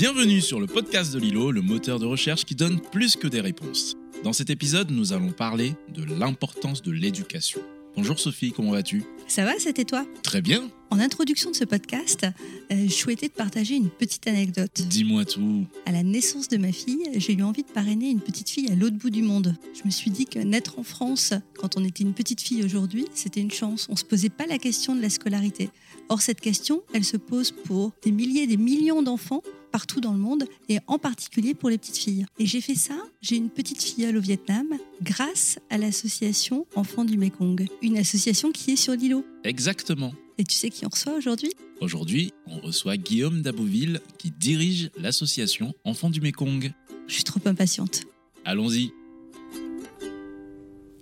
Bienvenue 0.00 0.40
sur 0.40 0.60
le 0.60 0.66
podcast 0.66 1.12
de 1.12 1.18
Lilo, 1.18 1.52
le 1.52 1.60
moteur 1.60 1.98
de 1.98 2.06
recherche 2.06 2.46
qui 2.46 2.54
donne 2.54 2.80
plus 2.80 3.16
que 3.16 3.28
des 3.28 3.42
réponses. 3.42 3.98
Dans 4.24 4.32
cet 4.32 4.48
épisode, 4.48 4.90
nous 4.90 5.12
allons 5.12 5.30
parler 5.30 5.74
de 5.92 6.02
l'importance 6.02 6.80
de 6.80 6.90
l'éducation. 6.90 7.60
Bonjour 7.96 8.18
Sophie, 8.18 8.50
comment 8.50 8.70
vas-tu? 8.70 9.04
Ça 9.28 9.44
va, 9.44 9.58
c'était 9.58 9.84
toi? 9.84 10.06
Très 10.22 10.40
bien. 10.40 10.70
En 10.88 10.98
introduction 11.00 11.50
de 11.50 11.56
ce 11.56 11.64
podcast, 11.64 12.24
euh, 12.72 12.86
je 12.86 12.90
souhaitais 12.90 13.28
te 13.28 13.36
partager 13.36 13.74
une 13.74 13.90
petite 13.90 14.26
anecdote. 14.26 14.70
Dis-moi 14.88 15.26
tout. 15.26 15.66
À 15.84 15.92
la 15.92 16.02
naissance 16.02 16.48
de 16.48 16.56
ma 16.56 16.72
fille, 16.72 17.10
j'ai 17.16 17.34
eu 17.34 17.42
envie 17.42 17.62
de 17.62 17.68
parrainer 17.68 18.08
une 18.08 18.20
petite 18.20 18.48
fille 18.48 18.70
à 18.72 18.74
l'autre 18.74 18.96
bout 18.96 19.10
du 19.10 19.22
monde. 19.22 19.54
Je 19.74 19.82
me 19.84 19.90
suis 19.90 20.10
dit 20.10 20.24
que 20.24 20.38
naître 20.38 20.78
en 20.78 20.82
France, 20.82 21.34
quand 21.58 21.76
on 21.76 21.84
était 21.84 22.04
une 22.04 22.14
petite 22.14 22.40
fille 22.40 22.64
aujourd'hui, 22.64 23.04
c'était 23.12 23.42
une 23.42 23.50
chance. 23.50 23.86
On 23.90 23.92
ne 23.92 23.98
se 23.98 24.06
posait 24.06 24.30
pas 24.30 24.46
la 24.46 24.56
question 24.56 24.96
de 24.96 25.02
la 25.02 25.10
scolarité. 25.10 25.68
Or, 26.08 26.22
cette 26.22 26.40
question, 26.40 26.82
elle 26.94 27.04
se 27.04 27.18
pose 27.18 27.50
pour 27.50 27.92
des 28.02 28.12
milliers, 28.12 28.46
des 28.46 28.56
millions 28.56 29.02
d'enfants 29.02 29.42
partout 29.70 30.00
dans 30.00 30.12
le 30.12 30.18
monde 30.18 30.44
et 30.68 30.78
en 30.86 30.98
particulier 30.98 31.54
pour 31.54 31.70
les 31.70 31.78
petites 31.78 31.96
filles. 31.96 32.26
Et 32.38 32.46
j'ai 32.46 32.60
fait 32.60 32.74
ça, 32.74 32.96
j'ai 33.20 33.36
une 33.36 33.50
petite 33.50 33.82
filleule 33.82 34.16
au 34.16 34.20
Vietnam 34.20 34.66
grâce 35.02 35.58
à 35.70 35.78
l'association 35.78 36.66
Enfants 36.74 37.04
du 37.04 37.16
Mekong, 37.16 37.66
une 37.82 37.96
association 37.96 38.52
qui 38.52 38.72
est 38.72 38.76
sur 38.76 38.94
l'îlot. 38.94 39.24
Exactement. 39.44 40.12
Et 40.38 40.44
tu 40.44 40.54
sais 40.54 40.70
qui 40.70 40.86
on 40.86 40.88
reçoit 40.88 41.14
aujourd'hui? 41.14 41.52
Aujourd'hui, 41.80 42.32
on 42.46 42.58
reçoit 42.60 42.96
Guillaume 42.96 43.42
Dabouville 43.42 44.00
qui 44.18 44.30
dirige 44.30 44.90
l'association 44.98 45.74
Enfants 45.84 46.10
du 46.10 46.20
Mekong. 46.20 46.72
Je 47.06 47.14
suis 47.14 47.24
trop 47.24 47.40
impatiente. 47.44 48.02
Allons-y. 48.44 48.92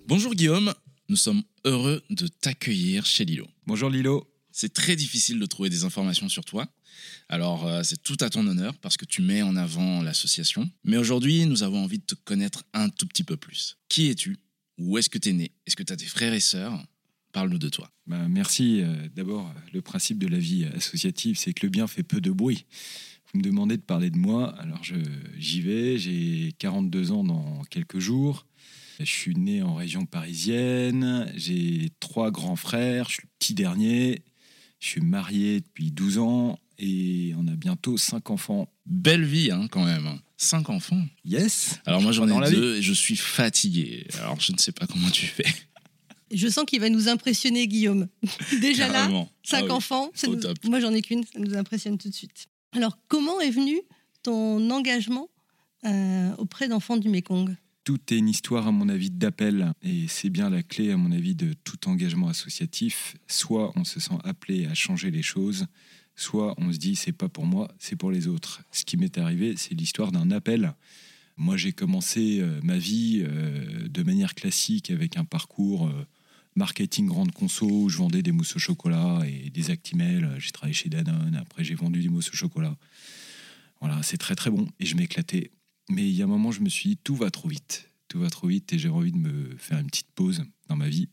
Bonjour 0.07 0.35
Guillaume, 0.35 0.73
nous 1.09 1.17
sommes 1.17 1.43
heureux 1.65 2.03
de 2.11 2.27
t'accueillir 2.27 3.05
chez 3.07 3.25
Lilo. 3.25 3.47
Bonjour 3.67 3.91
Lilo. 3.91 4.27
C'est 4.51 4.73
très 4.73 4.97
difficile 4.97 5.39
de 5.39 5.47
trouver 5.47 5.69
des 5.69 5.85
informations 5.85 6.29
sur 6.29 6.45
toi. 6.45 6.67
Alors 7.29 7.67
euh, 7.67 7.83
c'est 7.83 8.03
tout 8.03 8.17
à 8.21 8.31
ton 8.31 8.47
honneur 8.47 8.77
parce 8.79 8.97
que 8.97 9.05
tu 9.05 9.23
mets 9.23 9.43
en 9.43 9.57
avant 9.57 10.03
l'association. 10.03 10.71
Mais 10.85 10.97
aujourd'hui, 10.97 11.47
nous 11.47 11.63
avons 11.63 11.85
envie 11.85 11.99
de 11.99 12.05
te 12.05 12.15
connaître 12.15 12.65
un 12.73 12.89
tout 12.89 13.07
petit 13.07 13.25
peu 13.25 13.37
plus. 13.37 13.77
Qui 13.89 14.09
es-tu? 14.09 14.39
Où 14.79 14.97
est-ce 14.97 15.11
que 15.11 15.19
tu 15.19 15.31
es 15.31 15.33
né? 15.33 15.53
Est-ce 15.67 15.77
que 15.77 15.83
tu 15.83 15.93
as 15.93 15.97
des 15.97 16.07
frères 16.07 16.33
et 16.33 16.41
sœurs? 16.41 16.83
Parle-nous 17.33 17.59
de 17.59 17.69
toi. 17.69 17.91
Bah, 18.07 18.27
merci. 18.29 18.81
Euh, 18.81 19.09
D'abord, 19.15 19.53
le 19.73 19.83
principe 19.83 20.19
de 20.19 20.29
la 20.29 20.39
vie 20.39 20.65
associative, 20.65 21.37
c'est 21.37 21.53
que 21.53 21.67
le 21.67 21.71
bien 21.71 21.87
fait 21.87 22.03
peu 22.03 22.21
de 22.21 22.31
bruit. 22.31 22.65
Vous 23.33 23.41
me 23.41 23.45
demandez 23.45 23.77
de 23.77 23.83
parler 23.83 24.09
de 24.09 24.17
moi, 24.17 24.55
alors 24.59 24.83
j'y 25.37 25.61
vais. 25.61 25.99
J'ai 25.99 26.55
42 26.59 27.13
ans 27.13 27.25
dans 27.25 27.63
quelques 27.65 27.99
jours. 27.99 28.47
Je 29.01 29.05
suis 29.05 29.37
né 29.37 29.63
en 29.63 29.75
région 29.75 30.07
parisienne. 30.07 31.31
J'ai 31.37 31.91
trois 32.01 32.31
grands 32.31 32.57
frères. 32.57 33.09
Je 33.11 33.15
suis 33.15 33.23
le 33.25 33.29
petit 33.39 33.55
dernier. 33.55 34.23
Je 34.81 34.89
suis 34.89 35.01
marié 35.03 35.61
depuis 35.61 35.91
12 35.91 36.19
ans 36.19 36.59
et 36.79 37.33
on 37.37 37.47
a 37.49 37.55
bientôt 37.57 37.97
cinq 37.97 38.31
enfants. 38.31 38.69
Belle 38.87 39.25
vie 39.25 39.51
hein, 39.51 39.67
quand 39.71 39.85
même. 39.85 40.19
Cinq 40.37 40.71
enfants. 40.71 41.05
Yes. 41.25 41.81
Alors 41.87 42.01
moi 42.01 42.13
j'en 42.13 42.43
ai 42.45 42.51
deux 42.51 42.77
et 42.77 42.83
je 42.83 42.93
suis 42.93 43.17
fatigué. 43.17 44.07
Alors 44.21 44.41
je 44.41 44.53
ne 44.53 44.59
sais 44.59 44.73
pas 44.73 44.87
comment 44.87 45.11
tu 45.11 45.27
fais. 45.27 45.47
Je 46.33 46.47
sens 46.49 46.65
qu'il 46.67 46.81
va 46.81 46.91
nous 46.91 47.09
impressionner, 47.09 47.67
Guillaume. 47.67 48.07
Déjà 48.61 48.87
là, 48.89 49.09
cinq 49.43 49.61
Ah 49.61 49.65
oui. 49.65 49.71
enfants, 49.71 50.11
ça 50.15 50.27
nous- 50.29 50.37
top. 50.37 50.59
moi 50.65 50.79
j'en 50.81 50.93
ai 50.93 51.01
qu'une, 51.03 51.25
ça 51.25 51.39
nous 51.39 51.57
impressionne 51.57 51.97
tout 51.99 52.09
de 52.11 52.15
suite. 52.15 52.47
Alors, 52.73 52.99
comment 53.09 53.41
est 53.41 53.51
venu 53.51 53.81
ton 54.23 54.71
engagement 54.71 55.29
euh, 55.87 56.35
auprès 56.37 56.69
d'enfants 56.69 56.99
du 56.99 57.09
Mekong? 57.09 57.57
Tout 57.85 57.99
est 58.11 58.19
une 58.19 58.29
histoire, 58.29 58.67
à 58.67 58.73
mon 58.73 58.91
avis, 58.91 59.09
d'appel. 59.11 59.73
Et 59.83 60.05
c'est 60.09 60.29
bien 60.29 60.51
la 60.51 60.63
clé, 60.63 60.91
à 60.93 60.99
mon 60.99 61.11
avis, 61.13 61.35
de 61.35 61.55
tout 61.65 61.89
engagement 61.89 62.29
associatif. 62.29 63.17
Soit 63.27 63.73
on 63.77 63.85
se 63.85 63.99
sent 64.01 64.19
appelé 64.25 64.67
à 64.67 64.75
changer 64.75 65.11
les 65.11 65.23
choses, 65.23 65.65
soit 66.19 66.55
on 66.59 66.73
se 66.73 66.79
dit 66.79 66.97
c'est 66.97 67.13
pas 67.13 67.29
pour 67.29 67.47
moi, 67.47 67.71
c'est 67.79 67.97
pour 67.97 68.11
les 68.11 68.27
autres. 68.27 68.63
Ce 68.73 68.85
qui 68.85 68.97
m'est 68.97 69.17
arrivé, 69.19 69.55
c'est 69.57 69.75
l'histoire 69.75 70.13
d'un 70.13 70.31
appel. 70.31 70.75
Moi, 71.37 71.57
j'ai 71.57 71.73
commencé 71.73 72.41
euh, 72.41 72.61
ma 72.65 72.77
vie 72.77 73.23
euh, 73.25 73.87
de 73.89 74.03
manière 74.03 74.35
classique 74.35 74.91
avec 74.91 75.17
un 75.17 75.25
parcours 75.25 75.87
euh, 75.87 76.07
marketing 76.57 77.07
grande 77.07 77.31
conso 77.31 77.67
où 77.67 77.89
je 77.89 77.99
vendais 77.99 78.23
des 78.23 78.33
mousses 78.33 78.57
au 78.57 78.59
chocolat 78.59 79.23
et 79.27 79.51
des 79.51 79.71
Actimel. 79.71 80.35
J'ai 80.39 80.51
travaillé 80.51 80.75
chez 80.75 80.89
Danone, 80.89 81.37
après 81.37 81.63
j'ai 81.63 81.77
vendu 81.77 82.03
des 82.03 82.09
mousses 82.09 82.31
au 82.31 82.37
chocolat. 82.37 82.77
Voilà, 83.81 84.03
c'est 84.03 84.19
très 84.19 84.35
très 84.35 84.51
bon 84.51 84.67
et 84.81 84.87
je 84.87 84.97
m'éclatais. 84.97 85.53
Mais 85.89 86.03
il 86.03 86.15
y 86.15 86.21
a 86.21 86.25
un 86.25 86.29
moment, 86.29 86.51
je 86.51 86.61
me 86.61 86.69
suis 86.69 86.91
dit, 86.91 86.97
tout 86.97 87.15
va 87.15 87.31
trop 87.31 87.49
vite. 87.49 87.89
Tout 88.09 88.19
va 88.19 88.29
trop 88.29 88.49
vite 88.49 88.73
et 88.73 88.79
j'ai 88.79 88.89
envie 88.89 89.13
de 89.13 89.19
me 89.19 89.57
faire 89.57 89.79
une 89.79 89.87
petite 89.87 90.11
pause 90.17 90.43
dans 90.69 90.77
ma 90.77 90.89
vie. 90.89 91.09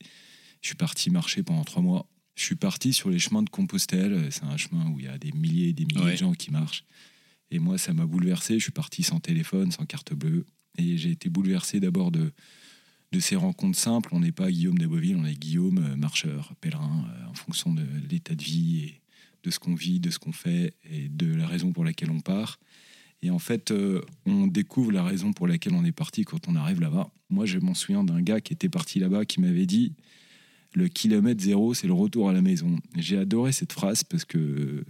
Je 0.61 0.69
suis 0.69 0.75
parti 0.75 1.11
marcher 1.11 1.43
pendant 1.43 1.63
trois 1.63 1.83
mois. 1.83 2.07
Je 2.35 2.43
suis 2.43 2.55
parti 2.55 2.91
sur 2.93 3.09
les 3.09 3.19
chemins 3.19 3.43
de 3.43 3.49
Compostelle. 3.49 4.27
C'est 4.31 4.43
un 4.43 4.57
chemin 4.57 4.89
où 4.89 4.99
il 4.99 5.05
y 5.05 5.07
a 5.07 5.17
des 5.17 5.31
milliers 5.31 5.69
et 5.69 5.73
des 5.73 5.85
milliers 5.85 6.01
Ouais. 6.03 6.11
de 6.13 6.17
gens 6.17 6.33
qui 6.33 6.51
marchent. 6.51 6.83
Et 7.51 7.59
moi, 7.59 7.77
ça 7.77 7.93
m'a 7.93 8.05
bouleversé. 8.05 8.55
Je 8.59 8.63
suis 8.63 8.71
parti 8.71 9.03
sans 9.03 9.19
téléphone, 9.19 9.71
sans 9.71 9.85
carte 9.85 10.13
bleue. 10.13 10.45
Et 10.77 10.97
j'ai 10.97 11.11
été 11.11 11.29
bouleversé 11.29 11.79
d'abord 11.79 12.11
de, 12.11 12.31
de 13.13 13.19
ces 13.19 13.37
rencontres 13.37 13.77
simples. 13.79 14.09
On 14.11 14.19
n'est 14.19 14.33
pas 14.33 14.51
Guillaume 14.51 14.77
d'Aboville, 14.77 15.15
on 15.15 15.25
est 15.25 15.35
Guillaume, 15.39 15.77
euh, 15.77 15.95
marcheur, 15.95 16.53
pèlerin, 16.59 17.05
euh, 17.09 17.29
en 17.29 17.33
fonction 17.33 17.73
de 17.73 17.83
l'état 18.09 18.35
de 18.35 18.43
vie 18.43 18.79
et 18.83 19.01
de 19.43 19.51
ce 19.51 19.59
qu'on 19.59 19.75
vit, 19.75 19.99
de 20.01 20.09
ce 20.09 20.19
qu'on 20.19 20.33
fait 20.33 20.73
et 20.91 21.07
de 21.07 21.33
la 21.33 21.47
raison 21.47 21.71
pour 21.71 21.85
laquelle 21.85 22.09
on 22.11 22.19
part. 22.19 22.59
Et 23.21 23.29
en 23.29 23.39
fait, 23.39 23.71
euh, 23.71 24.01
on 24.25 24.47
découvre 24.47 24.91
la 24.91 25.03
raison 25.03 25.31
pour 25.31 25.47
laquelle 25.47 25.73
on 25.73 25.85
est 25.85 25.93
parti 25.93 26.25
quand 26.25 26.49
on 26.49 26.55
arrive 26.55 26.81
là-bas. 26.81 27.09
Moi, 27.29 27.45
je 27.45 27.59
m'en 27.59 27.73
souviens 27.73 28.03
d'un 28.03 28.21
gars 28.21 28.41
qui 28.41 28.51
était 28.51 28.69
parti 28.69 28.99
là-bas 28.99 29.23
qui 29.25 29.39
m'avait 29.39 29.65
dit 29.65 29.93
le 30.75 30.87
kilomètre 30.89 31.41
zéro, 31.41 31.73
c'est 31.73 31.87
le 31.87 31.93
retour 31.93 32.29
à 32.29 32.33
la 32.33 32.41
maison. 32.41 32.77
J'ai 32.97 33.17
adoré 33.17 33.51
cette 33.51 33.71
phrase 33.71 34.03
parce 34.03 34.25
que 34.25 34.83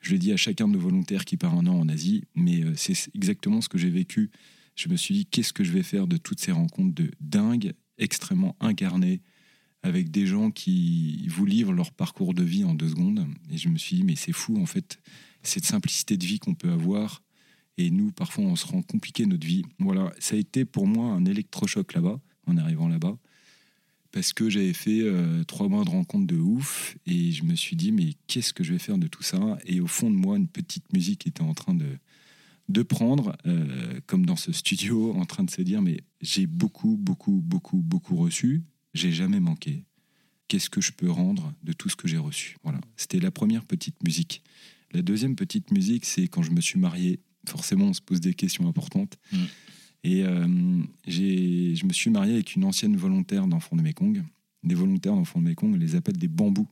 je 0.00 0.12
le 0.12 0.18
dis 0.18 0.32
à 0.32 0.36
chacun 0.36 0.68
de 0.68 0.74
nos 0.74 0.78
volontaires 0.78 1.24
qui 1.24 1.36
part 1.36 1.54
un 1.54 1.66
an 1.66 1.78
en 1.78 1.88
Asie, 1.88 2.24
mais 2.34 2.64
euh, 2.64 2.72
c'est 2.76 3.08
exactement 3.14 3.60
ce 3.60 3.68
que 3.68 3.78
j'ai 3.78 3.90
vécu. 3.90 4.30
Je 4.74 4.88
me 4.88 4.96
suis 4.96 5.14
dit, 5.14 5.26
qu'est-ce 5.26 5.52
que 5.52 5.64
je 5.64 5.72
vais 5.72 5.82
faire 5.82 6.06
de 6.06 6.16
toutes 6.16 6.40
ces 6.40 6.52
rencontres 6.52 6.94
de 6.94 7.10
dingues, 7.20 7.72
extrêmement 7.98 8.56
incarnées, 8.60 9.20
avec 9.82 10.10
des 10.10 10.26
gens 10.26 10.50
qui 10.50 11.26
vous 11.28 11.46
livrent 11.46 11.72
leur 11.72 11.92
parcours 11.92 12.34
de 12.34 12.42
vie 12.42 12.64
en 12.64 12.74
deux 12.74 12.88
secondes? 12.88 13.26
Et 13.50 13.56
je 13.56 13.68
me 13.68 13.78
suis 13.78 13.96
dit, 13.96 14.04
mais 14.04 14.16
c'est 14.16 14.32
fou, 14.32 14.60
en 14.60 14.66
fait, 14.66 14.98
cette 15.42 15.64
simplicité 15.64 16.16
de 16.16 16.26
vie 16.26 16.38
qu'on 16.38 16.54
peut 16.54 16.70
avoir. 16.70 17.22
Et 17.78 17.90
nous, 17.90 18.12
parfois, 18.12 18.44
on 18.44 18.56
se 18.56 18.66
rend 18.66 18.82
compliqué 18.82 19.24
notre 19.24 19.46
vie. 19.46 19.64
Voilà, 19.78 20.12
ça 20.18 20.34
a 20.34 20.38
été 20.38 20.64
pour 20.64 20.86
moi 20.86 21.12
un 21.12 21.24
électrochoc 21.24 21.94
là-bas, 21.94 22.20
en 22.46 22.56
arrivant 22.56 22.88
là-bas, 22.88 23.16
parce 24.12 24.34
que 24.34 24.50
j'avais 24.50 24.74
fait 24.74 25.00
euh, 25.00 25.42
trois 25.44 25.68
mois 25.68 25.84
de 25.84 25.90
rencontres 25.90 26.26
de 26.26 26.36
ouf, 26.36 26.96
et 27.06 27.32
je 27.32 27.44
me 27.44 27.54
suis 27.54 27.76
dit, 27.76 27.92
mais 27.92 28.14
qu'est-ce 28.26 28.52
que 28.52 28.62
je 28.62 28.74
vais 28.74 28.78
faire 28.78 28.98
de 28.98 29.06
tout 29.06 29.22
ça? 29.22 29.58
Et 29.64 29.80
au 29.80 29.86
fond 29.86 30.10
de 30.10 30.16
moi, 30.16 30.36
une 30.36 30.48
petite 30.48 30.92
musique 30.92 31.26
était 31.26 31.42
en 31.42 31.54
train 31.54 31.74
de, 31.74 31.98
de 32.68 32.82
prendre, 32.82 33.36
euh, 33.46 34.00
comme 34.06 34.26
dans 34.26 34.36
ce 34.36 34.52
studio, 34.52 35.14
en 35.16 35.24
train 35.24 35.44
de 35.44 35.50
se 35.50 35.62
dire, 35.62 35.80
mais 35.80 36.02
j'ai 36.20 36.46
beaucoup, 36.46 36.96
beaucoup, 36.98 37.40
beaucoup, 37.42 37.78
beaucoup 37.78 38.16
reçu, 38.16 38.62
j'ai 38.92 39.12
jamais 39.12 39.40
manqué. 39.40 39.84
Qu'est-ce 40.48 40.68
que 40.68 40.82
je 40.82 40.92
peux 40.92 41.10
rendre 41.10 41.54
de 41.62 41.72
tout 41.72 41.88
ce 41.88 41.96
que 41.96 42.06
j'ai 42.06 42.18
reçu? 42.18 42.58
Voilà, 42.62 42.80
c'était 42.96 43.20
la 43.20 43.30
première 43.30 43.64
petite 43.64 44.02
musique. 44.04 44.42
La 44.92 45.00
deuxième 45.00 45.36
petite 45.36 45.70
musique, 45.70 46.04
c'est 46.04 46.28
quand 46.28 46.42
je 46.42 46.50
me 46.50 46.60
suis 46.60 46.78
marié. 46.78 47.20
Forcément, 47.48 47.86
on 47.86 47.94
se 47.94 48.02
pose 48.02 48.20
des 48.20 48.34
questions 48.34 48.68
importantes. 48.68 49.18
Mm. 49.32 49.44
Et 50.04 50.24
euh, 50.24 50.46
je 51.06 51.86
me 51.86 51.92
suis 51.92 52.10
marié 52.10 52.34
avec 52.34 52.56
une 52.56 52.64
ancienne 52.64 52.96
volontaire 52.96 53.46
d'Enfants 53.46 53.76
de 53.76 53.82
Mekong. 53.82 54.22
Des 54.64 54.74
volontaires 54.74 55.14
d'Enfants 55.14 55.40
de 55.40 55.48
Mekong, 55.48 55.74
on 55.74 55.76
les 55.76 55.94
appelle 55.94 56.16
des 56.16 56.28
bambous. 56.28 56.68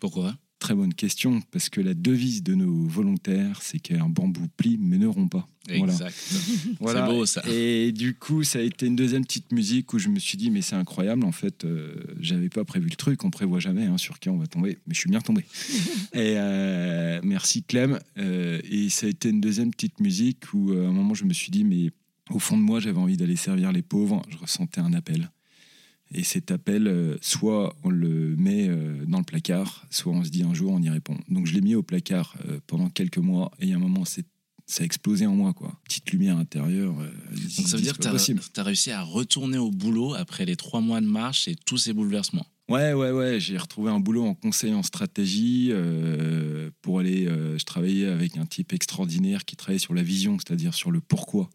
Pourquoi? 0.00 0.36
Très 0.58 0.74
bonne 0.74 0.94
question, 0.94 1.42
parce 1.50 1.68
que 1.68 1.80
la 1.80 1.94
devise 1.94 2.42
de 2.42 2.54
nos 2.54 2.86
volontaires, 2.86 3.60
c'est 3.60 3.78
qu'un 3.78 4.08
bambou 4.08 4.46
plie 4.56 4.78
mais 4.80 4.98
ne 4.98 5.06
rompt 5.06 5.30
pas. 5.30 5.48
Exact. 5.68 6.14
Voilà. 6.80 7.06
C'est 7.06 7.12
beau 7.12 7.26
ça. 7.26 7.42
Et 7.50 7.92
du 7.92 8.14
coup, 8.14 8.44
ça 8.44 8.58
a 8.58 8.62
été 8.62 8.86
une 8.86 8.96
deuxième 8.96 9.24
petite 9.24 9.52
musique 9.52 9.92
où 9.92 9.98
je 9.98 10.08
me 10.08 10.18
suis 10.18 10.36
dit, 10.36 10.50
mais 10.50 10.62
c'est 10.62 10.76
incroyable. 10.76 11.24
En 11.24 11.32
fait, 11.32 11.64
euh, 11.64 11.94
j'avais 12.20 12.48
pas 12.48 12.64
prévu 12.64 12.88
le 12.88 12.96
truc. 12.96 13.24
On 13.24 13.30
prévoit 13.30 13.60
jamais 13.60 13.84
hein, 13.84 13.98
sur 13.98 14.18
qui 14.18 14.28
on 14.28 14.36
va 14.36 14.46
tomber, 14.46 14.78
mais 14.86 14.94
je 14.94 15.00
suis 15.00 15.10
bien 15.10 15.20
tombé. 15.20 15.44
et 16.12 16.34
euh, 16.36 17.20
merci 17.22 17.62
Clem. 17.62 17.98
Euh, 18.18 18.60
et 18.70 18.88
ça 18.90 19.06
a 19.06 19.08
été 19.08 19.30
une 19.30 19.40
deuxième 19.40 19.70
petite 19.70 20.00
musique 20.00 20.52
où 20.52 20.72
à 20.72 20.86
un 20.86 20.92
moment, 20.92 21.14
je 21.14 21.24
me 21.24 21.32
suis 21.32 21.50
dit, 21.50 21.64
mais 21.64 21.90
au 22.30 22.38
fond 22.38 22.56
de 22.56 22.62
moi, 22.62 22.80
j'avais 22.80 22.98
envie 22.98 23.16
d'aller 23.16 23.36
servir 23.36 23.72
les 23.72 23.82
pauvres. 23.82 24.22
Je 24.28 24.36
ressentais 24.36 24.80
un 24.80 24.92
appel. 24.92 25.30
Et 26.12 26.22
cet 26.22 26.50
appel, 26.50 26.86
euh, 26.86 27.16
soit 27.20 27.74
on 27.82 27.90
le 27.90 28.36
met 28.36 28.68
euh, 28.68 29.04
dans 29.06 29.18
le 29.18 29.24
placard, 29.24 29.86
soit 29.90 30.12
on 30.12 30.22
se 30.22 30.30
dit 30.30 30.42
un 30.42 30.54
jour 30.54 30.72
on 30.72 30.80
y 30.80 30.90
répond. 30.90 31.16
Donc 31.28 31.46
je 31.46 31.54
l'ai 31.54 31.60
mis 31.60 31.74
au 31.74 31.82
placard 31.82 32.36
euh, 32.46 32.60
pendant 32.66 32.88
quelques 32.88 33.18
mois. 33.18 33.50
Et 33.58 33.64
il 33.64 33.70
y 33.70 33.72
a 33.72 33.76
un 33.76 33.80
moment, 33.80 34.04
ça 34.04 34.22
a 34.80 34.84
explosé 34.84 35.26
en 35.26 35.34
moi, 35.34 35.52
quoi. 35.54 35.78
Petite 35.84 36.10
lumière 36.12 36.36
intérieure. 36.36 36.94
Donc 36.94 37.68
ça 37.68 37.76
veut 37.76 37.82
dire 37.82 37.96
que 37.96 38.02
tu 38.02 38.10
possible. 38.10 38.40
as, 38.56 38.62
réussi 38.62 38.90
à 38.90 39.02
retourner 39.02 39.58
au 39.58 39.70
boulot 39.70 40.14
après 40.14 40.44
les 40.44 40.56
trois 40.56 40.80
mois 40.80 41.00
de 41.00 41.06
marche 41.06 41.48
et 41.48 41.56
tous 41.56 41.78
ces 41.78 41.92
bouleversements. 41.92 42.46
Ouais, 42.68 42.94
ouais, 42.94 43.10
ouais. 43.10 43.40
J'ai 43.40 43.58
retrouvé 43.58 43.90
un 43.90 44.00
boulot 44.00 44.24
en 44.24 44.34
conseil 44.34 44.72
en 44.72 44.82
stratégie 44.82 45.68
euh, 45.70 46.70
pour 46.80 46.98
aller. 46.98 47.26
euh, 47.26 47.58
je 47.58 47.64
travaillais 47.64 48.06
avec 48.06 48.38
un 48.38 48.46
type 48.46 48.72
extraordinaire 48.72 49.44
qui 49.44 49.54
travaillait 49.56 49.78
sur 49.78 49.92
la 49.92 50.02
vision, 50.02 50.38
c'est-à-dire 50.38 50.72
sur 50.72 50.90
le 50.90 51.00
pourquoi. 51.00 51.50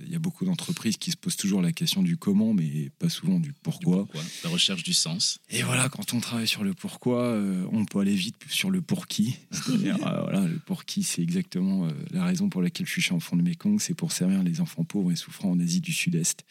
Il 0.00 0.10
y 0.10 0.14
a 0.14 0.18
beaucoup 0.18 0.46
d'entreprises 0.46 0.96
qui 0.96 1.10
se 1.10 1.16
posent 1.16 1.36
toujours 1.36 1.60
la 1.60 1.72
question 1.72 2.02
du 2.02 2.16
comment, 2.16 2.54
mais 2.54 2.90
pas 2.98 3.10
souvent 3.10 3.38
du 3.38 3.52
pourquoi. 3.52 4.08
La 4.42 4.50
recherche 4.50 4.82
du 4.82 4.94
sens. 4.94 5.38
Et 5.50 5.62
voilà, 5.62 5.88
quand 5.90 6.14
on 6.14 6.20
travaille 6.20 6.48
sur 6.48 6.64
le 6.64 6.72
pourquoi, 6.72 7.24
euh, 7.24 7.66
on 7.72 7.84
peut 7.84 8.00
aller 8.00 8.14
vite 8.14 8.36
sur 8.48 8.70
le 8.70 8.80
pour 8.80 9.06
qui. 9.06 9.36
C'est-à-dire, 9.50 10.06
euh, 10.06 10.22
voilà, 10.22 10.46
le 10.46 10.58
pour 10.58 10.86
qui, 10.86 11.02
c'est 11.02 11.20
exactement 11.20 11.86
euh, 11.86 11.90
la 12.10 12.24
raison 12.24 12.48
pour 12.48 12.62
laquelle 12.62 12.86
je 12.86 13.00
suis 13.00 13.12
en 13.12 13.20
fond 13.20 13.36
de 13.36 13.42
Mekong, 13.42 13.80
c'est 13.80 13.94
pour 13.94 14.12
servir 14.12 14.42
les 14.42 14.60
enfants 14.62 14.84
pauvres 14.84 15.12
et 15.12 15.16
souffrants 15.16 15.50
en 15.50 15.60
Asie 15.60 15.82
du 15.82 15.92
Sud-Est. 15.92 16.44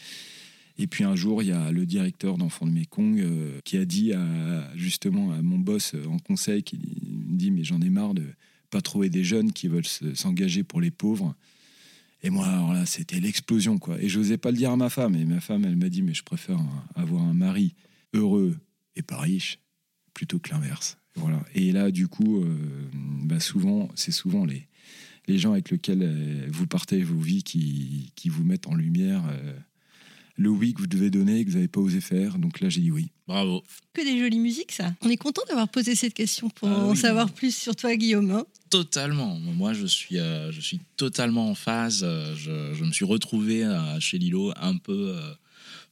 Et 0.77 0.85
puis 0.87 1.03
un 1.03 1.15
jour, 1.15 1.41
il 1.41 1.49
y 1.49 1.51
a 1.51 1.71
le 1.71 1.85
directeur 1.85 2.37
d'Enfants 2.37 2.65
de 2.65 2.71
Mekong 2.71 3.23
qui 3.65 3.77
a 3.77 3.85
dit 3.85 4.13
à, 4.13 4.75
justement 4.75 5.31
à 5.31 5.41
mon 5.41 5.59
boss 5.59 5.95
en 6.07 6.17
conseil, 6.17 6.63
qui 6.63 6.77
me 6.77 7.37
dit 7.37 7.51
mais 7.51 7.63
j'en 7.63 7.81
ai 7.81 7.89
marre 7.89 8.13
de 8.13 8.23
pas 8.71 8.81
trouver 8.81 9.09
des 9.09 9.23
jeunes 9.23 9.51
qui 9.51 9.67
veulent 9.67 9.85
s'engager 10.15 10.63
pour 10.63 10.81
les 10.81 10.89
pauvres. 10.89 11.35
Et 12.23 12.29
moi, 12.29 12.45
alors 12.45 12.73
là, 12.73 12.85
c'était 12.85 13.19
l'explosion, 13.19 13.77
quoi. 13.77 13.99
Et 14.01 14.07
je 14.07 14.19
n'osais 14.19 14.37
pas 14.37 14.51
le 14.51 14.57
dire 14.57 14.71
à 14.71 14.77
ma 14.77 14.89
femme. 14.89 15.15
Et 15.15 15.25
ma 15.25 15.39
femme, 15.39 15.65
elle 15.65 15.75
m'a 15.75 15.89
dit, 15.89 16.01
mais 16.01 16.13
je 16.13 16.23
préfère 16.23 16.59
avoir 16.95 17.23
un 17.23 17.33
mari 17.33 17.73
heureux 18.13 18.57
et 18.95 19.01
pas 19.01 19.19
riche 19.19 19.59
plutôt 20.13 20.39
que 20.39 20.49
l'inverse. 20.51 20.97
Voilà. 21.15 21.43
Et 21.55 21.71
là, 21.71 21.91
du 21.91 22.07
coup, 22.07 22.41
euh, 22.41 22.89
bah 23.23 23.39
souvent, 23.39 23.89
c'est 23.95 24.11
souvent 24.11 24.45
les, 24.45 24.67
les 25.27 25.37
gens 25.37 25.53
avec 25.53 25.71
lesquels 25.71 26.03
euh, 26.03 26.47
vous 26.49 26.67
partez 26.67 27.03
vos 27.03 27.19
vies 27.19 27.43
qui, 27.43 28.11
qui 28.15 28.29
vous 28.29 28.43
mettent 28.43 28.67
en 28.67 28.75
lumière 28.75 29.23
euh, 29.29 29.53
le 30.37 30.49
oui 30.49 30.73
que 30.73 30.81
vous 30.81 30.87
devez 30.87 31.09
donner 31.09 31.39
et 31.39 31.45
que 31.45 31.49
vous 31.49 31.55
n'avez 31.55 31.67
pas 31.67 31.81
osé 31.81 32.01
faire. 32.01 32.37
Donc 32.37 32.59
là, 32.61 32.69
j'ai 32.69 32.81
dit 32.81 32.91
oui. 32.91 33.11
Bravo. 33.27 33.63
Que 33.93 34.01
des 34.01 34.19
jolies 34.19 34.39
musiques, 34.39 34.71
ça. 34.71 34.93
On 35.01 35.09
est 35.09 35.17
content 35.17 35.41
d'avoir 35.47 35.69
posé 35.69 35.95
cette 35.95 36.13
question 36.13 36.49
pour 36.49 36.69
ah 36.69 36.85
en 36.85 36.95
savoir 36.95 37.31
plus 37.31 37.55
sur 37.55 37.75
toi, 37.75 37.95
Guillaume. 37.95 38.43
Totalement. 38.71 39.37
Moi, 39.37 39.73
je 39.73 39.85
suis, 39.85 40.17
euh, 40.17 40.49
je 40.53 40.61
suis 40.61 40.79
totalement 40.95 41.49
en 41.49 41.55
phase. 41.55 42.03
Euh, 42.05 42.33
je, 42.37 42.83
me 42.85 42.93
suis 42.93 43.03
retrouvé 43.03 43.65
euh, 43.65 43.99
chez 43.99 44.17
Lilo 44.17 44.53
un 44.55 44.77
peu 44.77 45.13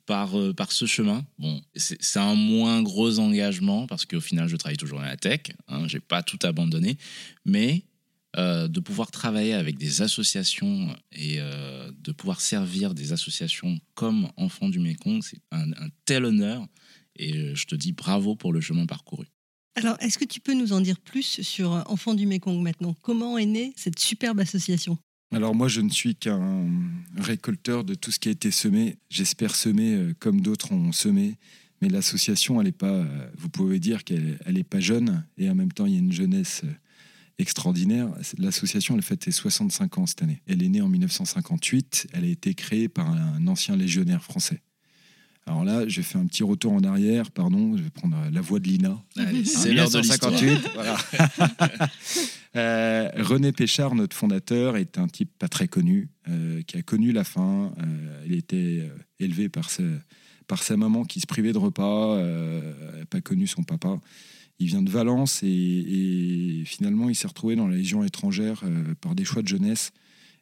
par, 0.06 0.32
ce 0.70 0.86
chemin. 0.86 1.26
Bon, 1.38 1.62
c'est 1.76 2.20
un 2.20 2.36
moins 2.36 2.82
gros 2.82 3.20
engagement 3.20 3.86
parce 3.86 4.06
qu'au 4.06 4.22
final, 4.22 4.48
je 4.48 4.56
travaille 4.56 4.78
toujours 4.78 5.00
dans 5.00 5.06
la 5.06 5.18
tech. 5.18 5.42
Hein, 5.68 5.90
J'ai 5.90 6.00
pas 6.00 6.24
tout 6.24 6.40
abandonné, 6.44 6.98
mais 7.46 7.84
de 8.38 8.80
pouvoir 8.80 9.12
travailler 9.12 9.54
avec 9.54 9.78
des 9.78 10.02
associations 10.02 10.96
et 11.12 11.40
de 11.40 12.12
pouvoir 12.14 12.42
servir 12.42 12.94
des 12.94 13.12
associations 13.12 13.78
comme 13.94 14.30
Enfants 14.38 14.70
du 14.70 14.80
Mékong, 14.80 15.22
c'est 15.22 15.42
un, 15.52 15.90
tel 16.06 16.26
honneur 16.26 16.66
et 17.16 17.54
je 17.54 17.66
te 17.66 17.76
dis 17.76 17.92
bravo 17.92 18.36
pour 18.36 18.54
le 18.54 18.62
chemin 18.62 18.86
parcouru. 18.86 19.26
Alors, 19.80 19.96
est-ce 20.02 20.18
que 20.18 20.26
tu 20.26 20.42
peux 20.42 20.54
nous 20.54 20.74
en 20.74 20.82
dire 20.82 21.00
plus 21.00 21.42
sur 21.42 21.72
Enfants 21.90 22.14
du 22.14 22.26
Mékong 22.26 22.62
maintenant? 22.62 22.98
Comment 23.02 23.38
est 23.38 23.46
née 23.46 23.72
cette 23.78 23.98
superbe 23.98 24.42
association? 24.42 24.98
Alors 25.34 25.56
moi, 25.56 25.70
je 25.70 25.80
ne 25.80 25.90
suis 25.90 26.18
qu'un 26.18 26.68
récolteur 27.16 27.86
de 27.86 27.96
tout 27.96 28.12
ce 28.12 28.20
qui 28.20 28.28
a 28.28 28.32
été 28.34 28.52
semé. 28.52 28.98
J'espère 29.10 29.56
semer 29.56 30.14
comme 30.20 30.42
d'autres 30.42 30.74
ont 30.74 30.92
semé. 30.92 31.38
Mais 31.82 31.88
l'association, 31.88 32.62
pas. 32.74 33.06
Vous 33.38 33.48
pouvez 33.48 33.80
dire 33.80 34.04
qu'elle 34.04 34.38
n'est 34.52 34.66
pas 34.66 34.82
jeune, 34.82 35.24
et 35.38 35.50
en 35.50 35.56
même 35.56 35.72
temps, 35.72 35.86
il 35.86 35.94
y 35.94 35.96
a 35.96 36.00
une 36.00 36.12
jeunesse 36.12 36.64
extraordinaire. 37.38 38.10
L'association, 38.38 38.98
elle 38.98 39.02
fête 39.02 39.24
ses 39.24 39.32
65 39.32 39.98
ans 39.98 40.06
cette 40.06 40.24
année. 40.24 40.42
Elle 40.46 40.62
est 40.62 40.68
née 40.68 40.82
en 40.82 40.90
1958. 40.90 42.08
Elle 42.12 42.26
a 42.26 42.28
été 42.28 42.54
créée 42.54 42.90
par 42.90 43.10
un 43.10 43.48
ancien 43.48 43.78
légionnaire 43.78 44.22
français. 44.26 44.62
Alors 45.50 45.64
là, 45.64 45.88
j'ai 45.88 46.04
fait 46.04 46.18
un 46.18 46.26
petit 46.28 46.44
retour 46.44 46.74
en 46.74 46.84
arrière, 46.84 47.32
pardon, 47.32 47.76
je 47.76 47.84
vais 47.84 47.90
prendre 47.90 48.16
la 48.32 48.42
voix 48.42 48.60
de 48.60 48.68
Lina. 48.68 49.04
C'est 49.44 49.74
l'heure 49.74 49.90
de 49.90 50.02
58. 50.02 50.60
Euh, 52.56 53.12
René 53.16 53.52
Péchard, 53.52 53.94
notre 53.94 54.16
fondateur, 54.16 54.76
est 54.76 54.98
un 54.98 55.08
type 55.08 55.30
pas 55.38 55.48
très 55.48 55.68
connu, 55.68 56.10
euh, 56.28 56.64
qui 56.64 56.78
a 56.78 56.82
connu 56.82 57.12
la 57.12 57.24
faim. 57.24 57.72
Euh, 57.80 58.24
il 58.26 58.34
était 58.34 58.90
élevé 59.20 59.50
par 59.50 59.70
sa, 59.70 59.84
par 60.48 60.64
sa 60.64 60.76
maman 60.76 61.06
qui 61.06 61.20
se 61.20 61.28
privait 61.28 61.54
de 61.54 61.60
repas, 61.60 62.20
pas 63.12 63.22
connu 63.22 63.46
son 63.46 63.62
papa. 63.62 64.00
Il 64.60 64.68
vient 64.68 64.82
de 64.82 64.90
Valence 64.90 65.40
et, 65.42 66.64
finalement 66.66 67.10
il 67.10 67.16
s'est 67.16 67.28
retrouvé 67.28 67.56
dans 67.56 67.68
la 67.68 67.78
Légion 67.78 68.04
étrangère 68.04 68.62
euh, 68.66 68.94
par 69.00 69.16
des 69.16 69.24
choix 69.24 69.42
de 69.42 69.48
jeunesse. 69.48 69.92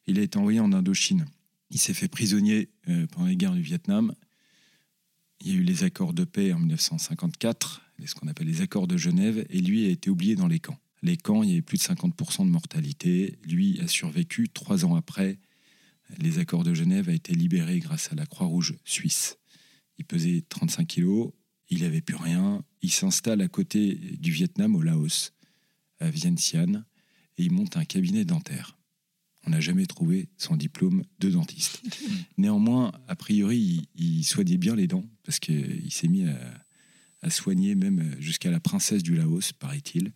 Il 0.08 0.20
a 0.20 0.24
été 0.24 0.38
envoyé 0.40 0.60
en 0.60 0.74
Indochine. 0.74 1.26
Il 1.70 1.80
s'est 1.80 1.94
fait 1.94 2.08
prisonnier 2.08 2.70
euh, 2.90 3.06
pendant 3.12 3.28
les 3.28 3.36
guerres 3.36 3.54
du 3.54 3.62
Vietnam. 3.62 4.14
Il 5.42 5.48
y 5.48 5.52
a 5.52 5.56
eu 5.56 5.64
les 5.64 5.84
accords 5.84 6.14
de 6.14 6.24
paix 6.24 6.52
en 6.54 6.60
1954, 6.60 7.82
ce 8.06 8.16
qu'on 8.16 8.28
appelle 8.28 8.48
les 8.48 8.62
accords 8.62 8.88
de 8.88 8.98
Genève, 8.98 9.46
et 9.50 9.62
lui 9.62 9.86
a 9.86 9.90
été 9.90 10.10
oublié 10.10 10.36
dans 10.36 10.48
les 10.48 10.60
camps. 10.60 10.80
Les 11.04 11.18
camps, 11.18 11.44
il 11.44 11.50
y 11.50 11.54
avait 11.54 11.62
plus 11.62 11.78
de 11.78 11.84
50% 11.84 12.46
de 12.46 12.50
mortalité. 12.50 13.38
Lui 13.44 13.80
a 13.82 13.88
survécu. 13.88 14.50
Trois 14.50 14.84
ans 14.84 14.96
après, 14.96 15.38
les 16.18 16.40
accords 16.40 16.64
de 16.64 16.74
Genève 16.74 17.10
a 17.10 17.14
été 17.14 17.34
libéré 17.34 17.80
grâce 17.80 18.12
à 18.12 18.16
la 18.16 18.26
Croix-Rouge 18.26 18.76
suisse. 18.84 19.38
Il 20.00 20.06
pesait 20.06 20.44
35 20.50 20.88
kilos, 20.88 21.32
il 21.70 21.82
n'avait 21.82 22.02
plus 22.02 22.16
rien. 22.16 22.64
Il 22.82 22.92
s'installe 22.92 23.42
à 23.42 23.48
côté 23.48 23.96
du 24.20 24.32
Vietnam, 24.32 24.76
au 24.76 24.82
Laos, 24.82 25.34
à 26.00 26.10
Vientiane, 26.10 26.86
et 27.38 27.44
il 27.44 27.52
monte 27.52 27.78
un 27.78 27.86
cabinet 27.86 28.26
dentaire. 28.26 28.77
On 29.48 29.52
n'a 29.52 29.62
jamais 29.62 29.86
trouvé 29.86 30.28
son 30.38 30.58
diplôme 30.58 31.04
de 31.20 31.30
dentiste. 31.30 31.82
Néanmoins, 32.38 32.92
a 33.08 33.16
priori, 33.16 33.88
il, 33.96 34.26
soignait 34.26 34.58
bien 34.58 34.76
les 34.76 34.88
dents, 34.88 35.06
parce 35.24 35.40
qu'il 35.40 35.90
s'est 35.90 36.10
mis 36.10 36.26
à, 36.28 37.30
soigner 37.30 37.76
même 37.76 38.16
jusqu'à 38.20 38.52
la 38.52 38.60
princesse 38.60 39.04
du 39.04 39.16
Laos, 39.16 39.54
paraît-il. 39.54 40.12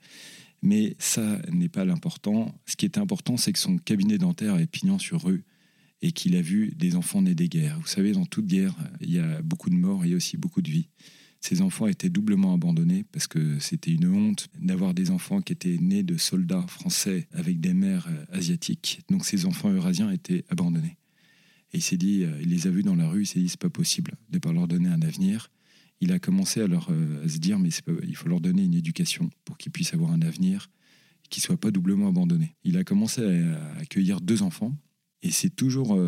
Mais 0.61 0.95
ça 0.99 1.41
n'est 1.49 1.69
pas 1.69 1.85
l'important. 1.85 2.53
Ce 2.65 2.75
qui 2.75 2.85
est 2.85 2.97
important, 2.97 3.37
c'est 3.37 3.53
que 3.53 3.59
son 3.59 3.77
cabinet 3.77 4.17
dentaire 4.17 4.57
est 4.57 4.67
pignon 4.67 4.99
sur 4.99 5.23
rue 5.23 5.43
et 6.01 6.11
qu'il 6.11 6.35
a 6.35 6.41
vu 6.41 6.73
des 6.75 6.95
enfants 6.95 7.21
nés 7.21 7.35
des 7.35 7.47
guerres. 7.47 7.79
Vous 7.79 7.87
savez, 7.87 8.11
dans 8.11 8.25
toute 8.25 8.47
guerre, 8.47 8.75
il 8.99 9.11
y 9.11 9.19
a 9.19 9.41
beaucoup 9.41 9.69
de 9.69 9.75
morts 9.75 10.03
et 10.03 10.13
aussi 10.13 10.35
beaucoup 10.35 10.61
de 10.61 10.69
vies. 10.69 10.89
Ces 11.41 11.63
enfants 11.63 11.87
étaient 11.87 12.09
doublement 12.09 12.53
abandonnés 12.53 13.03
parce 13.11 13.25
que 13.25 13.57
c'était 13.57 13.91
une 13.91 14.07
honte 14.07 14.47
d'avoir 14.59 14.93
des 14.93 15.09
enfants 15.09 15.41
qui 15.41 15.53
étaient 15.53 15.77
nés 15.81 16.03
de 16.03 16.15
soldats 16.15 16.65
français 16.67 17.27
avec 17.33 17.59
des 17.59 17.73
mères 17.73 18.07
euh, 18.09 18.25
asiatiques. 18.31 19.01
Donc 19.09 19.25
ces 19.25 19.47
enfants 19.47 19.71
eurasiens 19.71 20.11
étaient 20.11 20.45
abandonnés. 20.49 20.97
Et 21.73 21.77
il 21.77 21.81
s'est 21.81 21.97
dit, 21.97 22.23
euh, 22.23 22.39
il 22.41 22.49
les 22.49 22.67
a 22.67 22.69
vus 22.69 22.83
dans 22.83 22.95
la 22.95 23.09
rue, 23.09 23.23
il 23.23 23.25
s'est 23.25 23.39
dit, 23.39 23.49
c'est 23.49 23.59
pas 23.59 23.71
possible 23.71 24.13
de 24.29 24.35
ne 24.35 24.39
pas 24.39 24.53
leur 24.53 24.67
donner 24.67 24.89
un 24.89 25.01
avenir. 25.01 25.49
Il 25.99 26.11
a 26.11 26.19
commencé 26.19 26.61
à, 26.61 26.67
leur, 26.67 26.89
euh, 26.91 27.27
se 27.27 27.39
dire, 27.39 27.57
mais 27.57 27.69
il 28.03 28.15
faut 28.15 28.29
leur 28.29 28.39
donner 28.39 28.63
une 28.63 28.75
éducation 28.75 29.31
pour 29.43 29.57
qu'ils 29.57 29.71
puissent 29.71 29.95
avoir 29.95 30.11
un 30.11 30.21
avenir, 30.21 30.69
qu'ils 31.31 31.41
ne 31.41 31.45
soient 31.45 31.59
pas 31.59 31.71
doublement 31.71 32.07
abandonnés. 32.07 32.55
Il 32.63 32.77
a 32.77 32.83
commencé 32.83 33.23
à 33.23 33.73
accueillir 33.79 34.21
deux 34.21 34.43
enfants, 34.43 34.75
et 35.23 35.31
c'est 35.31 35.55
toujours 35.55 35.99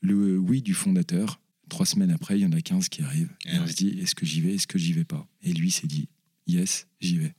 le 0.00 0.38
oui 0.38 0.62
du 0.62 0.74
fondateur 0.74 1.40
Trois 1.68 1.86
semaines 1.86 2.10
après, 2.10 2.38
il 2.38 2.42
y 2.42 2.46
en 2.46 2.52
a 2.52 2.60
15 2.60 2.88
qui 2.88 3.02
arrivent. 3.02 3.32
et 3.44 3.58
on 3.58 3.66
se 3.66 3.74
dit, 3.74 3.98
est-ce 4.00 4.14
que 4.14 4.24
j'y 4.24 4.40
vais, 4.40 4.54
est-ce 4.54 4.66
que 4.66 4.78
j'y 4.78 4.92
vais 4.92 5.04
pas? 5.04 5.26
Et 5.42 5.52
lui 5.52 5.70
s'est 5.70 5.86
dit, 5.86 6.08
yes, 6.46 6.86
j'y 7.00 7.18
vais. 7.18 7.34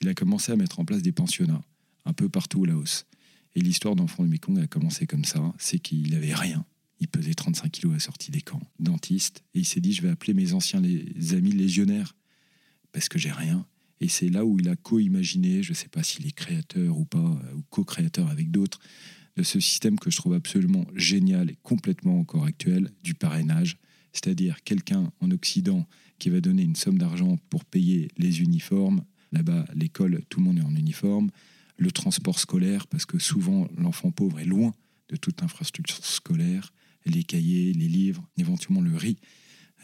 Il 0.00 0.08
a 0.08 0.14
commencé 0.14 0.52
à 0.52 0.56
mettre 0.56 0.80
en 0.80 0.84
place 0.84 1.02
des 1.02 1.12
pensionnats 1.12 1.62
un 2.04 2.12
peu 2.12 2.28
partout 2.28 2.60
au 2.60 2.64
Laos. 2.64 3.06
Et 3.54 3.60
l'histoire 3.60 3.96
d'Enfant 3.96 4.24
de 4.24 4.28
Mekong 4.28 4.58
a 4.60 4.66
commencé 4.66 5.06
comme 5.06 5.24
ça, 5.24 5.52
c'est 5.58 5.78
qu'il 5.78 6.10
n'avait 6.10 6.34
rien. 6.34 6.64
Il 7.00 7.08
pesait 7.08 7.34
35 7.34 7.70
kilos 7.70 7.92
à 7.92 7.96
la 7.96 8.00
sortie 8.00 8.30
des 8.30 8.42
camps, 8.42 8.62
dentiste. 8.78 9.42
Et 9.54 9.60
il 9.60 9.64
s'est 9.66 9.80
dit, 9.80 9.92
je 9.92 10.02
vais 10.02 10.10
appeler 10.10 10.34
mes 10.34 10.52
anciens 10.52 10.80
les 10.80 11.34
amis 11.34 11.52
légionnaires, 11.52 12.14
parce 12.92 13.08
que 13.08 13.18
j'ai 13.18 13.32
rien. 13.32 13.66
Et 14.00 14.08
c'est 14.08 14.28
là 14.28 14.44
où 14.44 14.58
il 14.58 14.68
a 14.68 14.76
co-imaginé, 14.76 15.62
je 15.62 15.70
ne 15.70 15.74
sais 15.74 15.88
pas 15.88 16.02
s'il 16.02 16.26
est 16.26 16.32
créateur 16.32 16.98
ou 16.98 17.04
pas, 17.04 17.40
ou 17.54 17.62
co-créateur 17.70 18.28
avec 18.28 18.50
d'autres, 18.50 18.80
de 19.36 19.42
ce 19.42 19.60
système 19.60 19.98
que 19.98 20.10
je 20.10 20.16
trouve 20.16 20.34
absolument 20.34 20.86
génial 20.94 21.50
et 21.50 21.58
complètement 21.62 22.18
encore 22.18 22.44
actuel 22.44 22.90
du 23.02 23.14
parrainage, 23.14 23.76
c'est-à-dire 24.12 24.62
quelqu'un 24.64 25.12
en 25.20 25.30
Occident 25.30 25.86
qui 26.18 26.30
va 26.30 26.40
donner 26.40 26.62
une 26.62 26.76
somme 26.76 26.98
d'argent 26.98 27.38
pour 27.48 27.64
payer 27.64 28.08
les 28.18 28.42
uniformes. 28.42 29.04
Là-bas, 29.32 29.64
l'école, 29.74 30.22
tout 30.28 30.40
le 30.40 30.46
monde 30.46 30.58
est 30.58 30.64
en 30.64 30.74
uniforme. 30.74 31.30
Le 31.76 31.90
transport 31.90 32.38
scolaire, 32.38 32.86
parce 32.86 33.06
que 33.06 33.18
souvent 33.18 33.68
l'enfant 33.76 34.10
pauvre 34.10 34.40
est 34.40 34.44
loin 34.44 34.74
de 35.08 35.16
toute 35.16 35.42
infrastructure 35.42 36.04
scolaire. 36.04 36.72
Les 37.06 37.24
cahiers, 37.24 37.72
les 37.72 37.88
livres, 37.88 38.28
éventuellement 38.36 38.82
le 38.82 38.94
riz. 38.94 39.16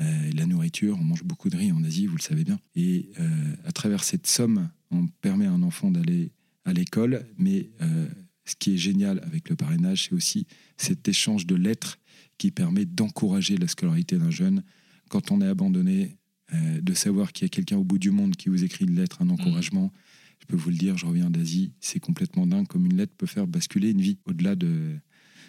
Euh, 0.01 0.31
la 0.35 0.45
nourriture, 0.45 0.99
on 1.01 1.05
mange 1.05 1.25
beaucoup 1.25 1.49
de 1.49 1.57
riz 1.57 1.73
en 1.73 1.83
Asie, 1.85 2.07
vous 2.07 2.17
le 2.17 2.23
savez 2.23 2.45
bien. 2.45 2.59
Et 2.75 3.11
euh, 3.19 3.55
à 3.65 3.73
travers 3.73 4.05
cette 4.05 4.27
somme, 4.27 4.69
on 4.91 5.07
permet 5.07 5.47
à 5.47 5.53
un 5.53 5.63
enfant 5.63 5.91
d'aller 5.91 6.33
à 6.65 6.73
l'école, 6.73 7.27
mais 7.39 7.71
euh, 7.81 8.09
ce 8.47 8.55
qui 8.57 8.75
est 8.75 8.79
génial 8.79 9.21
avec 9.25 9.51
le 9.51 9.57
parrainage, 9.57 10.05
c'est 10.05 10.15
aussi 10.15 10.47
cet 10.77 11.09
échange 11.09 11.47
de 11.47 11.55
lettres 11.55 11.99
qui 12.39 12.51
permet 12.51 12.85
d'encourager 12.85 13.57
la 13.57 13.69
scolarité 13.69 14.17
d'un 14.17 14.31
jeune. 14.31 14.63
Quand 15.09 15.31
on 15.31 15.41
est 15.41 15.47
abandonné, 15.47 16.17
euh, 16.55 16.81
de 16.81 16.95
savoir 16.95 17.33
qu'il 17.33 17.45
y 17.45 17.47
a 17.47 17.49
quelqu'un 17.49 17.77
au 17.77 17.85
bout 17.85 17.99
du 17.99 18.11
monde 18.11 18.37
qui 18.37 18.49
vous 18.49 18.63
écrit 18.63 18.85
une 18.85 18.95
lettre, 18.95 19.21
un 19.21 19.31
encouragement, 19.31 19.93
je 20.39 20.47
peux 20.47 20.57
vous 20.57 20.71
le 20.71 20.77
dire, 20.77 20.97
je 20.97 21.07
reviens 21.07 21.29
d'Asie, 21.29 21.73
c'est 21.81 21.99
complètement 21.99 22.47
dingue 22.47 22.69
comme 22.69 22.87
une 22.87 22.97
lettre 22.97 23.15
peut 23.17 23.27
faire 23.27 23.47
basculer 23.47 23.91
une 23.91 24.01
vie 24.01 24.19
au-delà 24.27 24.55
de, 24.55 24.97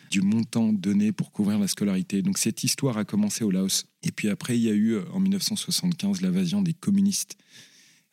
du 0.09 0.21
montant 0.21 0.73
donné 0.73 1.11
pour 1.11 1.31
couvrir 1.31 1.59
la 1.59 1.67
scolarité. 1.67 2.21
Donc 2.21 2.37
cette 2.37 2.63
histoire 2.63 2.97
a 2.97 3.05
commencé 3.05 3.43
au 3.43 3.51
Laos. 3.51 3.85
Et 4.03 4.11
puis 4.11 4.29
après, 4.29 4.57
il 4.57 4.63
y 4.63 4.69
a 4.69 4.73
eu 4.73 4.97
en 5.13 5.19
1975 5.19 6.21
l'invasion 6.21 6.61
des 6.61 6.73
communistes. 6.73 7.37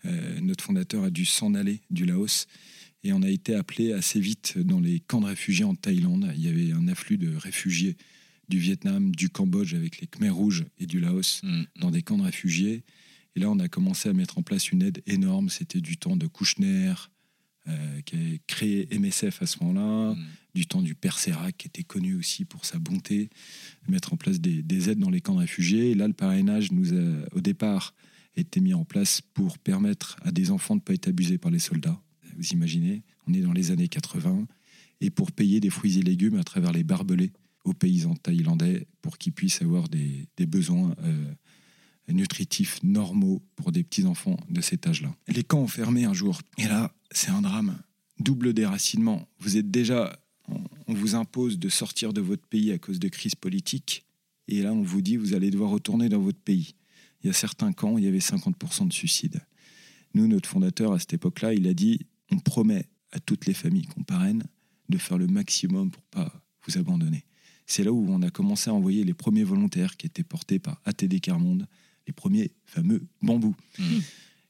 Euh, 0.04 0.40
notre 0.40 0.62
fondateur 0.62 1.04
a 1.04 1.10
dû 1.10 1.24
s'en 1.24 1.54
aller 1.54 1.80
du 1.90 2.04
Laos. 2.04 2.46
Et 3.04 3.12
on 3.12 3.22
a 3.22 3.28
été 3.28 3.54
appelé 3.54 3.92
assez 3.92 4.18
vite 4.18 4.56
dans 4.58 4.80
les 4.80 4.98
camps 5.00 5.20
de 5.20 5.26
réfugiés 5.26 5.64
en 5.64 5.74
Thaïlande. 5.74 6.32
Il 6.36 6.42
y 6.42 6.48
avait 6.48 6.72
un 6.72 6.88
afflux 6.88 7.18
de 7.18 7.36
réfugiés 7.36 7.96
du 8.48 8.58
Vietnam, 8.58 9.14
du 9.14 9.28
Cambodge 9.28 9.74
avec 9.74 10.00
les 10.00 10.06
Khmers 10.06 10.34
rouges 10.34 10.64
et 10.78 10.86
du 10.86 11.00
Laos 11.00 11.40
Mm. 11.42 11.62
dans 11.80 11.90
des 11.90 12.02
camps 12.02 12.16
de 12.18 12.22
réfugiés. 12.24 12.82
Et 13.36 13.40
là, 13.40 13.50
on 13.50 13.58
a 13.58 13.68
commencé 13.68 14.08
à 14.08 14.12
mettre 14.14 14.38
en 14.38 14.42
place 14.42 14.70
une 14.72 14.82
aide 14.82 15.02
énorme. 15.06 15.48
C'était 15.50 15.80
du 15.80 15.96
temps 15.98 16.16
de 16.16 16.26
Kouchner, 16.26 16.94
euh, 17.68 18.00
qui 18.02 18.16
a 18.16 18.18
créé 18.46 18.86
MSF 18.90 19.42
à 19.42 19.46
ce 19.46 19.62
moment-là, 19.64 20.14
Mm. 20.14 20.26
du 20.54 20.66
temps 20.66 20.82
du 20.82 20.94
Père 20.94 21.18
Sérac, 21.18 21.56
qui 21.58 21.66
était 21.68 21.82
connu 21.84 22.14
aussi 22.14 22.44
pour 22.44 22.64
sa 22.64 22.78
bonté, 22.78 23.28
de 23.86 23.92
mettre 23.92 24.12
en 24.12 24.16
place 24.16 24.40
des, 24.40 24.62
des 24.62 24.88
aides 24.90 24.98
dans 24.98 25.10
les 25.10 25.20
camps 25.20 25.34
de 25.34 25.40
réfugiés. 25.40 25.90
Et 25.90 25.94
là, 25.94 26.06
le 26.06 26.12
parrainage 26.14 26.70
nous 26.72 26.94
a, 26.94 27.26
au 27.32 27.40
départ, 27.40 27.94
été 28.36 28.60
mis 28.60 28.74
en 28.74 28.84
place 28.84 29.20
pour 29.20 29.58
permettre 29.58 30.16
à 30.22 30.30
des 30.32 30.50
enfants 30.50 30.74
de 30.76 30.80
ne 30.80 30.84
pas 30.84 30.94
être 30.94 31.08
abusés 31.08 31.38
par 31.38 31.50
les 31.50 31.58
soldats. 31.58 32.00
Vous 32.36 32.48
imaginez, 32.48 33.02
on 33.26 33.34
est 33.34 33.40
dans 33.40 33.52
les 33.52 33.70
années 33.70 33.88
80, 33.88 34.46
et 35.00 35.10
pour 35.10 35.32
payer 35.32 35.60
des 35.60 35.70
fruits 35.70 35.98
et 35.98 36.02
légumes 36.02 36.36
à 36.36 36.44
travers 36.44 36.72
les 36.72 36.84
barbelés 36.84 37.32
aux 37.64 37.74
paysans 37.74 38.14
thaïlandais 38.14 38.86
pour 39.02 39.18
qu'ils 39.18 39.32
puissent 39.32 39.62
avoir 39.62 39.88
des, 39.88 40.28
besoins 40.46 40.94
euh, 41.02 41.34
nutritifs 42.08 42.82
normaux 42.82 43.42
pour 43.56 43.72
des 43.72 43.82
petits-enfants 43.82 44.38
de 44.50 44.60
cet 44.60 44.86
âge-là. 44.86 45.14
Les 45.28 45.42
camps 45.42 45.60
ont 45.60 45.68
fermé 45.68 46.04
un 46.04 46.14
jour, 46.14 46.40
et 46.58 46.64
là, 46.64 46.92
c'est 47.10 47.30
un 47.30 47.42
drame. 47.42 47.78
Double 48.18 48.52
déracinement. 48.52 49.26
Vous 49.40 49.56
êtes 49.56 49.70
déjà, 49.70 50.18
on 50.48 50.94
vous 50.94 51.14
impose 51.14 51.58
de 51.58 51.68
sortir 51.68 52.12
de 52.12 52.20
votre 52.20 52.46
pays 52.46 52.70
à 52.72 52.78
cause 52.78 52.98
de 52.98 53.08
crise 53.08 53.34
politique, 53.34 54.04
et 54.48 54.62
là, 54.62 54.72
on 54.72 54.82
vous 54.82 55.00
dit, 55.00 55.16
vous 55.16 55.34
allez 55.34 55.50
devoir 55.50 55.70
retourner 55.70 56.08
dans 56.08 56.20
votre 56.20 56.38
pays. 56.38 56.74
Il 57.22 57.28
y 57.28 57.30
a 57.30 57.32
certains 57.32 57.72
camps, 57.72 57.96
il 57.96 58.04
y 58.04 58.08
avait 58.08 58.18
50% 58.18 58.88
de 58.88 58.92
suicides. 58.92 59.40
Nous, 60.12 60.28
notre 60.28 60.48
fondateur, 60.48 60.92
à 60.92 60.98
cette 60.98 61.14
époque-là, 61.14 61.54
il 61.54 61.66
a 61.66 61.74
dit, 61.74 62.00
on 62.34 62.38
promet 62.38 62.86
à 63.12 63.20
toutes 63.20 63.46
les 63.46 63.54
familles 63.54 63.86
qu'on 63.86 64.02
parraine 64.02 64.44
de 64.88 64.98
faire 64.98 65.18
le 65.18 65.26
maximum 65.26 65.90
pour 65.90 66.02
pas 66.04 66.32
vous 66.66 66.78
abandonner. 66.78 67.24
C'est 67.66 67.84
là 67.84 67.92
où 67.92 68.06
on 68.10 68.22
a 68.22 68.30
commencé 68.30 68.70
à 68.70 68.74
envoyer 68.74 69.04
les 69.04 69.14
premiers 69.14 69.44
volontaires 69.44 69.96
qui 69.96 70.06
étaient 70.06 70.24
portés 70.24 70.58
par 70.58 70.80
ATD 70.84 71.20
Carmonde, 71.20 71.66
les 72.06 72.12
premiers 72.12 72.50
fameux 72.64 73.06
bambous. 73.22 73.56
Mm. 73.78 73.98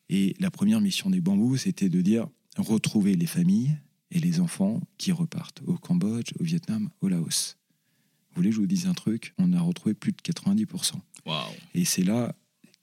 Et 0.08 0.36
la 0.40 0.50
première 0.50 0.80
mission 0.80 1.10
des 1.10 1.20
bambous, 1.20 1.58
c'était 1.58 1.88
de 1.88 2.00
dire 2.00 2.26
retrouver 2.56 3.14
les 3.14 3.26
familles 3.26 3.76
et 4.10 4.18
les 4.18 4.40
enfants 4.40 4.80
qui 4.98 5.12
repartent 5.12 5.62
au 5.66 5.76
Cambodge, 5.76 6.32
au 6.40 6.44
Vietnam, 6.44 6.90
au 7.00 7.08
Laos. 7.08 7.56
Vous 8.30 8.36
voulez 8.36 8.50
que 8.50 8.56
je 8.56 8.60
vous 8.60 8.66
dise 8.66 8.86
un 8.86 8.94
truc? 8.94 9.32
On 9.38 9.52
a 9.52 9.60
retrouvé 9.60 9.94
plus 9.94 10.12
de 10.12 10.18
90%. 10.18 10.94
Waouh. 11.26 11.52
Et 11.74 11.84
c'est 11.84 12.02
là 12.02 12.34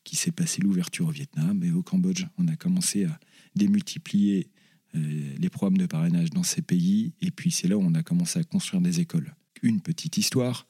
qui 0.04 0.16
s'est 0.16 0.32
passé 0.32 0.62
l'ouverture 0.62 1.08
au 1.08 1.12
Vietnam 1.12 1.64
et 1.64 1.72
au 1.72 1.84
Cambodge. 1.84 2.26
On 2.38 2.48
a 2.48 2.56
commencé 2.56 3.06
à 3.06 3.20
démultiplier 3.56 4.50
les 4.94 5.50
programmes 5.50 5.78
de 5.78 5.86
parrainage 5.86 6.30
dans 6.32 6.44
ces 6.44 6.62
pays. 6.62 7.14
Et 7.22 7.32
puis 7.32 7.52
c'est 7.52 7.68
là 7.68 7.78
où 7.78 7.82
on 7.82 7.94
a 7.96 8.04
commencé 8.04 8.40
à 8.40 8.44
construire 8.44 8.82
des 8.82 9.00
écoles. 9.00 9.36
Une 9.62 9.82
petite 9.82 10.18
histoire. 10.18 10.68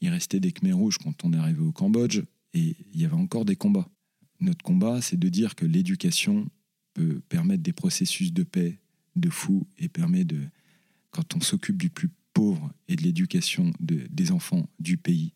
Il 0.00 0.08
restait 0.08 0.40
des 0.40 0.52
Khmers 0.52 0.76
rouges 0.76 0.98
quand 0.98 1.24
on 1.24 1.32
est 1.32 1.36
arrivé 1.38 1.60
au 1.60 1.72
Cambodge 1.72 2.20
et 2.54 2.76
il 2.92 3.00
y 3.00 3.04
avait 3.04 3.14
encore 3.14 3.44
des 3.44 3.56
combats. 3.56 3.88
Notre 4.40 4.62
combat, 4.64 5.00
c'est 5.00 5.18
de 5.18 5.28
dire 5.28 5.54
que 5.54 5.64
l'éducation 5.64 6.48
peut 6.94 7.20
permettre 7.28 7.62
des 7.62 7.72
processus 7.72 8.32
de 8.32 8.42
paix 8.42 8.78
de 9.16 9.30
fou 9.30 9.66
et 9.78 9.88
permet 9.88 10.24
de, 10.24 10.40
quand 11.10 11.36
on 11.36 11.40
s'occupe 11.40 11.76
du 11.78 11.88
plus 11.90 12.08
pauvre 12.34 12.72
et 12.88 12.96
de 12.96 13.02
l'éducation 13.02 13.72
de- 13.78 14.06
des 14.10 14.32
enfants 14.32 14.68
du 14.80 14.96
pays, 14.96 15.32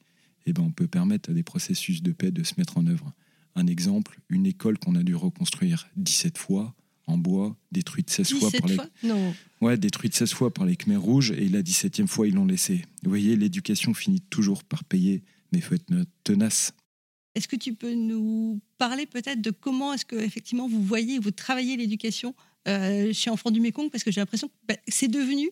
eh 0.46 0.52
ben, 0.52 0.62
on 0.62 0.72
peut 0.72 0.88
permettre 0.88 1.30
à 1.30 1.32
des 1.32 1.42
processus 1.42 2.02
de 2.02 2.12
paix 2.12 2.30
de 2.30 2.42
se 2.42 2.54
mettre 2.58 2.78
en 2.78 2.86
œuvre. 2.86 3.12
Un 3.54 3.66
exemple, 3.66 4.20
une 4.28 4.46
école 4.46 4.78
qu'on 4.78 4.96
a 4.96 5.02
dû 5.02 5.14
reconstruire 5.14 5.88
17 5.96 6.38
fois 6.38 6.74
en 7.06 7.18
bois, 7.18 7.56
détruite 7.70 8.10
16 8.10 8.32
fois 8.34 8.50
17 8.50 8.60
par 8.60 8.68
les, 8.68 8.74
fois? 8.74 8.88
Non. 9.02 9.34
Ouais, 9.60 9.76
détruite 9.76 10.14
16 10.14 10.32
fois 10.32 10.52
par 10.52 10.66
les 10.66 10.76
Khmers 10.76 11.00
rouges 11.00 11.30
et 11.30 11.48
la 11.48 11.62
17e 11.62 12.06
fois, 12.06 12.26
ils 12.26 12.34
l'ont 12.34 12.46
laissé. 12.46 12.84
Vous 13.02 13.10
voyez, 13.10 13.36
l'éducation 13.36 13.94
finit 13.94 14.20
toujours 14.20 14.64
par 14.64 14.84
payer, 14.84 15.22
mais 15.52 15.58
il 15.58 15.62
faut 15.62 15.74
être 15.74 15.92
tenace. 16.24 16.72
Est-ce 17.34 17.48
que 17.48 17.56
tu 17.56 17.74
peux 17.74 17.92
nous 17.92 18.60
parler 18.78 19.06
peut-être 19.06 19.40
de 19.40 19.50
comment 19.50 19.92
est-ce 19.92 20.06
que 20.06 20.16
effectivement 20.16 20.68
vous 20.68 20.82
voyez, 20.82 21.18
vous 21.18 21.30
travaillez 21.30 21.76
l'éducation 21.76 22.34
euh, 22.66 23.12
chez 23.12 23.30
Enfants 23.30 23.50
du 23.50 23.60
Mékong 23.60 23.90
Parce 23.90 24.04
que 24.04 24.10
j'ai 24.10 24.20
l'impression 24.20 24.48
que 24.48 24.54
bah, 24.66 24.76
c'est 24.88 25.08
devenu 25.08 25.50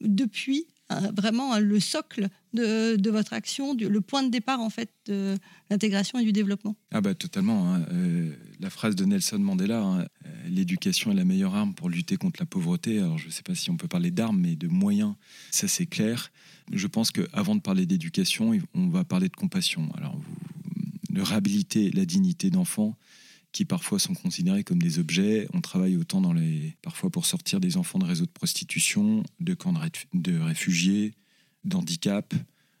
depuis 0.00 0.66
euh, 0.90 0.94
vraiment 1.16 1.58
le 1.58 1.80
socle 1.80 2.28
de, 2.52 2.96
de 2.96 3.10
votre 3.10 3.32
action, 3.32 3.74
le 3.74 4.00
point 4.00 4.22
de 4.22 4.30
départ 4.30 4.60
en 4.60 4.70
fait 4.70 4.90
de 5.06 5.36
l'intégration 5.70 6.18
et 6.18 6.24
du 6.24 6.32
développement. 6.32 6.76
Ah 6.90 7.00
bah 7.00 7.14
totalement. 7.14 7.72
hein. 7.74 7.86
Euh, 7.92 8.34
la 8.58 8.70
phrase 8.70 8.96
de 8.96 9.04
Nelson 9.04 9.38
Mandela, 9.38 9.80
hein, 9.80 10.00
euh, 10.00 10.28
l'éducation 10.48 11.12
est 11.12 11.14
la 11.14 11.24
meilleure 11.24 11.54
arme 11.54 11.74
pour 11.74 11.88
lutter 11.88 12.16
contre 12.16 12.40
la 12.40 12.46
pauvreté. 12.46 12.98
Alors 12.98 13.18
je 13.18 13.26
ne 13.26 13.30
sais 13.32 13.42
pas 13.42 13.54
si 13.54 13.70
on 13.70 13.76
peut 13.76 13.88
parler 13.88 14.10
d'armes, 14.10 14.40
mais 14.40 14.56
de 14.56 14.68
moyens, 14.68 15.14
ça 15.50 15.68
c'est 15.68 15.86
clair. 15.86 16.32
Je 16.72 16.86
pense 16.86 17.10
qu'avant 17.10 17.54
de 17.54 17.60
parler 17.60 17.86
d'éducation, 17.86 18.52
on 18.74 18.88
va 18.88 19.04
parler 19.04 19.28
de 19.28 19.36
compassion. 19.36 19.88
Alors 19.96 20.16
vous, 20.16 21.14
de 21.14 21.20
réhabiliter 21.20 21.90
la 21.90 22.04
dignité 22.04 22.50
d'enfants 22.50 22.96
qui 23.52 23.64
parfois 23.64 23.98
sont 23.98 24.14
considérés 24.14 24.64
comme 24.64 24.80
des 24.80 24.98
objets. 24.98 25.48
On 25.52 25.60
travaille 25.60 25.96
autant 25.96 26.20
dans 26.20 26.32
les, 26.32 26.76
parfois 26.82 27.10
pour 27.10 27.26
sortir 27.26 27.60
des 27.60 27.76
enfants 27.76 27.98
de 27.98 28.04
réseaux 28.04 28.26
de 28.26 28.30
prostitution, 28.30 29.24
de 29.40 29.54
camps 29.54 29.72
de, 29.72 29.78
ré- 29.78 29.90
de 30.14 30.38
réfugiés, 30.38 31.14
d'handicap, 31.64 32.32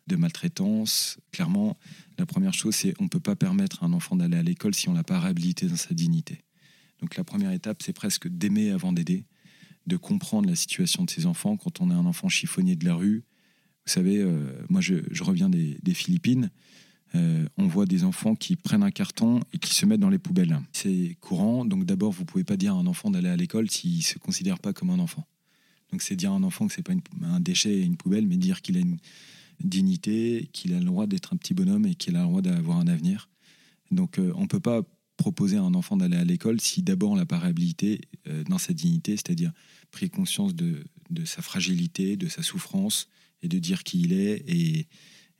de 0.06 0.16
maltraitance. 0.16 1.18
Clairement, 1.32 1.76
la 2.18 2.26
première 2.26 2.54
chose, 2.54 2.74
c'est 2.74 2.94
on 3.00 3.04
ne 3.04 3.08
peut 3.08 3.20
pas 3.20 3.36
permettre 3.36 3.82
à 3.82 3.86
un 3.86 3.92
enfant 3.92 4.16
d'aller 4.16 4.36
à 4.36 4.42
l'école 4.42 4.74
si 4.74 4.88
on 4.88 4.94
l'a 4.94 5.04
pas 5.04 5.18
réhabilité 5.18 5.66
dans 5.66 5.76
sa 5.76 5.94
dignité. 5.94 6.44
Donc 7.00 7.16
la 7.16 7.24
première 7.24 7.52
étape, 7.52 7.82
c'est 7.82 7.92
presque 7.92 8.28
d'aimer 8.28 8.70
avant 8.70 8.92
d'aider, 8.92 9.24
de 9.86 9.96
comprendre 9.96 10.48
la 10.48 10.54
situation 10.54 11.04
de 11.04 11.10
ces 11.10 11.26
enfants. 11.26 11.56
Quand 11.56 11.80
on 11.80 11.90
a 11.90 11.94
un 11.94 12.06
enfant 12.06 12.28
chiffonnier 12.28 12.76
de 12.76 12.84
la 12.84 12.94
rue, 12.94 13.24
vous 13.86 13.92
savez, 13.92 14.18
euh, 14.18 14.52
moi 14.68 14.80
je, 14.80 14.94
reviens 15.22 15.48
des 15.48 15.94
Philippines, 15.94 16.50
euh, 17.14 17.46
on 17.56 17.66
voit 17.66 17.86
des 17.86 18.04
enfants 18.04 18.34
qui 18.34 18.56
prennent 18.56 18.82
un 18.82 18.90
carton 18.90 19.40
et 19.52 19.58
qui 19.58 19.74
se 19.74 19.84
mettent 19.86 20.00
dans 20.00 20.10
les 20.10 20.18
poubelles. 20.18 20.60
C'est 20.72 21.16
courant, 21.20 21.64
donc 21.64 21.84
d'abord, 21.84 22.12
vous 22.12 22.24
pouvez 22.24 22.44
pas 22.44 22.56
dire 22.56 22.74
à 22.74 22.78
un 22.78 22.86
enfant 22.86 23.10
d'aller 23.10 23.28
à 23.28 23.36
l'école 23.36 23.70
s'il 23.70 24.02
se 24.02 24.18
considère 24.18 24.58
pas 24.58 24.72
comme 24.72 24.90
un 24.90 24.98
enfant. 24.98 25.26
Donc 25.90 26.02
c'est 26.02 26.16
dire 26.16 26.32
à 26.32 26.34
un 26.36 26.42
enfant 26.42 26.66
que 26.68 26.72
c'est 26.72 26.82
pas 26.82 26.92
un 27.22 27.40
déchet 27.40 27.72
et 27.72 27.82
une 27.82 27.96
poubelle, 27.96 28.26
mais 28.26 28.36
dire 28.36 28.62
qu'il 28.62 28.76
a 28.76 28.80
une 28.80 28.98
dignité, 29.62 30.48
qu'il 30.52 30.72
a 30.72 30.78
le 30.78 30.84
droit 30.84 31.06
d'être 31.06 31.32
un 31.32 31.36
petit 31.36 31.54
bonhomme 31.54 31.86
et 31.86 31.94
qu'il 31.94 32.16
a 32.16 32.20
le 32.20 32.26
droit 32.26 32.42
d'avoir 32.42 32.78
un 32.78 32.86
avenir. 32.86 33.28
Donc 33.90 34.18
euh, 34.18 34.32
on 34.36 34.46
peut 34.46 34.60
pas 34.60 34.82
proposer 35.16 35.56
à 35.56 35.62
un 35.62 35.74
enfant 35.74 35.96
d'aller 35.96 36.16
à 36.16 36.24
l'école 36.24 36.60
si 36.60 36.82
d'abord 36.82 37.10
on 37.10 37.14
l'a 37.14 37.26
pas 37.26 37.38
réhabilité 37.38 38.00
euh, 38.28 38.44
dans 38.44 38.58
sa 38.58 38.72
dignité, 38.72 39.16
c'est-à-dire 39.16 39.52
pris 39.90 40.08
conscience 40.08 40.54
de, 40.54 40.84
de 41.10 41.24
sa 41.24 41.42
fragilité, 41.42 42.16
de 42.16 42.28
sa 42.28 42.42
souffrance 42.42 43.08
et 43.42 43.48
de 43.48 43.58
dire 43.58 43.82
qui 43.82 44.00
il 44.02 44.12
est 44.12 44.44
et, 44.48 44.86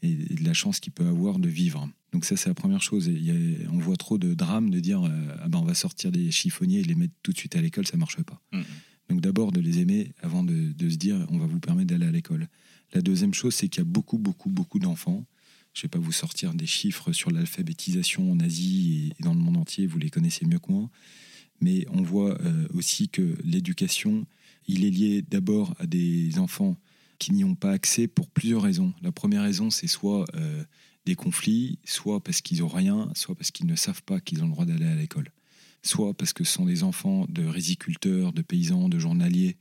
et 0.02 0.14
de 0.14 0.44
la 0.44 0.52
chance 0.54 0.80
qu'il 0.80 0.92
peut 0.92 1.06
avoir 1.06 1.38
de 1.38 1.48
vivre. 1.48 1.88
Donc 2.12 2.24
ça 2.24 2.36
c'est 2.36 2.48
la 2.48 2.54
première 2.54 2.82
chose. 2.82 3.08
Et 3.08 3.12
il 3.12 3.24
y 3.24 3.30
a- 3.30 3.70
on 3.70 3.78
voit 3.78 3.96
trop 3.96 4.18
de 4.18 4.34
drames 4.34 4.70
de 4.70 4.80
dire 4.80 5.02
euh, 5.04 5.36
ah 5.42 5.48
ben 5.48 5.58
on 5.58 5.64
va 5.64 5.74
sortir 5.74 6.10
des 6.12 6.30
chiffonniers 6.30 6.80
et 6.80 6.84
les 6.84 6.94
mettre 6.94 7.14
tout 7.22 7.32
de 7.32 7.38
suite 7.38 7.54
à 7.56 7.60
l'école, 7.60 7.86
ça 7.86 7.96
marche 7.96 8.20
pas. 8.22 8.40
Mhm. 8.52 8.64
Donc 9.10 9.20
d'abord 9.20 9.52
de 9.52 9.60
les 9.60 9.78
aimer 9.80 10.12
avant 10.22 10.42
de, 10.44 10.72
de 10.72 10.88
se 10.90 10.96
dire 10.96 11.26
on 11.30 11.38
va 11.38 11.46
vous 11.46 11.60
permettre 11.60 11.88
d'aller 11.88 12.06
à 12.06 12.12
l'école. 12.12 12.48
La 12.94 13.02
deuxième 13.02 13.34
chose 13.34 13.54
c'est 13.54 13.68
qu'il 13.68 13.80
y 13.80 13.86
a 13.86 13.90
beaucoup 13.90 14.18
beaucoup 14.18 14.50
beaucoup 14.50 14.78
d'enfants. 14.78 15.26
Je 15.72 15.82
vais 15.82 15.88
pas 15.88 15.98
vous 16.00 16.10
sortir 16.12 16.52
des 16.54 16.66
chiffres 16.66 17.12
sur 17.12 17.30
l'alphabétisation 17.30 18.32
en 18.32 18.40
Asie 18.40 19.12
et 19.18 19.22
dans 19.22 19.34
le 19.34 19.38
monde 19.40 19.56
entier, 19.58 19.86
vous 19.86 19.98
les 19.98 20.10
connaissez 20.10 20.44
mieux 20.44 20.58
que 20.58 20.72
moi. 20.72 20.90
Mais 21.60 21.86
on 21.90 22.02
voit 22.02 22.40
euh, 22.42 22.66
aussi 22.74 23.08
que 23.08 23.36
l'éducation, 23.44 24.26
il 24.66 24.84
est 24.84 24.90
lié 24.90 25.22
d'abord 25.22 25.74
à 25.78 25.86
des 25.86 26.38
enfants 26.38 26.76
qui 27.20 27.32
n'y 27.32 27.44
ont 27.44 27.54
pas 27.54 27.70
accès 27.70 28.08
pour 28.08 28.28
plusieurs 28.28 28.62
raisons. 28.62 28.92
La 29.02 29.12
première 29.12 29.42
raison, 29.42 29.70
c'est 29.70 29.86
soit 29.86 30.24
euh, 30.34 30.64
des 31.06 31.14
conflits, 31.14 31.78
soit 31.84 32.20
parce 32.20 32.40
qu'ils 32.40 32.60
n'ont 32.60 32.68
rien, 32.68 33.12
soit 33.14 33.36
parce 33.36 33.52
qu'ils 33.52 33.66
ne 33.66 33.76
savent 33.76 34.02
pas 34.02 34.20
qu'ils 34.20 34.42
ont 34.42 34.46
le 34.46 34.52
droit 34.52 34.64
d'aller 34.64 34.86
à 34.86 34.96
l'école, 34.96 35.30
soit 35.82 36.14
parce 36.14 36.32
que 36.32 36.42
ce 36.42 36.52
sont 36.52 36.64
des 36.64 36.82
enfants 36.82 37.26
de 37.28 37.44
riziculteurs, 37.44 38.32
de 38.32 38.42
paysans, 38.42 38.88
de 38.88 38.98
journaliers 38.98 39.56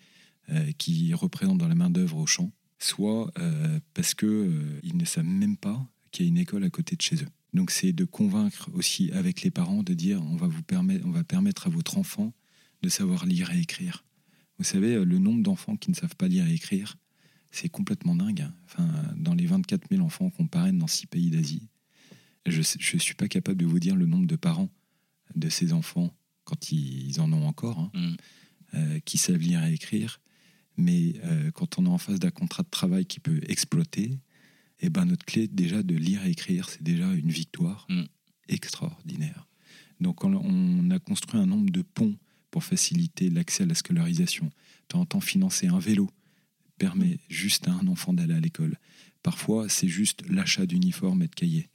euh, 0.50 0.72
qui 0.78 1.14
représentent 1.14 1.60
dans 1.60 1.68
la 1.68 1.76
main-d'œuvre 1.76 2.18
au 2.18 2.26
champ, 2.26 2.52
soit 2.80 3.30
euh, 3.38 3.80
parce 3.94 4.16
qu'ils 4.16 4.96
ne 4.96 5.06
savent 5.06 5.26
même 5.26 5.58
pas 5.58 5.86
qu'il 6.12 6.26
y 6.26 6.30
a 6.30 6.32
une 6.32 6.38
école 6.38 6.64
à 6.64 6.70
côté 6.70 6.96
de 6.96 7.02
chez 7.02 7.18
eux. 7.18 7.30
Donc 7.54 7.72
c'est 7.72 7.92
de 7.92 8.06
convaincre 8.06 8.70
aussi 8.74 9.12
avec 9.12 9.42
les 9.42 9.52
parents 9.52 9.84
de 9.84 9.94
dire 9.94 10.22
on 10.24 10.38
va 10.38 10.48
vous 10.48 10.64
permettre, 10.64 11.06
on 11.06 11.12
va 11.12 11.26
permettre 11.26 11.68
à 11.68 11.70
votre 11.70 11.98
enfant 11.98 12.34
de 12.82 12.90
savoir 12.90 13.26
lire 13.26 13.52
et 13.52 13.60
écrire. 13.60 14.06
Vous 14.60 14.64
savez, 14.64 14.96
euh, 14.96 15.04
le 15.04 15.20
nombre 15.20 15.44
d'enfants 15.44 15.76
qui 15.76 15.90
ne 15.92 15.96
savent 15.96 16.16
pas 16.16 16.30
lire 16.30 16.48
et 16.48 16.54
écrire, 16.54 16.96
c'est 17.52 17.70
complètement 17.70 18.16
dingue. 18.16 18.42
hein. 18.42 18.54
Enfin, 18.66 18.88
dans 19.18 19.34
les 19.34 19.46
24 19.46 19.88
000 19.90 20.02
enfants 20.04 20.30
qu'on 20.30 20.48
parraine 20.48 20.78
dans 20.78 20.88
six 20.88 21.08
pays 21.08 21.30
d'Asie, 21.30 21.68
je 22.46 22.60
ne 22.60 23.00
suis 23.00 23.16
pas 23.16 23.28
capable 23.28 23.58
de 23.60 23.66
vous 23.66 23.80
dire 23.80 23.96
le 23.96 24.06
nombre 24.06 24.28
de 24.28 24.36
parents 24.36 24.70
de 25.36 25.50
ces 25.50 25.74
enfants, 25.74 26.14
quand 26.44 26.72
ils, 26.72 27.08
ils 27.10 27.22
en 27.22 27.32
ont 27.34 27.46
encore, 27.48 27.80
hein, 27.80 27.92
Mhm. 27.94 28.18
euh, 28.76 29.00
qui 29.02 29.18
savent 29.18 29.38
lire 29.38 29.64
et 29.64 29.74
écrire. 29.74 30.20
Mais 30.78 31.14
euh, 31.26 31.52
quand 31.52 31.78
on 31.78 31.86
est 31.86 31.90
en 31.90 31.98
face 31.98 32.20
d'un 32.20 32.32
contrat 32.32 32.64
de 32.64 32.70
travail 32.70 33.06
qui 33.06 33.20
peut 33.20 33.40
exploiter, 33.48 34.18
eh 34.80 34.90
ben 34.90 35.06
notre 35.06 35.26
clé 35.26 35.48
déjà 35.48 35.84
de 35.84 35.96
lire 35.96 36.26
et 36.26 36.32
écrire, 36.32 36.70
c'est 36.70 36.82
déjà 36.84 37.12
une 37.14 37.30
victoire 37.32 37.86
Mm. 37.90 38.04
extraordinaire. 38.48 39.48
Donc 40.00 40.24
on, 40.24 40.34
on 40.34 40.90
a 40.92 41.00
construit 41.00 41.40
un 41.40 41.46
nombre 41.46 41.70
de 41.72 41.82
ponts 41.82 42.16
pour 42.52 42.64
faciliter 42.64 43.30
l'accès 43.30 43.64
à 43.64 43.66
la 43.66 43.76
scolarisation. 43.76 44.46
De 44.46 44.52
temps 44.88 45.02
en 45.02 45.06
temps, 45.06 45.20
financer 45.20 45.68
un 45.68 45.80
vélo 45.80 46.10
permet 46.80 47.20
juste 47.30 47.68
à 47.68 47.74
un 47.74 47.86
enfant 47.88 48.14
d'aller 48.14 48.34
à 48.34 48.40
l'école. 48.40 48.80
Parfois, 49.22 49.70
c'est 49.70 49.88
juste 49.90 50.24
l'achat 50.30 50.66
d'uniformes 50.66 51.22
et 51.22 51.28
de 51.28 51.36
cahiers. 51.36 51.70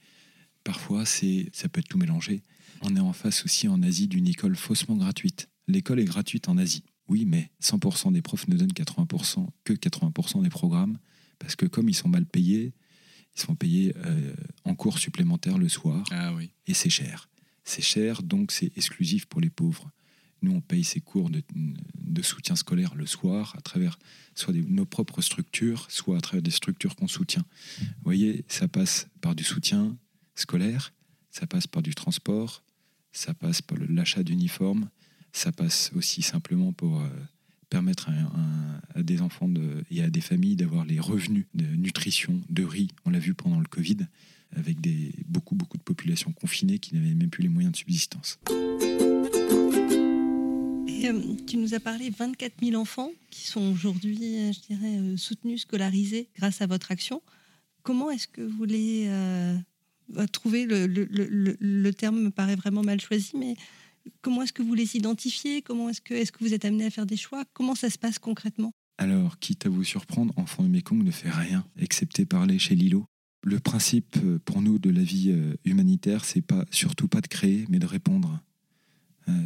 Parfois, 0.63 1.05
c'est, 1.05 1.49
ça 1.53 1.69
peut 1.69 1.79
être 1.79 1.87
tout 1.87 1.97
mélangé. 1.97 2.41
On 2.81 2.95
est 2.95 2.99
en 2.99 3.13
face 3.13 3.45
aussi 3.45 3.67
en 3.67 3.81
Asie 3.83 4.07
d'une 4.07 4.27
école 4.27 4.55
faussement 4.55 4.95
gratuite. 4.97 5.47
L'école 5.67 5.99
est 5.99 6.05
gratuite 6.05 6.49
en 6.49 6.57
Asie. 6.57 6.83
Oui, 7.07 7.25
mais 7.25 7.51
100% 7.61 8.11
des 8.11 8.21
profs 8.23 8.47
ne 8.47 8.57
donnent 8.57 8.73
80%, 8.73 9.47
que 9.63 9.73
80% 9.73 10.41
des 10.43 10.49
programmes, 10.49 10.97
parce 11.39 11.55
que 11.55 11.67
comme 11.67 11.87
ils 11.87 11.93
sont 11.95 12.09
mal 12.09 12.25
payés, 12.25 12.73
ils 13.35 13.41
sont 13.41 13.55
payés 13.55 13.93
euh, 13.97 14.33
en 14.63 14.73
cours 14.75 14.97
supplémentaires 14.97 15.59
le 15.59 15.69
soir, 15.69 16.03
Ah 16.11 16.33
oui. 16.33 16.49
et 16.67 16.73
c'est 16.73 16.89
cher. 16.89 17.29
C'est 17.63 17.83
cher, 17.83 18.23
donc 18.23 18.51
c'est 18.51 18.75
exclusif 18.77 19.25
pour 19.27 19.39
les 19.41 19.49
pauvres. 19.51 19.91
Nous, 20.45 20.51
on 20.51 20.61
paye 20.61 20.83
ces 20.83 21.01
cours 21.01 21.31
de, 21.31 22.21
soutien 22.21 22.55
scolaire 22.55 22.93
le 22.93 23.07
soir 23.07 23.55
à 23.57 23.61
travers 23.61 23.97
soit 24.35 24.53
nos 24.53 24.85
propres 24.85 25.21
structures, 25.21 25.87
soit 25.89 26.17
à 26.17 26.21
travers 26.21 26.43
des 26.43 26.51
structures 26.51 26.95
qu'on 26.95 27.07
soutient. 27.07 27.43
Vous 27.79 28.03
voyez, 28.03 28.45
ça 28.47 28.67
passe 28.67 29.07
par 29.21 29.33
du 29.33 29.43
soutien 29.43 29.97
scolaire, 30.35 30.93
ça 31.31 31.47
passe 31.47 31.65
par 31.65 31.81
du 31.81 31.95
transport, 31.95 32.63
ça 33.11 33.33
passe 33.33 33.63
par 33.63 33.79
l'achat 33.89 34.21
d'uniformes, 34.21 34.89
ça 35.33 35.51
passe 35.51 35.91
aussi 35.95 36.21
simplement 36.21 36.73
pour 36.73 37.01
euh, 37.01 37.09
permettre 37.69 38.09
à, 38.93 39.01
des 39.01 39.21
enfants 39.21 39.51
et 39.89 40.03
à 40.03 40.11
des 40.11 40.21
familles 40.21 40.55
d'avoir 40.55 40.85
les 40.85 40.99
revenus 40.99 41.45
de 41.55 41.65
nutrition, 41.65 42.39
de 42.49 42.63
riz. 42.63 42.89
On 43.03 43.09
l'a 43.09 43.19
vu 43.19 43.33
pendant 43.33 43.59
le 43.59 43.65
Covid, 43.65 43.97
avec 44.55 44.77
beaucoup, 45.27 45.55
beaucoup 45.55 45.77
de 45.77 45.83
populations 45.83 46.31
confinées 46.31 46.77
qui 46.77 46.93
n'avaient 46.93 47.15
même 47.15 47.31
plus 47.31 47.41
les 47.41 47.49
moyens 47.49 47.71
de 47.71 47.77
subsistance. 47.77 48.39
Tu 51.45 51.57
nous 51.57 51.75
as 51.75 51.79
parlé 51.79 52.09
24 52.09 52.53
000 52.63 52.81
enfants 52.81 53.11
qui 53.29 53.45
sont 53.45 53.61
aujourd'hui, 53.71 54.51
je 54.51 54.59
dirais, 54.61 54.97
euh, 54.97 55.17
soutenus, 55.17 55.61
scolarisés 55.61 56.29
grâce 56.35 56.63
à 56.63 56.65
votre 56.65 56.91
action. 56.91 57.21
Comment 57.83 58.09
est-ce 58.09 58.27
que 58.27 58.41
vous 58.41 58.65
les 58.65 59.05
euh, 59.07 59.55
trouvez 60.31 60.65
le, 60.65 61.91
terme 61.91 62.19
me 62.19 62.31
paraît 62.31 62.55
vraiment 62.55 62.81
mal 62.81 62.99
choisi, 62.99 63.33
mais 63.37 63.55
comment 64.21 64.41
est-ce 64.41 64.53
que 64.53 64.63
vous 64.63 64.73
les 64.73 64.95
identifiez? 64.95 65.61
Comment 65.61 65.89
est-ce 65.89 66.01
que, 66.01 66.15
est-ce 66.15 66.31
que 66.31 66.43
vous 66.43 66.55
êtes 66.55 66.65
amené 66.65 66.85
à 66.85 66.89
faire 66.89 67.05
des 67.05 67.17
choix? 67.17 67.43
Comment 67.53 67.75
ça 67.75 67.91
se 67.91 67.99
passe 67.99 68.17
concrètement? 68.17 68.71
Alors, 68.97 69.37
quitte 69.37 69.67
à 69.67 69.69
vous 69.69 69.83
surprendre, 69.83 70.33
Enfant 70.37 70.63
de 70.63 70.69
Mekong 70.69 71.03
ne 71.03 71.11
fait 71.11 71.29
rien, 71.29 71.67
excepté 71.77 72.25
parler 72.25 72.57
chez 72.57 72.73
Lilo. 72.73 73.05
Le 73.43 73.59
principe 73.59 74.17
euh, 74.23 74.39
pour 74.43 74.63
nous 74.63 74.79
de 74.79 74.89
la 74.89 75.03
vie 75.03 75.35
humanitaire, 75.65 76.25
c'est 76.25 76.41
pas 76.41 76.65
surtout 76.71 77.07
pas 77.07 77.21
de 77.21 77.27
créer, 77.27 77.67
mais 77.69 77.77
de 77.77 77.85
répondre. 77.85 78.41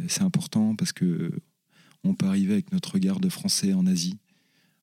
C'est 0.08 0.20
important 0.20 0.76
parce 0.76 0.92
que 0.92 1.32
on 2.04 2.14
peut 2.14 2.26
arriver 2.26 2.52
avec 2.52 2.72
notre 2.72 2.92
regard 2.92 3.20
de 3.20 3.28
français 3.28 3.72
en 3.72 3.86
Asie. 3.86 4.18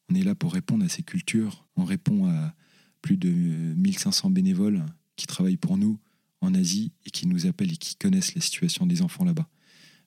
On 0.10 0.16
est 0.16 0.24
là 0.24 0.36
pour 0.36 0.54
répondre 0.54 0.86
à 0.86 0.90
ces 0.90 1.04
cultures. 1.04 1.68
On 1.76 1.84
répond 1.84 2.30
à 2.30 2.54
plus 3.02 3.18
de 3.18 3.30
euh, 3.30 3.76
1500 3.76 4.30
bénévoles 4.30 4.86
qui 5.16 5.28
travaillent 5.28 5.58
pour 5.58 5.78
nous 5.78 6.00
en 6.42 6.54
Asie 6.54 6.92
et 7.06 7.10
qui 7.10 7.28
nous 7.28 7.48
appellent 7.48 7.74
et 7.74 7.78
qui 7.78 7.96
connaissent 7.96 8.36
la 8.36 8.42
situation 8.42 8.86
des 8.86 9.02
enfants 9.02 9.26
là-bas. 9.26 9.48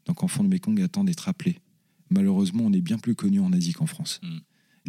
Donc 0.07 0.23
Enfant 0.23 0.45
de 0.45 0.49
Mekong 0.49 0.81
attend 0.81 1.05
d'être 1.05 1.29
appelé. 1.29 1.59
Malheureusement, 2.11 2.65
on 2.65 2.73
est 2.73 2.81
bien 2.81 2.99
plus 2.99 3.15
connu 3.15 3.41
en 3.41 3.53
Asie 3.53 3.73
qu'en 3.73 3.87
France. 3.87 4.21
Mm. 4.23 4.39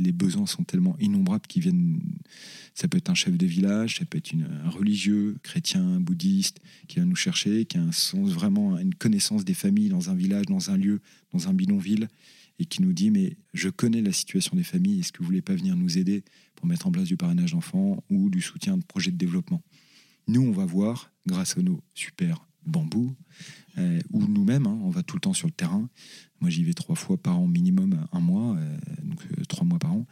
Les 0.01 0.11
besoins 0.11 0.45
sont 0.45 0.63
tellement 0.63 0.97
innombrables 0.99 1.47
qu'ils 1.47 1.61
viennent. 1.63 1.99
Ça 2.73 2.87
peut 2.87 2.97
être 2.97 3.09
un 3.09 3.15
chef 3.15 3.37
de 3.37 3.45
village, 3.45 3.97
ça 3.97 4.05
peut 4.05 4.17
être 4.17 4.33
un 4.33 4.69
religieux, 4.69 5.37
chrétien, 5.43 5.99
bouddhiste, 5.99 6.59
qui 6.87 6.95
vient 6.95 7.05
nous 7.05 7.15
chercher, 7.15 7.65
qui 7.65 7.77
a 7.77 7.81
un 7.81 7.91
sens, 7.91 8.29
vraiment 8.29 8.77
une 8.77 8.95
connaissance 8.95 9.45
des 9.45 9.53
familles 9.53 9.89
dans 9.89 10.09
un 10.09 10.15
village, 10.15 10.45
dans 10.45 10.71
un 10.71 10.77
lieu, 10.77 11.01
dans 11.33 11.47
un 11.47 11.53
bidonville, 11.53 12.07
et 12.59 12.65
qui 12.65 12.81
nous 12.81 12.93
dit 12.93 13.11
Mais 13.11 13.37
je 13.53 13.69
connais 13.69 14.01
la 14.01 14.13
situation 14.13 14.55
des 14.55 14.63
familles, 14.63 14.99
est-ce 14.99 15.11
que 15.11 15.19
vous 15.19 15.25
voulez 15.25 15.41
pas 15.41 15.55
venir 15.55 15.75
nous 15.75 15.97
aider 15.97 16.23
pour 16.55 16.65
mettre 16.65 16.87
en 16.87 16.91
place 16.91 17.07
du 17.07 17.17
parrainage 17.17 17.51
d'enfants 17.51 18.03
ou 18.09 18.29
du 18.29 18.41
soutien 18.41 18.77
de 18.77 18.83
projets 18.83 19.11
de 19.11 19.17
développement? 19.17 19.61
Nous, 20.27 20.41
on 20.41 20.51
va 20.51 20.65
voir, 20.65 21.11
grâce 21.25 21.57
à 21.57 21.61
nos 21.61 21.81
super 21.93 22.45
bambous, 22.65 23.15
euh, 23.77 23.99
ou 24.11 24.25
nous-mêmes, 24.25 24.67
hein, 24.67 24.79
on 24.83 24.89
va 24.89 25.03
tout 25.03 25.15
le 25.15 25.21
temps 25.21 25.33
sur 25.33 25.47
le 25.47 25.53
terrain. 25.53 25.89
Moi, 26.39 26.49
j'y 26.49 26.63
vais 26.63 26.73
trois 26.73 26.95
fois 26.95 27.17
par 27.17 27.39
an 27.39 27.47
minimum, 27.47 28.05
un 28.11 28.19
mois, 28.19 28.55
euh, 28.55 28.77
donc 29.03 29.21
euh, 29.25 29.43
trois 29.45 29.65
mois 29.65 29.79
par 29.79 29.93
an, 29.93 30.05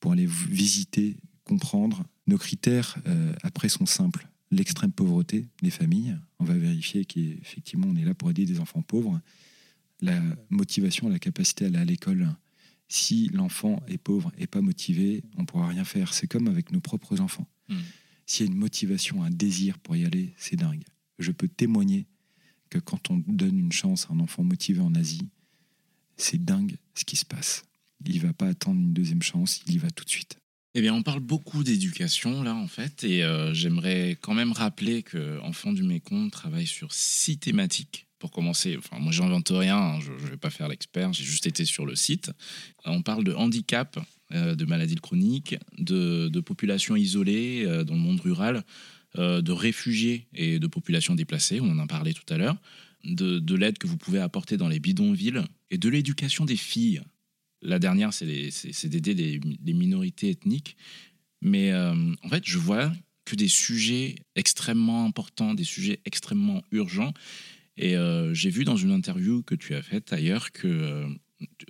pour 0.00 0.12
aller 0.12 0.26
visiter, 0.26 1.16
comprendre. 1.44 2.04
Nos 2.26 2.38
critères, 2.38 2.96
après, 3.42 3.68
sont 3.68 3.84
simples. 3.84 4.28
L'extrême 4.50 4.92
pauvreté 4.92 5.48
des 5.62 5.70
familles. 5.70 6.16
On 6.38 6.44
va 6.44 6.54
vérifier 6.54 7.04
qu'effectivement, 7.04 7.86
on 7.86 7.96
est 7.96 8.04
là 8.04 8.14
pour 8.14 8.30
aider 8.30 8.46
des 8.46 8.60
enfants 8.60 8.80
pauvres. 8.80 9.20
La 10.00 10.22
motivation, 10.48 11.10
la 11.10 11.18
capacité 11.18 11.66
à 11.66 11.68
aller 11.68 11.78
à 11.78 11.84
l'école. 11.84 12.34
Si 12.88 13.28
l'enfant 13.28 13.82
est 13.88 13.98
pauvre 13.98 14.32
et 14.38 14.46
pas 14.46 14.62
motivé, 14.62 15.22
on 15.36 15.42
ne 15.42 15.46
pourra 15.46 15.68
rien 15.68 15.84
faire. 15.84 16.14
C'est 16.14 16.26
comme 16.26 16.48
avec 16.48 16.72
nos 16.72 16.80
propres 16.80 17.20
enfants. 17.20 17.46
Mm. 17.68 17.76
S'il 18.26 18.46
y 18.46 18.48
a 18.48 18.52
une 18.52 18.58
motivation, 18.58 19.22
un 19.22 19.30
désir 19.30 19.78
pour 19.78 19.96
y 19.96 20.04
aller, 20.06 20.32
c'est 20.38 20.56
dingue. 20.56 20.84
Je 21.18 21.32
peux 21.32 21.48
témoigner 21.48 22.06
que 22.70 22.78
quand 22.78 23.10
on 23.10 23.22
donne 23.26 23.58
une 23.58 23.72
chance 23.72 24.06
à 24.10 24.14
un 24.14 24.20
enfant 24.20 24.42
motivé 24.42 24.80
en 24.80 24.94
Asie, 24.94 25.28
c'est 26.16 26.44
dingue 26.44 26.76
ce 26.94 27.04
qui 27.04 27.16
se 27.16 27.24
passe. 27.24 27.64
Il 28.06 28.20
va 28.20 28.32
pas 28.32 28.48
attendre 28.48 28.80
une 28.80 28.92
deuxième 28.92 29.22
chance, 29.22 29.62
il 29.66 29.74
y 29.74 29.78
va 29.78 29.90
tout 29.90 30.04
de 30.04 30.10
suite. 30.10 30.38
Eh 30.74 30.80
bien, 30.80 30.92
on 30.92 31.02
parle 31.02 31.20
beaucoup 31.20 31.62
d'éducation 31.62 32.42
là, 32.42 32.54
en 32.54 32.66
fait, 32.66 33.04
et 33.04 33.22
euh, 33.22 33.54
j'aimerais 33.54 34.18
quand 34.20 34.34
même 34.34 34.50
rappeler 34.50 35.04
que 35.04 35.38
Enfants 35.40 35.72
du 35.72 35.84
Mékong 35.84 36.30
travaille 36.30 36.66
sur 36.66 36.92
six 36.92 37.38
thématiques. 37.38 38.06
Pour 38.18 38.32
commencer, 38.32 38.76
enfin, 38.76 38.98
moi, 38.98 39.12
j'invente 39.12 39.50
rien, 39.50 39.76
hein, 39.76 40.00
je 40.00 40.10
ne 40.10 40.30
vais 40.30 40.36
pas 40.36 40.50
faire 40.50 40.66
l'expert, 40.66 41.12
j'ai 41.12 41.24
juste 41.24 41.46
été 41.46 41.64
sur 41.64 41.86
le 41.86 41.94
site. 41.94 42.32
On 42.84 43.02
parle 43.02 43.22
de 43.22 43.32
handicap, 43.34 44.00
euh, 44.32 44.56
de 44.56 44.64
maladies 44.64 44.96
chroniques, 44.96 45.56
de, 45.78 46.28
de 46.28 46.40
populations 46.40 46.96
isolées 46.96 47.64
euh, 47.66 47.84
dans 47.84 47.94
le 47.94 48.00
monde 48.00 48.20
rural, 48.20 48.64
de 49.16 49.52
réfugiés 49.52 50.26
et 50.34 50.58
de 50.58 50.66
populations 50.66 51.14
déplacées, 51.14 51.60
on 51.60 51.70
en 51.70 51.78
a 51.78 51.86
parlé 51.86 52.14
tout 52.14 52.32
à 52.32 52.36
l'heure, 52.36 52.56
de, 53.04 53.38
de 53.38 53.54
l'aide 53.54 53.78
que 53.78 53.86
vous 53.86 53.96
pouvez 53.96 54.18
apporter 54.18 54.56
dans 54.56 54.68
les 54.68 54.80
bidonvilles 54.80 55.42
et 55.70 55.78
de 55.78 55.88
l'éducation 55.88 56.44
des 56.44 56.56
filles. 56.56 57.02
La 57.62 57.78
dernière, 57.78 58.12
c'est 58.12 58.88
d'aider 58.88 59.14
les, 59.14 59.72
minorités 59.72 60.30
ethniques. 60.30 60.76
Mais 61.40 61.72
euh, 61.72 61.94
en 62.22 62.28
fait, 62.28 62.44
je 62.44 62.58
vois 62.58 62.92
que 63.24 63.36
des 63.36 63.48
sujets 63.48 64.16
extrêmement 64.34 65.04
importants, 65.06 65.54
des 65.54 65.64
sujets 65.64 66.00
extrêmement 66.04 66.62
urgents. 66.72 67.12
Et 67.76 67.96
euh, 67.96 68.34
j'ai 68.34 68.50
vu 68.50 68.64
dans 68.64 68.76
une 68.76 68.92
interview 68.92 69.42
que 69.42 69.54
tu 69.54 69.74
as 69.74 69.82
faite 69.82 70.12
ailleurs 70.12 70.52
que 70.52 71.08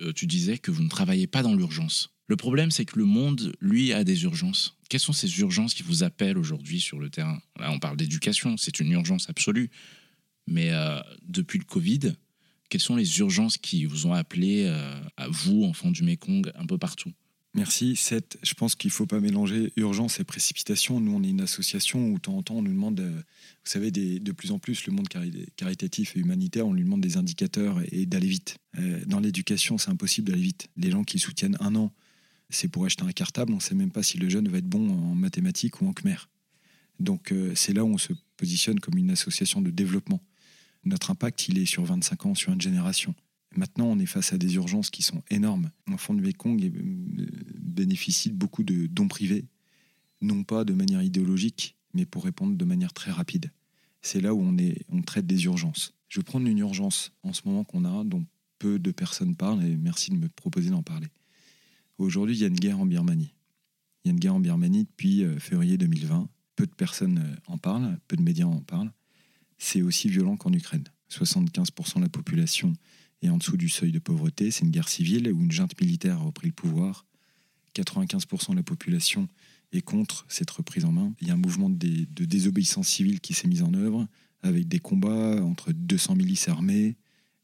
euh, 0.01 0.13
tu 0.13 0.27
disais 0.27 0.57
que 0.57 0.71
vous 0.71 0.83
ne 0.83 0.89
travaillez 0.89 1.27
pas 1.27 1.43
dans 1.43 1.55
l'urgence. 1.55 2.14
Le 2.27 2.35
problème, 2.35 2.71
c'est 2.71 2.85
que 2.85 2.97
le 2.97 3.05
monde, 3.05 3.53
lui, 3.61 3.93
a 3.93 4.03
des 4.03 4.23
urgences. 4.23 4.77
Quelles 4.89 4.99
sont 4.99 5.13
ces 5.13 5.39
urgences 5.39 5.73
qui 5.73 5.83
vous 5.83 6.03
appellent 6.03 6.37
aujourd'hui 6.37 6.79
sur 6.79 6.99
le 6.99 7.09
terrain? 7.09 7.39
Là, 7.59 7.71
on 7.71 7.79
parle 7.79 7.97
d'éducation, 7.97 8.57
c'est 8.57 8.79
une 8.79 8.91
urgence 8.91 9.29
absolue. 9.29 9.69
Mais 10.47 10.71
euh, 10.71 10.99
depuis 11.27 11.59
le 11.59 11.65
Covid, 11.65 12.13
quelles 12.69 12.81
sont 12.81 12.95
les 12.95 13.19
urgences 13.19 13.57
qui 13.57 13.85
vous 13.85 14.07
ont 14.07 14.13
appelé, 14.13 14.65
euh, 14.65 14.99
à 15.17 15.27
vous, 15.27 15.63
enfants 15.63 15.91
du 15.91 16.03
Mékong, 16.03 16.51
un 16.55 16.65
peu 16.65 16.77
partout? 16.77 17.11
Merci. 17.53 17.95
Je 17.95 18.53
pense 18.53 18.75
qu'il 18.75 18.89
ne 18.89 18.93
faut 18.93 19.05
pas 19.05 19.19
mélanger 19.19 19.71
urgence 19.75 20.19
et 20.19 20.23
précipitation. 20.23 20.99
Nous, 20.99 21.13
on 21.13 21.23
est 21.23 21.29
une 21.29 21.41
association 21.41 22.09
où, 22.09 22.15
de 22.15 22.21
temps 22.21 22.37
en 22.37 22.43
temps, 22.43 22.55
on 22.55 22.61
nous 22.63 22.73
demande, 22.73 22.99
euh, 22.99 23.11
vous 23.11 23.71
savez, 23.71 23.91
de 23.91 24.31
plus 24.31 24.51
en 24.51 24.59
plus, 24.59 24.85
le 24.87 24.93
monde 24.93 25.07
cari- 25.07 25.47
caritatif 25.55 26.15
et 26.15 26.19
humanitaire, 26.19 26.67
on 26.67 26.73
lui 26.73 26.83
demande 26.83 27.01
des 27.01 27.17
indicateurs 27.17 27.81
et, 27.91 28.05
d'aller 28.07 28.27
vite. 28.27 28.57
Dans 29.05 29.19
l'éducation, 29.19 29.77
c'est 29.77 29.89
impossible 29.89 30.29
d'aller 30.31 30.41
vite. 30.41 30.67
Les 30.75 30.91
gens 30.91 31.03
qui 31.05 31.17
soutiennent 31.17 31.55
un 31.61 31.75
an, 31.75 31.93
c'est 32.49 32.67
pour 32.67 32.85
acheter 32.85 33.03
un 33.03 33.11
cartable. 33.11 33.51
On 33.53 33.57
ne 33.57 33.61
sait 33.61 33.75
même 33.75 33.91
pas 33.91 34.03
si 34.03 34.17
le 34.17 34.29
jeune 34.29 34.47
va 34.47 34.57
être 34.57 34.67
bon 34.67 34.89
en 34.89 35.15
mathématiques 35.15 35.81
ou 35.81 35.87
en 35.87 35.93
khmer. 35.93 36.29
Donc, 36.99 37.31
euh, 37.31 37.53
c'est 37.55 37.73
là 37.73 37.83
où 37.83 37.89
on 37.89 37.97
se 37.97 38.13
positionne 38.37 38.79
comme 38.79 38.97
une 38.97 39.11
association 39.11 39.61
de 39.61 39.69
développement. 39.69 40.21
Notre 40.83 41.11
impact, 41.11 41.47
il 41.47 41.57
est 41.57 41.65
sur 41.65 41.83
25 41.83 42.25
ans, 42.27 42.35
sur 42.35 42.53
une 42.53 42.61
génération. 42.61 43.15
Maintenant, 43.55 43.87
on 43.87 43.99
est 43.99 44.05
face 44.05 44.33
à 44.33 44.37
des 44.37 44.55
urgences 44.55 44.89
qui 44.89 45.01
sont 45.01 45.23
énormes. 45.29 45.71
L'enfant 45.87 46.13
de 46.13 46.21
Mekong 46.21 46.63
euh, 46.63 46.71
bénéficie 47.57 48.29
de 48.29 48.35
beaucoup 48.35 48.63
de 48.63 48.87
dons 48.87 49.07
privés, 49.07 49.45
non 50.21 50.43
pas 50.43 50.63
de 50.63 50.73
manière 50.73 51.01
idéologique, 51.01 51.75
mais 51.93 52.05
pour 52.05 52.23
répondre 52.23 52.55
de 52.55 52.65
manière 52.65 52.93
très 52.93 53.11
rapide. 53.11 53.51
C'est 54.01 54.21
là 54.21 54.33
où 54.33 54.41
on, 54.41 54.57
est, 54.57 54.85
on 54.89 55.01
traite 55.01 55.25
des 55.25 55.45
urgences. 55.45 55.93
Je 56.09 56.19
vais 56.19 56.23
prendre 56.23 56.47
une 56.47 56.59
urgence 56.59 57.11
en 57.23 57.33
ce 57.33 57.41
moment 57.45 57.63
qu'on 57.63 57.85
a, 57.85 58.03
dont 58.03 58.25
peu 58.59 58.77
de 58.77 58.91
personnes 58.91 59.35
parlent, 59.35 59.63
et 59.65 59.75
merci 59.75 60.11
de 60.11 60.17
me 60.17 60.29
proposer 60.29 60.69
d'en 60.69 60.83
parler. 60.83 61.07
Aujourd'hui, 61.97 62.35
il 62.35 62.41
y 62.41 62.43
a 62.43 62.47
une 62.47 62.55
guerre 62.59 62.79
en 62.79 62.85
Birmanie. 62.85 63.33
Il 64.03 64.07
y 64.07 64.11
a 64.11 64.13
une 64.13 64.19
guerre 64.19 64.35
en 64.35 64.39
Birmanie 64.39 64.83
depuis 64.85 65.23
euh, 65.23 65.39
février 65.39 65.77
2020. 65.77 66.29
Peu 66.55 66.65
de 66.65 66.71
personnes 66.73 67.19
euh, 67.19 67.35
en 67.47 67.57
parlent, 67.57 67.97
peu 68.07 68.15
de 68.15 68.21
médias 68.21 68.45
en 68.45 68.59
parlent. 68.61 68.91
C'est 69.57 69.81
aussi 69.81 70.09
violent 70.09 70.35
qu'en 70.37 70.51
Ukraine. 70.53 70.83
75% 71.11 71.95
de 71.97 72.01
la 72.01 72.09
population 72.09 72.73
est 73.21 73.29
en 73.29 73.37
dessous 73.37 73.57
du 73.57 73.69
seuil 73.69 73.91
de 73.91 73.99
pauvreté. 73.99 74.51
C'est 74.51 74.65
une 74.65 74.71
guerre 74.71 74.89
civile 74.89 75.31
où 75.31 75.41
une 75.41 75.51
junte 75.51 75.79
militaire 75.79 76.17
a 76.19 76.23
repris 76.23 76.47
le 76.47 76.53
pouvoir. 76.53 77.05
95% 77.75 78.51
de 78.51 78.55
la 78.55 78.63
population 78.63 79.27
est 79.71 79.81
contre 79.81 80.25
cette 80.29 80.49
reprise 80.51 80.85
en 80.85 80.91
main. 80.91 81.13
Il 81.21 81.27
y 81.27 81.31
a 81.31 81.33
un 81.33 81.37
mouvement 81.37 81.69
de, 81.69 81.75
dé- 81.77 82.05
de 82.09 82.25
désobéissance 82.25 82.87
civile 82.87 83.19
qui 83.21 83.33
s'est 83.33 83.47
mis 83.47 83.61
en 83.61 83.73
œuvre 83.73 84.07
avec 84.41 84.67
des 84.67 84.79
combats 84.79 85.41
entre 85.43 85.71
200 85.71 86.15
milices 86.15 86.47
armées 86.47 86.97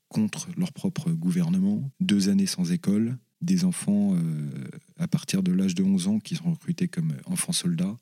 contre 0.10 0.50
leur 0.58 0.72
propre 0.74 1.12
gouvernement, 1.12 1.90
deux 2.00 2.30
années 2.30 2.46
sans 2.46 2.72
école, 2.72 3.18
des 3.42 3.64
enfants 3.64 4.16
euh, 4.16 4.68
à 4.98 5.08
partir 5.08 5.44
de 5.44 5.52
l'âge 5.52 5.76
de 5.76 5.84
11 5.84 6.08
ans 6.08 6.20
qui 6.20 6.36
sont 6.36 6.52
recrutés 6.52 6.88
comme 6.88 7.14
enfants 7.26 7.54
soldats, 7.54 7.98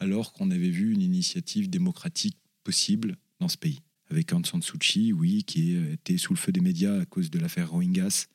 alors 0.00 0.32
qu'on 0.32 0.50
avait 0.50 0.70
vu 0.70 0.92
une 0.92 1.02
initiative 1.02 1.70
démocratique 1.70 2.36
possible 2.64 3.16
dans 3.40 3.48
ce 3.48 3.56
pays. 3.56 3.80
Avec 4.10 4.32
Aung 4.32 4.44
San 4.44 4.62
Suu 4.62 4.78
Kyi, 4.78 5.12
oui, 5.12 5.44
qui 5.44 5.76
était 5.76 6.18
sous 6.18 6.34
le 6.34 6.38
feu 6.38 6.52
des 6.52 6.60
médias 6.60 7.00
à 7.00 7.06
cause 7.06 7.30
de 7.30 7.38
l'affaire 7.38 7.70
Rohingyas. 7.70 8.26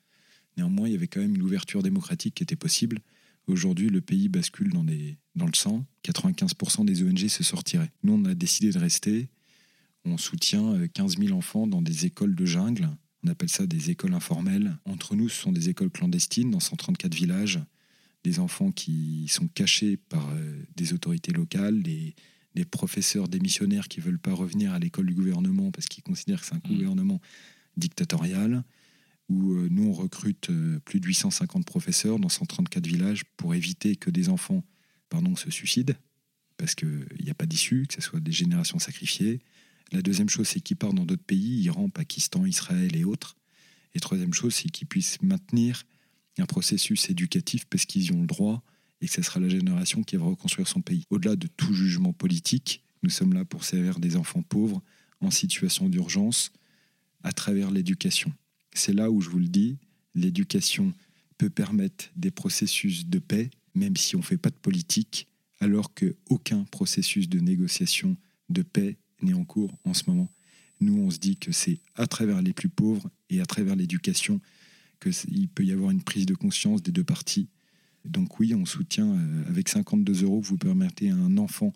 Néanmoins, 0.58 0.88
il 0.88 0.94
y 0.94 0.96
avait 0.96 1.08
quand 1.08 1.20
même 1.20 1.36
une 1.36 1.44
ouverture 1.44 1.84
démocratique 1.84 2.36
qui 2.36 2.44
était 2.44 2.56
possible. 2.56 3.00
Aujourd'hui, 3.46 3.90
le 3.90 4.02
pays 4.02 4.28
bascule 4.28 4.72
dans, 4.72 4.84
le 4.84 5.54
sang. 5.54 5.86
95% 6.04 6.86
des 6.86 7.04
ONG 7.04 7.28
se 7.28 7.44
sortiraient. 7.44 7.92
Nous, 8.04 8.14
on 8.14 8.26
a 8.26 8.34
décidé 8.34 8.72
de 8.72 8.80
rester. 8.80 9.30
On 10.04 10.18
soutient 10.18 10.88
15 10.94 11.18
000 11.18 11.38
enfants 11.38 11.68
dans 11.68 11.82
des 11.82 12.06
écoles 12.06 12.36
de 12.36 12.46
jungle. 12.46 12.90
On 13.28 13.30
appelle 13.30 13.50
ça 13.50 13.68
des 13.68 13.90
écoles 13.90 14.14
informelles. 14.14 14.78
Entre 14.86 15.16
nous, 15.16 15.28
ce 15.28 15.42
sont 15.42 15.52
des 15.52 15.68
écoles 15.68 15.90
clandestines 15.90 16.50
dans 16.50 16.62
134 16.62 17.14
villages. 17.14 17.60
Des 18.24 18.40
enfants 18.40 18.72
qui 18.72 19.28
sont 19.28 19.50
cachés 19.50 19.98
par 19.98 20.30
euh, 20.30 20.64
des 20.78 20.94
autorités 20.94 21.34
locales, 21.34 21.84
des, 21.84 22.16
des 22.56 22.64
professeurs 22.64 23.28
démissionnaires 23.28 23.90
qui 23.90 24.00
ne 24.00 24.06
veulent 24.06 24.20
pas 24.20 24.34
revenir 24.34 24.72
à 24.72 24.80
l'école 24.80 25.08
du 25.08 25.14
gouvernement 25.14 25.72
parce 25.72 25.88
qu'ils 25.88 26.04
considèrent 26.04 26.40
que 26.40 26.48
c'est 26.48 26.56
un 26.56 26.62
Mmh. 26.64 26.78
gouvernement 26.78 27.22
dictatorial 27.76 28.64
où 29.28 29.56
euh, 29.56 29.68
nous, 29.70 29.90
on 29.90 29.94
recrute 29.94 30.50
euh, 30.50 30.80
plus 30.86 31.02
de 31.02 31.06
850 31.06 31.66
professeurs 31.66 32.20
dans 32.20 32.30
134 32.30 32.88
villages 32.88 33.26
pour 33.36 33.54
éviter 33.56 33.98
que 33.98 34.10
des 34.10 34.30
enfants 34.30 34.64
pardon, 35.10 35.36
se 35.36 35.52
suicident, 35.52 35.96
parce 36.56 36.76
qu'il 36.76 37.08
n'y 37.22 37.30
a 37.30 37.34
pas 37.34 37.46
d'issue, 37.46 37.88
que 37.88 37.94
ce 37.94 38.02
soit 38.02 38.22
des 38.22 38.32
générations 38.32 38.80
sacrifiées. 38.80 39.42
La 39.92 40.02
deuxième 40.02 40.30
chose, 40.30 40.48
c'est 40.48 40.60
qu'ils 40.60 40.78
partent 40.78 40.96
dans 40.96 41.06
d'autres 41.06 41.24
pays, 41.24 41.62
Iran, 41.62 41.90
Pakistan, 41.90 42.46
Israël 42.46 42.96
et 42.96 43.04
autres. 43.04 43.36
Et 43.94 44.00
troisième 44.00 44.34
chose, 44.34 44.54
c'est 44.54 44.70
qu'ils 44.70 44.88
puissent 44.88 45.22
maintenir 45.22 45.86
un 46.38 46.46
processus 46.46 47.10
éducatif 47.10 47.66
parce 47.66 47.86
qu'ils 47.86 48.06
y 48.06 48.12
ont 48.12 48.22
le 48.22 48.28
droit 48.28 48.64
et 49.02 49.08
que 49.08 49.14
ce 49.14 49.22
sera 49.22 49.40
la 49.40 49.50
génération 49.50 50.04
qui 50.04 50.18
va 50.18 50.26
reconstruire 50.26 50.68
son 50.68 50.82
pays. 50.82 51.04
Au-delà 51.10 51.36
de 51.36 51.48
tout 51.48 51.74
jugement 51.74 52.14
politique, 52.14 52.84
nous 53.04 53.10
sommes 53.10 53.34
là 53.34 53.46
pour 53.46 53.64
servir 53.64 54.00
des 54.00 54.16
enfants 54.16 54.42
pauvres 54.42 54.82
en 55.20 55.32
situation 55.32 55.90
d'urgence 55.90 56.52
à 57.24 57.32
travers 57.32 57.72
l'éducation. 57.72 58.34
C'est 58.74 58.94
là 58.94 59.10
où 59.10 59.22
je 59.22 59.30
vous 59.30 59.40
le 59.40 59.48
dis, 59.48 59.78
l'éducation 60.16 60.94
peut 61.38 61.50
permettre 61.50 62.12
des 62.16 62.32
processus 62.32 63.06
de 63.08 63.20
paix, 63.20 63.50
même 63.76 63.96
si 63.96 64.16
on 64.16 64.20
ne 64.20 64.24
fait 64.24 64.38
pas 64.38 64.50
de 64.50 64.56
politique, 64.56 65.28
alors 65.60 65.94
qu'aucun 65.94 66.64
processus 66.66 67.30
de 67.30 67.40
négociation 67.40 68.18
de 68.50 68.62
paix 68.62 68.98
n'est 69.22 69.34
en 69.34 69.44
cours 69.46 69.78
en 69.84 69.94
ce 69.94 70.04
moment. 70.08 70.32
Nous, 70.80 70.98
on 70.98 71.10
se 71.10 71.18
dit 71.18 71.38
que 71.38 71.52
c'est 71.52 71.80
à 71.96 72.08
travers 72.08 72.42
les 72.42 72.54
plus 72.54 72.70
pauvres 72.70 73.10
et 73.30 73.42
à 73.42 73.46
travers 73.46 73.76
l'éducation 73.76 74.40
qu'il 75.00 75.48
peut 75.50 75.64
y 75.66 75.72
avoir 75.72 75.92
une 75.92 76.04
prise 76.04 76.26
de 76.26 76.36
conscience 76.36 76.82
des 76.84 76.92
deux 76.92 77.04
parties. 77.04 77.48
Donc 78.06 78.40
oui, 78.40 78.54
on 78.56 78.66
soutient 78.66 79.12
euh, 79.14 79.44
avec 79.48 79.70
52 79.70 80.24
euros, 80.24 80.40
vous 80.42 80.58
permettez 80.58 81.10
à 81.10 81.16
un 81.16 81.38
enfant 81.38 81.74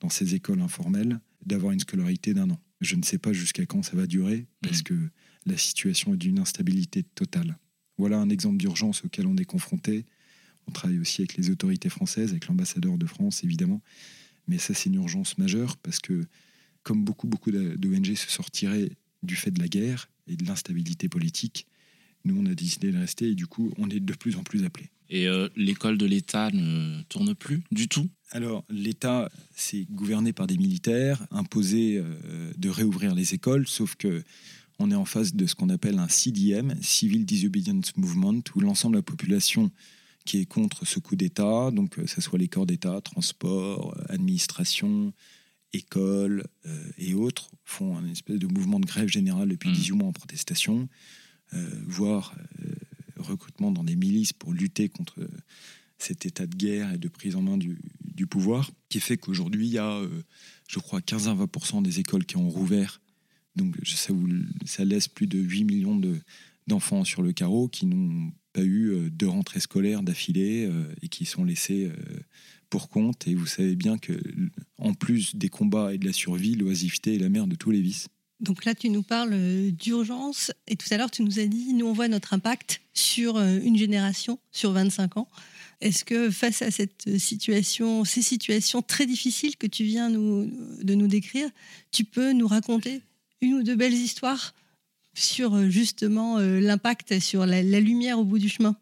dans 0.00 0.08
ces 0.08 0.34
écoles 0.34 0.60
informelles 0.60 1.20
d'avoir 1.44 1.72
une 1.72 1.80
scolarité 1.80 2.34
d'un 2.34 2.50
an. 2.50 2.58
Je 2.80 2.96
ne 2.96 3.02
sais 3.02 3.18
pas 3.18 3.32
jusqu'à 3.32 3.66
quand 3.66 3.82
ça 3.82 3.96
va 3.96 4.06
durer, 4.06 4.46
parce 4.62 4.78
Mhm. 4.78 4.82
que 4.84 4.94
la 5.46 5.56
situation 5.56 6.14
est 6.14 6.18
d'une 6.18 6.38
instabilité 6.38 7.02
totale. 7.02 7.58
Voilà 7.96 8.18
un 8.18 8.28
exemple 8.28 8.58
d'urgence 8.58 9.04
auquel 9.04 9.26
on 9.26 9.36
est 9.36 9.44
confronté. 9.44 10.04
On 10.66 10.72
travaille 10.72 10.98
aussi 10.98 11.22
avec 11.22 11.36
les 11.36 11.50
autorités 11.50 11.88
françaises, 11.88 12.30
avec 12.30 12.46
l'ambassadeur 12.46 12.98
de 12.98 13.06
France, 13.06 13.42
évidemment. 13.44 13.80
Mais 14.46 14.58
ça, 14.58 14.74
c'est 14.74 14.88
une 14.88 14.96
urgence 14.96 15.38
majeure, 15.38 15.76
parce 15.78 15.98
que 15.98 16.24
comme 16.82 17.04
beaucoup, 17.04 17.26
beaucoup 17.26 17.50
d'ONG 17.50 18.14
se 18.14 18.30
sortiraient 18.30 18.90
du 19.22 19.36
fait 19.36 19.50
de 19.50 19.60
la 19.60 19.68
guerre 19.68 20.08
et 20.26 20.36
de 20.36 20.44
l'instabilité 20.44 21.08
politique, 21.08 21.66
nous, 22.24 22.40
on 22.40 22.46
a 22.46 22.54
décidé 22.54 22.90
de 22.92 22.98
rester, 22.98 23.30
et 23.30 23.34
du 23.34 23.46
coup, 23.46 23.72
on 23.78 23.88
est 23.88 24.00
de 24.00 24.12
plus 24.12 24.36
en 24.36 24.42
plus 24.42 24.64
appelés. 24.64 24.90
Et 25.10 25.26
euh, 25.26 25.48
l'école 25.56 25.96
de 25.96 26.04
l'État 26.04 26.50
ne 26.50 27.02
tourne 27.04 27.34
plus 27.34 27.62
du 27.72 27.88
tout? 27.88 28.08
Alors, 28.30 28.64
l'État, 28.68 29.30
c'est 29.54 29.86
gouverné 29.90 30.32
par 30.32 30.46
des 30.46 30.58
militaires, 30.58 31.26
imposé 31.30 31.96
euh, 31.96 32.52
de 32.56 32.68
réouvrir 32.68 33.14
les 33.14 33.34
écoles, 33.34 33.66
sauf 33.66 33.94
que 33.96 34.22
on 34.80 34.90
est 34.90 34.94
en 34.94 35.04
face 35.04 35.34
de 35.34 35.46
ce 35.46 35.54
qu'on 35.54 35.70
appelle 35.70 35.98
un 35.98 36.08
CDM, 36.08 36.74
Civil 36.80 37.24
Disobedience 37.24 37.96
Movement, 37.96 38.42
où 38.54 38.60
l'ensemble 38.60 38.94
de 38.94 38.98
la 38.98 39.02
population 39.02 39.72
qui 40.24 40.38
est 40.38 40.46
contre 40.46 40.86
ce 40.86 40.98
coup 41.00 41.16
d'État, 41.16 41.70
donc 41.72 41.96
que 41.96 42.06
ce 42.06 42.20
soit 42.20 42.38
les 42.38 42.48
corps 42.48 42.66
d'État, 42.66 43.00
transport, 43.00 43.96
euh, 43.96 44.14
administration, 44.14 45.12
école 45.72 46.44
euh, 46.66 46.90
et 46.98 47.14
autres, 47.14 47.50
font 47.64 47.96
un 47.96 48.06
espèce 48.08 48.38
de 48.38 48.46
mouvement 48.46 48.80
de 48.80 48.86
grève 48.86 49.08
générale 49.08 49.48
depuis 49.48 49.68
Mhm. 49.70 49.74
18 49.76 49.92
mois 49.92 50.08
en 50.08 50.12
protestation, 50.12 50.88
euh, 51.54 51.68
voire 51.86 52.34
euh, 52.64 52.72
recrutement 53.16 53.70
dans 53.70 53.84
des 53.84 53.96
milices 53.96 54.32
pour 54.32 54.52
lutter 54.52 54.88
contre 54.88 55.28
cet 55.98 56.24
état 56.26 56.46
de 56.46 56.54
guerre 56.54 56.92
et 56.94 56.98
de 56.98 57.08
prise 57.08 57.34
en 57.36 57.42
main 57.42 57.56
du, 57.58 57.78
du 58.04 58.26
pouvoir, 58.26 58.70
qui 58.88 59.00
fait 59.00 59.16
qu'aujourd'hui, 59.16 59.66
il 59.66 59.72
y 59.72 59.78
a, 59.78 60.00
je 60.68 60.78
crois, 60.78 61.00
15 61.00 61.26
à 61.28 61.34
20% 61.34 61.82
des 61.82 61.98
écoles 61.98 62.24
qui 62.24 62.36
ont 62.36 62.48
rouvert. 62.48 63.00
Donc 63.56 63.74
ça, 64.64 64.84
laisse 64.84 65.08
plus 65.08 65.26
de 65.26 65.38
8 65.40 65.64
millions 65.64 65.96
de- 65.96 66.20
d'enfants 66.68 67.02
sur 67.04 67.22
le 67.22 67.32
carreau 67.32 67.66
qui 67.68 67.86
n'ont 67.86 68.30
pas 68.52 68.62
eu 68.62 69.10
deux 69.10 69.26
rentrées 69.28 69.58
scolaires 69.60 70.02
d'affilée 70.04 70.70
et 71.02 71.08
qui 71.08 71.24
sont 71.24 71.42
laissés 71.44 71.90
pour 72.70 72.88
compte. 72.88 73.26
Et 73.26 73.34
vous 73.34 73.46
savez 73.46 73.76
bien 73.76 73.98
que, 73.98 74.12
en 74.78 74.94
plus 74.94 75.36
des 75.36 75.48
combats 75.48 75.92
et 75.94 75.98
de 75.98 76.06
la 76.06 76.12
survie, 76.12 76.54
l'oisiveté 76.54 77.16
est 77.16 77.18
la 77.18 77.28
mère 77.28 77.46
de 77.46 77.54
tous 77.54 77.70
les 77.70 77.80
vices. 77.80 78.08
Donc 78.40 78.64
là, 78.64 78.74
tu 78.74 78.88
nous 78.88 79.02
parles 79.02 79.32
euh, 79.32 79.70
d'urgence 79.72 80.52
et 80.68 80.76
tout 80.76 80.86
à 80.92 80.96
l'heure, 80.96 81.10
tu 81.10 81.22
nous 81.22 81.40
as 81.40 81.46
dit, 81.46 81.74
nous, 81.74 81.86
on 81.86 81.92
voit 81.92 82.08
notre 82.08 82.34
impact 82.34 82.80
sur 82.94 83.36
euh, 83.36 83.58
une 83.62 83.76
génération, 83.76 84.38
sur 84.52 84.70
25 84.72 85.16
ans. 85.16 85.28
Est-ce 85.80 86.04
que 86.04 86.30
face 86.30 86.62
à 86.62 86.70
cette 86.70 87.18
situation, 87.18 88.04
ces 88.04 88.22
situations 88.22 88.82
très 88.82 89.06
difficiles 89.06 89.56
que 89.56 89.66
tu 89.66 89.84
viens 89.84 90.10
de 90.10 90.94
nous 90.94 91.06
décrire, 91.06 91.48
tu 91.92 92.04
peux 92.04 92.32
nous 92.32 92.48
raconter 92.48 93.00
une 93.40 93.54
ou 93.54 93.62
deux 93.62 93.76
belles 93.76 93.94
histoires 93.94 94.54
sur 95.14 95.54
euh, 95.54 95.68
justement 95.68 96.38
l'impact 96.38 97.18
sur 97.20 97.46
la 97.46 97.62
lumière 97.62 98.18
au 98.18 98.24
bout 98.24 98.38
du 98.38 98.48
chemin? 98.48 98.76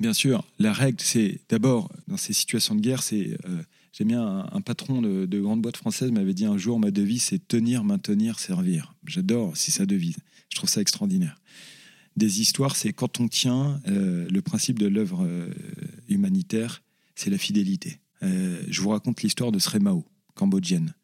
Bien 0.00 0.12
sûr, 0.12 0.44
la 0.58 0.72
règle, 0.72 1.00
c'est 1.00 1.40
d'abord, 1.48 1.90
dans 2.08 2.16
ces 2.16 2.32
situations 2.32 2.74
de 2.74 2.80
guerre, 2.80 3.02
c'est. 3.02 3.36
euh, 3.46 3.62
J'aime 3.96 4.08
bien 4.08 4.48
un, 4.50 4.60
patron 4.60 5.00
de, 5.00 5.24
de 5.24 5.40
grande 5.40 5.62
boîte 5.62 5.76
française 5.76 6.10
m'avait 6.10 6.34
dit 6.34 6.46
un 6.46 6.58
jour 6.58 6.80
ma 6.80 6.90
devise 6.90 7.22
c'est 7.22 7.46
tenir, 7.46 7.84
maintenir, 7.84 8.40
servir. 8.40 8.92
J'adore, 9.06 9.56
c'est 9.56 9.70
sa 9.70 9.86
devise. 9.86 10.16
Je 10.50 10.56
trouve 10.56 10.68
ça 10.68 10.80
extraordinaire. 10.80 11.40
Des 12.16 12.40
histoires, 12.40 12.74
c'est 12.74 12.92
quand 12.92 13.20
on 13.20 13.28
tient 13.28 13.80
euh, 13.86 14.26
le 14.28 14.42
principe 14.42 14.80
de 14.80 14.88
l'œuvre 14.88 15.24
euh, 15.24 15.48
humanitaire, 16.08 16.82
c'est 17.14 17.30
la 17.30 17.38
fidélité. 17.38 18.00
Je 18.20 18.80
vous 18.80 18.88
raconte 18.88 19.22
l'histoire 19.22 19.52
de 19.52 19.58
Sré 19.60 19.78
Mao, 19.78 20.04
cambodgienne, 20.34 20.94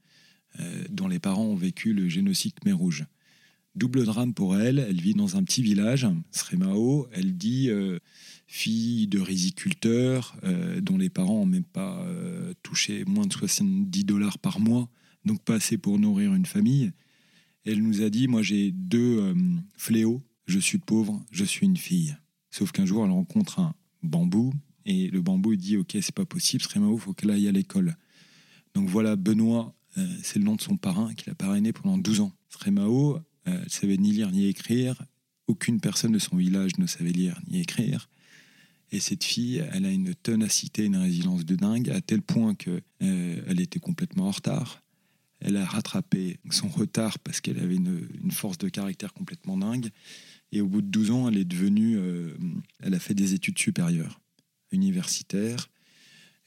dont 0.88 1.06
les 1.06 1.18
parents 1.18 1.44
ont 1.44 1.54
vécu 1.54 1.92
le 1.92 2.08
génocide 2.08 2.54
Khmer 2.54 2.72
Rouge. 2.72 3.04
Double 3.76 4.04
drame 4.04 4.34
pour 4.34 4.56
elle, 4.56 4.78
elle 4.80 5.00
vit 5.00 5.14
dans 5.14 5.36
un 5.36 5.44
petit 5.44 5.62
village, 5.62 6.06
Sré 6.32 6.56
Mao, 6.56 7.06
elle 7.12 7.36
dit 7.36 7.70
euh, 7.70 8.00
fille 8.50 9.06
de 9.06 9.20
riziculteur 9.20 10.36
euh, 10.42 10.80
dont 10.80 10.98
les 10.98 11.08
parents 11.08 11.38
n'ont 11.38 11.46
même 11.46 11.62
pas 11.62 12.00
euh, 12.00 12.52
touché 12.64 13.04
moins 13.04 13.26
de 13.26 13.32
70 13.32 14.04
dollars 14.04 14.40
par 14.40 14.58
mois, 14.58 14.88
donc 15.24 15.40
pas 15.44 15.54
assez 15.54 15.78
pour 15.78 16.00
nourrir 16.00 16.34
une 16.34 16.46
famille. 16.46 16.90
Elle 17.64 17.80
nous 17.80 18.02
a 18.02 18.10
dit, 18.10 18.26
moi 18.26 18.42
j'ai 18.42 18.72
deux 18.72 19.20
euh, 19.20 19.34
fléaux, 19.76 20.20
je 20.46 20.58
suis 20.58 20.78
pauvre, 20.78 21.24
je 21.30 21.44
suis 21.44 21.64
une 21.64 21.76
fille. 21.76 22.16
Sauf 22.50 22.72
qu'un 22.72 22.86
jour 22.86 23.04
elle 23.04 23.12
rencontre 23.12 23.60
un 23.60 23.72
bambou, 24.02 24.52
et 24.84 25.06
le 25.06 25.22
bambou 25.22 25.52
il 25.52 25.58
dit, 25.58 25.76
ok 25.76 25.96
c'est 26.00 26.14
pas 26.14 26.26
possible, 26.26 26.64
Srémao, 26.64 26.96
il 26.96 27.00
faut 27.00 27.12
qu'elle 27.12 27.30
aille 27.30 27.46
à 27.46 27.52
l'école. 27.52 27.96
Donc 28.74 28.88
voilà, 28.88 29.14
Benoît, 29.14 29.76
c'est 30.24 30.40
le 30.40 30.44
nom 30.44 30.56
de 30.56 30.60
son 30.60 30.76
parrain 30.76 31.14
qui 31.14 31.28
l'a 31.28 31.36
parrainé 31.36 31.72
pendant 31.72 31.98
12 31.98 32.20
ans. 32.20 32.32
Srémao, 32.48 33.20
euh, 33.50 33.64
savait 33.68 33.96
ni 33.96 34.12
lire 34.12 34.30
ni 34.30 34.46
écrire, 34.46 35.02
aucune 35.46 35.80
personne 35.80 36.12
de 36.12 36.18
son 36.18 36.36
village 36.36 36.78
ne 36.78 36.86
savait 36.86 37.12
lire 37.12 37.40
ni 37.48 37.60
écrire. 37.60 38.08
Et 38.92 39.00
cette 39.00 39.24
fille, 39.24 39.64
elle 39.72 39.86
a 39.86 39.90
une 39.90 40.14
ténacité, 40.14 40.84
une 40.84 40.96
résilience 40.96 41.44
de 41.44 41.54
dingue, 41.54 41.90
à 41.90 42.00
tel 42.00 42.22
point 42.22 42.54
que 42.54 42.82
euh, 43.02 43.54
était 43.56 43.78
complètement 43.78 44.28
en 44.28 44.32
retard. 44.32 44.82
Elle 45.40 45.56
a 45.56 45.64
rattrapé 45.64 46.38
son 46.50 46.68
retard 46.68 47.18
parce 47.20 47.40
qu'elle 47.40 47.58
avait 47.58 47.76
une, 47.76 48.08
une 48.22 48.30
force 48.30 48.58
de 48.58 48.68
caractère 48.68 49.12
complètement 49.12 49.56
dingue. 49.56 49.90
Et 50.52 50.60
au 50.60 50.66
bout 50.66 50.82
de 50.82 50.88
12 50.88 51.10
ans, 51.12 51.28
elle 51.28 51.38
est 51.38 51.44
devenue, 51.44 51.96
euh, 51.96 52.36
elle 52.80 52.94
a 52.94 52.98
fait 52.98 53.14
des 53.14 53.34
études 53.34 53.58
supérieures, 53.58 54.20
universitaires. 54.72 55.68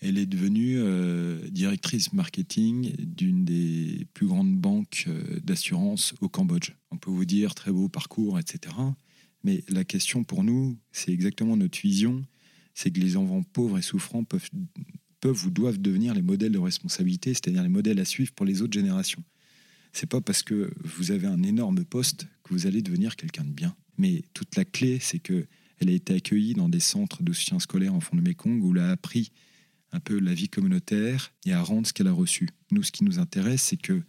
Elle 0.06 0.18
est 0.18 0.26
devenue 0.26 0.76
euh, 0.80 1.40
directrice 1.50 2.12
marketing 2.12 2.94
d'une 3.00 3.46
des 3.46 4.06
plus 4.14 4.28
grandes 4.28 4.54
banques 4.54 5.06
euh, 5.08 5.40
d'assurance 5.42 6.14
au 6.20 6.28
Cambodge. 6.28 6.72
On 6.92 6.98
peut 6.98 7.10
vous 7.10 7.24
dire 7.24 7.56
très 7.56 7.72
beau 7.72 7.88
parcours, 7.88 8.38
etc. 8.38 8.76
Mais 9.46 9.64
la 9.70 9.86
question 9.86 10.26
pour 10.26 10.44
nous, 10.44 10.78
c'est 10.92 11.12
exactement 11.12 11.56
notre 11.56 11.80
vision, 11.80 12.26
c'est 12.74 12.92
que 12.92 13.00
les 13.00 13.16
enfants 13.16 13.44
pauvres 13.44 13.78
et 13.78 13.82
souffrants 13.82 14.26
peuvent, 14.26 14.50
peuvent 15.22 15.46
ou 15.46 15.50
doivent 15.50 15.82
devenir 15.82 16.14
les 16.14 16.22
modèles 16.22 16.52
de 16.52 16.60
responsabilité, 16.60 17.34
c'est-à-dire 17.34 17.64
les 17.64 17.70
modèles 17.70 18.00
à 18.00 18.06
suivre 18.06 18.34
pour 18.34 18.46
les 18.46 18.62
autres 18.62 18.74
générations. 18.74 19.24
C'est 19.94 20.10
pas 20.10 20.20
parce 20.20 20.44
que 20.44 20.70
vous 20.84 21.12
avez 21.12 21.28
un 21.28 21.44
énorme 21.44 21.86
poste 21.86 22.28
que 22.44 22.54
vous 22.54 22.68
allez 22.68 22.82
devenir 22.82 23.16
quelqu'un 23.16 23.46
de 23.46 23.52
bien. 23.52 23.74
Mais 23.98 24.24
toute 24.34 24.58
la 24.58 24.66
clé, 24.66 24.98
c'est 25.00 25.20
que 25.20 25.46
Elle 25.80 25.90
a 25.90 25.94
été 25.94 26.14
accueillie 26.14 26.54
dans 26.54 26.70
des 26.70 26.80
centres 26.80 27.24
de 27.24 27.34
soutien 27.34 27.60
scolaire 27.60 27.94
en 27.94 28.00
fond 28.00 28.16
de 28.16 28.22
Mekong 28.22 28.62
où 28.64 28.74
elle 28.74 28.82
a 28.82 28.92
appris 28.92 29.32
un 29.94 30.00
peu 30.00 30.20
la 30.20 30.34
vie 30.34 30.50
communautaire 30.50 31.32
et 31.46 31.54
à 31.54 31.62
rendre 31.62 31.88
ce 31.88 31.94
qu'elle 31.94 32.08
a 32.08 32.14
reçu. 32.14 32.50
Nous, 32.72 32.84
ce 32.84 32.92
qui 32.92 33.04
nous 33.04 33.20
intéresse, 33.20 33.62
c'est 33.62 33.78
que 33.78 34.02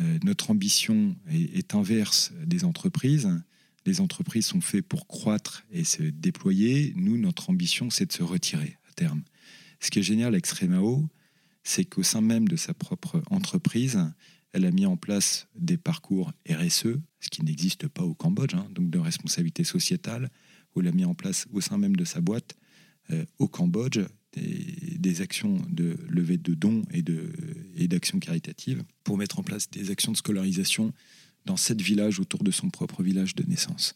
euh, 0.00 0.18
notre 0.24 0.50
ambition 0.50 1.16
est, 1.30 1.74
inverse 1.74 2.32
des 2.44 2.64
entreprises. 2.64 3.30
Les 3.86 4.00
entreprises 4.00 4.46
sont 4.46 4.60
faites 4.60 4.86
pour 4.86 5.06
croître 5.06 5.64
et 5.70 5.84
se 5.84 6.02
déployer. 6.02 6.92
Nous, 6.96 7.16
notre 7.16 7.48
ambition, 7.48 7.90
c'est 7.90 8.06
de 8.06 8.12
se 8.12 8.24
retirer 8.24 8.76
à 8.90 8.92
terme. 8.92 9.22
Ce 9.80 9.90
qui 9.90 10.00
est 10.00 10.02
génial 10.02 10.34
avec 10.34 10.46
Sremao, 10.46 11.08
c'est 11.62 11.84
qu'au 11.84 12.02
sein 12.02 12.20
même 12.20 12.48
de 12.48 12.56
sa 12.56 12.74
propre 12.74 13.22
entreprise, 13.30 13.98
elle 14.52 14.66
a 14.66 14.70
mis 14.70 14.86
en 14.86 14.96
place 14.96 15.46
des 15.54 15.76
parcours 15.76 16.32
RSE, 16.48 16.98
ce 17.20 17.28
qui 17.30 17.42
n'existe 17.44 17.86
pas 17.88 18.02
au 18.02 18.14
Cambodge, 18.14 18.54
hein, 18.54 18.66
donc 18.70 18.90
de 18.90 18.98
responsabilité 18.98 19.64
sociétale, 19.64 20.30
où 20.74 20.80
elle 20.80 20.88
a 20.88 20.92
mis 20.92 21.04
en 21.04 21.14
place 21.14 21.46
au 21.52 21.60
sein 21.60 21.78
même 21.78 21.96
de 21.96 22.04
sa 22.04 22.20
boîte 22.20 22.54
euh, 23.10 23.24
au 23.38 23.48
Cambodge 23.48 24.00
des, 24.36 25.20
actions 25.20 25.58
de 25.70 25.96
levée 26.08 26.38
de 26.38 26.54
dons 26.54 26.82
et, 26.92 27.04
et 27.76 27.88
d'actions 27.88 28.18
caritatives 28.18 28.82
pour 29.04 29.16
mettre 29.16 29.38
en 29.38 29.42
place 29.42 29.70
des 29.70 29.90
actions 29.90 30.10
de 30.10 30.16
scolarisation 30.16 30.92
dans 31.44 31.56
sept 31.56 31.80
villages 31.80 32.18
autour 32.18 32.42
de 32.42 32.50
son 32.50 32.68
propre 32.70 33.02
village 33.02 33.34
de 33.34 33.44
naissance. 33.44 33.94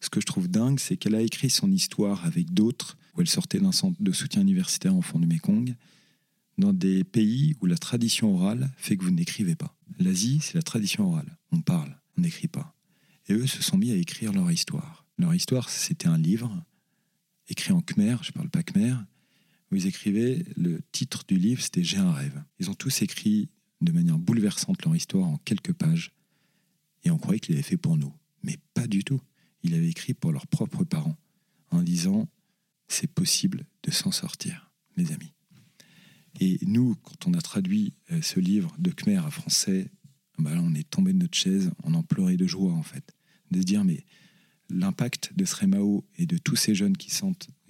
Ce 0.00 0.10
que 0.10 0.20
je 0.20 0.26
trouve 0.26 0.48
dingue, 0.48 0.78
c'est 0.78 0.96
qu'elle 0.96 1.14
a 1.14 1.22
écrit 1.22 1.50
son 1.50 1.72
histoire 1.72 2.24
avec 2.24 2.52
d'autres, 2.52 2.96
où 3.14 3.20
elle 3.20 3.28
sortait 3.28 3.58
d'un 3.58 3.72
centre 3.72 4.00
de 4.02 4.12
soutien 4.12 4.42
universitaire 4.42 4.94
en 4.94 5.02
fond 5.02 5.18
du 5.18 5.26
Mekong, 5.26 5.74
dans 6.58 6.72
des 6.72 7.04
pays 7.04 7.56
où 7.60 7.66
la 7.66 7.76
tradition 7.76 8.34
orale 8.34 8.70
fait 8.76 8.96
que 8.96 9.04
vous 9.04 9.10
n'écrivez 9.10 9.56
pas. 9.56 9.76
L'Asie, 9.98 10.40
c'est 10.40 10.54
la 10.54 10.62
tradition 10.62 11.08
orale. 11.08 11.38
On 11.52 11.60
parle, 11.60 11.98
on 12.16 12.20
n'écrit 12.20 12.48
pas. 12.48 12.74
Et 13.28 13.32
eux 13.32 13.46
se 13.46 13.62
sont 13.62 13.78
mis 13.78 13.90
à 13.90 13.96
écrire 13.96 14.32
leur 14.32 14.50
histoire. 14.50 15.06
Leur 15.18 15.34
histoire, 15.34 15.70
c'était 15.70 16.08
un 16.08 16.18
livre 16.18 16.64
écrit 17.48 17.72
en 17.72 17.80
khmer, 17.80 18.16
je 18.22 18.30
ne 18.30 18.34
parle 18.34 18.50
pas 18.50 18.62
khmer, 18.62 18.94
ils 19.74 19.86
écrivaient, 19.86 20.44
le 20.56 20.80
titre 20.92 21.24
du 21.26 21.36
livre, 21.36 21.62
c'était 21.62 21.84
J'ai 21.84 21.98
un 21.98 22.12
rêve. 22.12 22.42
Ils 22.58 22.70
ont 22.70 22.74
tous 22.74 23.02
écrit 23.02 23.48
de 23.80 23.92
manière 23.92 24.18
bouleversante 24.18 24.84
leur 24.84 24.96
histoire 24.96 25.26
en 25.26 25.36
quelques 25.38 25.72
pages, 25.72 26.12
et 27.04 27.10
on 27.10 27.18
croyait 27.18 27.40
qu'il 27.40 27.54
avait 27.54 27.62
fait 27.62 27.76
pour 27.76 27.96
nous. 27.96 28.12
Mais 28.42 28.58
pas 28.72 28.86
du 28.86 29.04
tout. 29.04 29.20
Il 29.62 29.74
avait 29.74 29.88
écrit 29.88 30.14
pour 30.14 30.32
leurs 30.32 30.46
propres 30.46 30.84
parents, 30.84 31.16
en 31.70 31.82
disant, 31.82 32.28
c'est 32.88 33.10
possible 33.10 33.66
de 33.82 33.90
s'en 33.90 34.10
sortir, 34.10 34.70
mes 34.96 35.12
amis. 35.12 35.32
Et 36.40 36.58
nous, 36.66 36.96
quand 36.96 37.26
on 37.26 37.34
a 37.34 37.40
traduit 37.40 37.94
euh, 38.10 38.20
ce 38.20 38.40
livre 38.40 38.74
de 38.78 38.90
Khmer 38.90 39.18
à 39.18 39.30
français, 39.30 39.90
bah 40.38 40.52
on 40.56 40.74
est 40.74 40.88
tombé 40.88 41.12
de 41.12 41.18
notre 41.18 41.36
chaise, 41.36 41.70
on 41.84 41.94
en 41.94 42.02
pleurait 42.02 42.36
de 42.36 42.46
joie, 42.46 42.72
en 42.72 42.82
fait. 42.82 43.14
De 43.50 43.60
se 43.60 43.64
dire, 43.64 43.84
mais 43.84 44.04
l'impact 44.68 45.32
de 45.36 45.44
Sremao 45.44 46.04
et 46.16 46.26
de 46.26 46.38
tous 46.38 46.56
ces 46.56 46.74
jeunes 46.74 46.96
qui, 46.96 47.10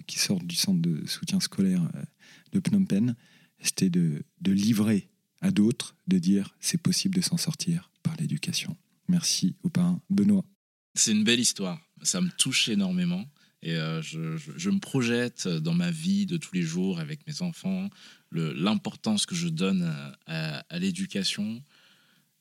qui 0.05 0.19
sortent 0.19 0.45
du 0.45 0.55
centre 0.55 0.81
de 0.81 1.05
soutien 1.07 1.39
scolaire 1.39 1.81
euh, 1.95 2.03
de 2.51 2.59
Phnom 2.59 2.85
Penh, 2.85 3.15
c'était 3.59 3.89
de, 3.89 4.23
livrer 4.45 5.09
à 5.41 5.51
d'autres, 5.51 5.95
de 6.07 6.19
dire 6.19 6.55
c'est 6.59 6.81
possible 6.81 7.15
de 7.15 7.21
s'en 7.21 7.37
sortir 7.37 7.91
par 8.03 8.15
l'éducation. 8.17 8.77
Merci 9.07 9.55
au 9.63 9.69
parrain 9.69 10.01
Benoît? 10.09 10.45
C'est 10.93 11.11
une 11.11 11.23
belle 11.23 11.39
histoire, 11.39 11.81
ça 12.01 12.21
me 12.21 12.29
touche 12.37 12.69
énormément. 12.69 13.25
Et 13.61 13.73
euh, 13.73 14.01
je, 14.03 14.69
me 14.69 14.79
projette 14.79 15.47
dans 15.47 15.73
ma 15.73 15.89
vie 15.89 16.27
de 16.27 16.37
tous 16.37 16.53
les 16.53 16.61
jours 16.61 16.99
avec 16.99 17.25
mes 17.25 17.41
enfants, 17.41 17.89
l'importance 18.31 19.25
que 19.25 19.33
je 19.33 19.47
donne 19.47 19.91
à, 20.27 20.63
l'éducation. 20.77 21.63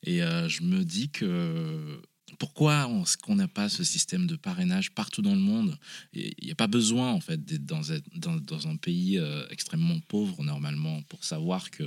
Et 0.02 0.22
euh, 0.22 0.48
je 0.50 0.62
me 0.64 0.84
dis 0.84 1.08
que 1.08 2.02
pourquoi 2.38 2.88
est-ce 3.02 3.16
qu'on 3.16 3.36
n'a 3.36 3.48
pas 3.48 3.68
ce 3.68 3.84
système 3.84 4.26
de 4.26 4.36
parrainage 4.36 4.92
partout 4.92 5.22
dans 5.22 5.34
le 5.34 5.40
monde 5.40 5.78
Il 6.12 6.32
n'y 6.42 6.50
a 6.50 6.54
pas 6.54 6.66
besoin 6.66 7.12
en 7.12 7.20
fait 7.20 7.44
d'être 7.44 7.64
dans, 7.64 7.82
dans, 8.14 8.68
un 8.68 8.76
pays 8.76 9.18
euh, 9.18 9.46
extrêmement 9.50 9.98
pauvre 10.08 10.42
normalement 10.42 11.02
pour 11.02 11.24
savoir 11.24 11.70
que 11.70 11.84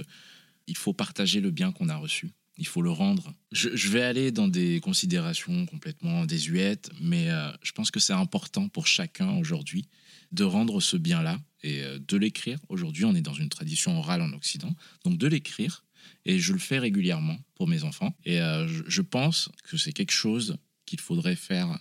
il 0.67 0.75
faut 0.75 0.93
partager 0.93 1.39
le 1.39 1.51
bien 1.51 1.71
qu'on 1.71 1.89
a 1.89 1.95
reçu. 1.95 2.31
Il 2.57 2.67
faut 2.67 2.81
le 2.81 2.91
rendre. 2.91 3.33
Je, 3.51 3.89
vais 3.89 4.01
aller 4.01 4.31
dans 4.31 4.47
des 4.47 4.79
considérations 4.79 5.65
complètement 5.67 6.25
désuètes, 6.25 6.89
mais 6.99 7.29
euh, 7.29 7.51
je 7.61 7.71
pense 7.71 7.91
que 7.91 7.99
c'est 7.99 8.13
important 8.13 8.67
pour 8.67 8.87
chacun 8.87 9.37
aujourd'hui 9.37 9.85
de 10.31 10.43
rendre 10.43 10.81
ce 10.81 10.97
bien-là 10.97 11.39
et 11.63 11.83
euh, 11.83 11.99
de 12.05 12.17
l'écrire. 12.17 12.59
Aujourd'hui, 12.67 13.05
on 13.05 13.15
est 13.15 13.21
dans 13.21 13.33
une 13.33 13.49
tradition 13.49 13.97
orale 13.97 14.21
en 14.21 14.33
Occident, 14.33 14.75
donc 15.05 15.17
de 15.17 15.27
l'écrire 15.27 15.85
et 16.25 16.39
je 16.39 16.53
le 16.53 16.59
fais 16.59 16.79
régulièrement 16.79 17.37
pour 17.55 17.67
mes 17.67 17.83
enfants. 17.83 18.13
Et 18.25 18.39
euh, 18.41 18.67
je, 18.67 19.01
pense 19.01 19.49
que 19.63 19.77
c'est 19.77 19.93
quelque 19.93 20.11
chose 20.11 20.57
qu'il 20.85 20.99
faudrait 20.99 21.35
faire. 21.35 21.79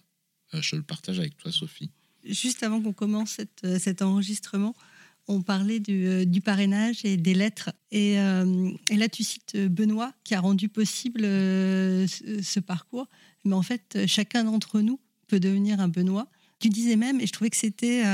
Euh, 0.55 0.63
je 0.63 0.77
le 0.77 0.83
partage 0.83 1.19
avec 1.19 1.37
toi, 1.37 1.53
Sophie. 1.53 1.91
Juste 2.25 2.63
avant 2.63 2.81
qu'on 2.81 2.93
commence 2.93 3.39
euh, 3.65 3.79
cet 3.79 4.03
enregistrement, 4.03 4.75
on 5.29 5.43
parlait 5.43 5.81
du, 5.81 6.41
parrainage 6.41 7.05
et 7.05 7.17
des 7.17 7.35
lettres. 7.35 7.73
Et, 7.91 8.15
là, 8.15 9.09
tu 9.11 9.25
cites 9.25 9.57
Benoît 9.57 10.13
qui 10.23 10.37
a 10.37 10.41
rendu 10.41 10.69
possible 10.69 11.23
ce, 11.23 12.61
parcours. 12.61 13.09
Mais 13.45 13.55
en 13.55 13.63
fait, 13.63 14.07
chacun 14.07 14.45
d'entre 14.45 14.81
nous 14.81 15.01
peut 15.27 15.41
devenir 15.41 15.81
un 15.81 15.89
Benoît. 15.89 16.31
Tu 16.61 16.69
disais 16.69 16.95
même, 16.95 17.21
et 17.21 17.27
je 17.27 17.33
trouvais 17.33 17.51
que 17.51 17.57
c'était 17.57 18.05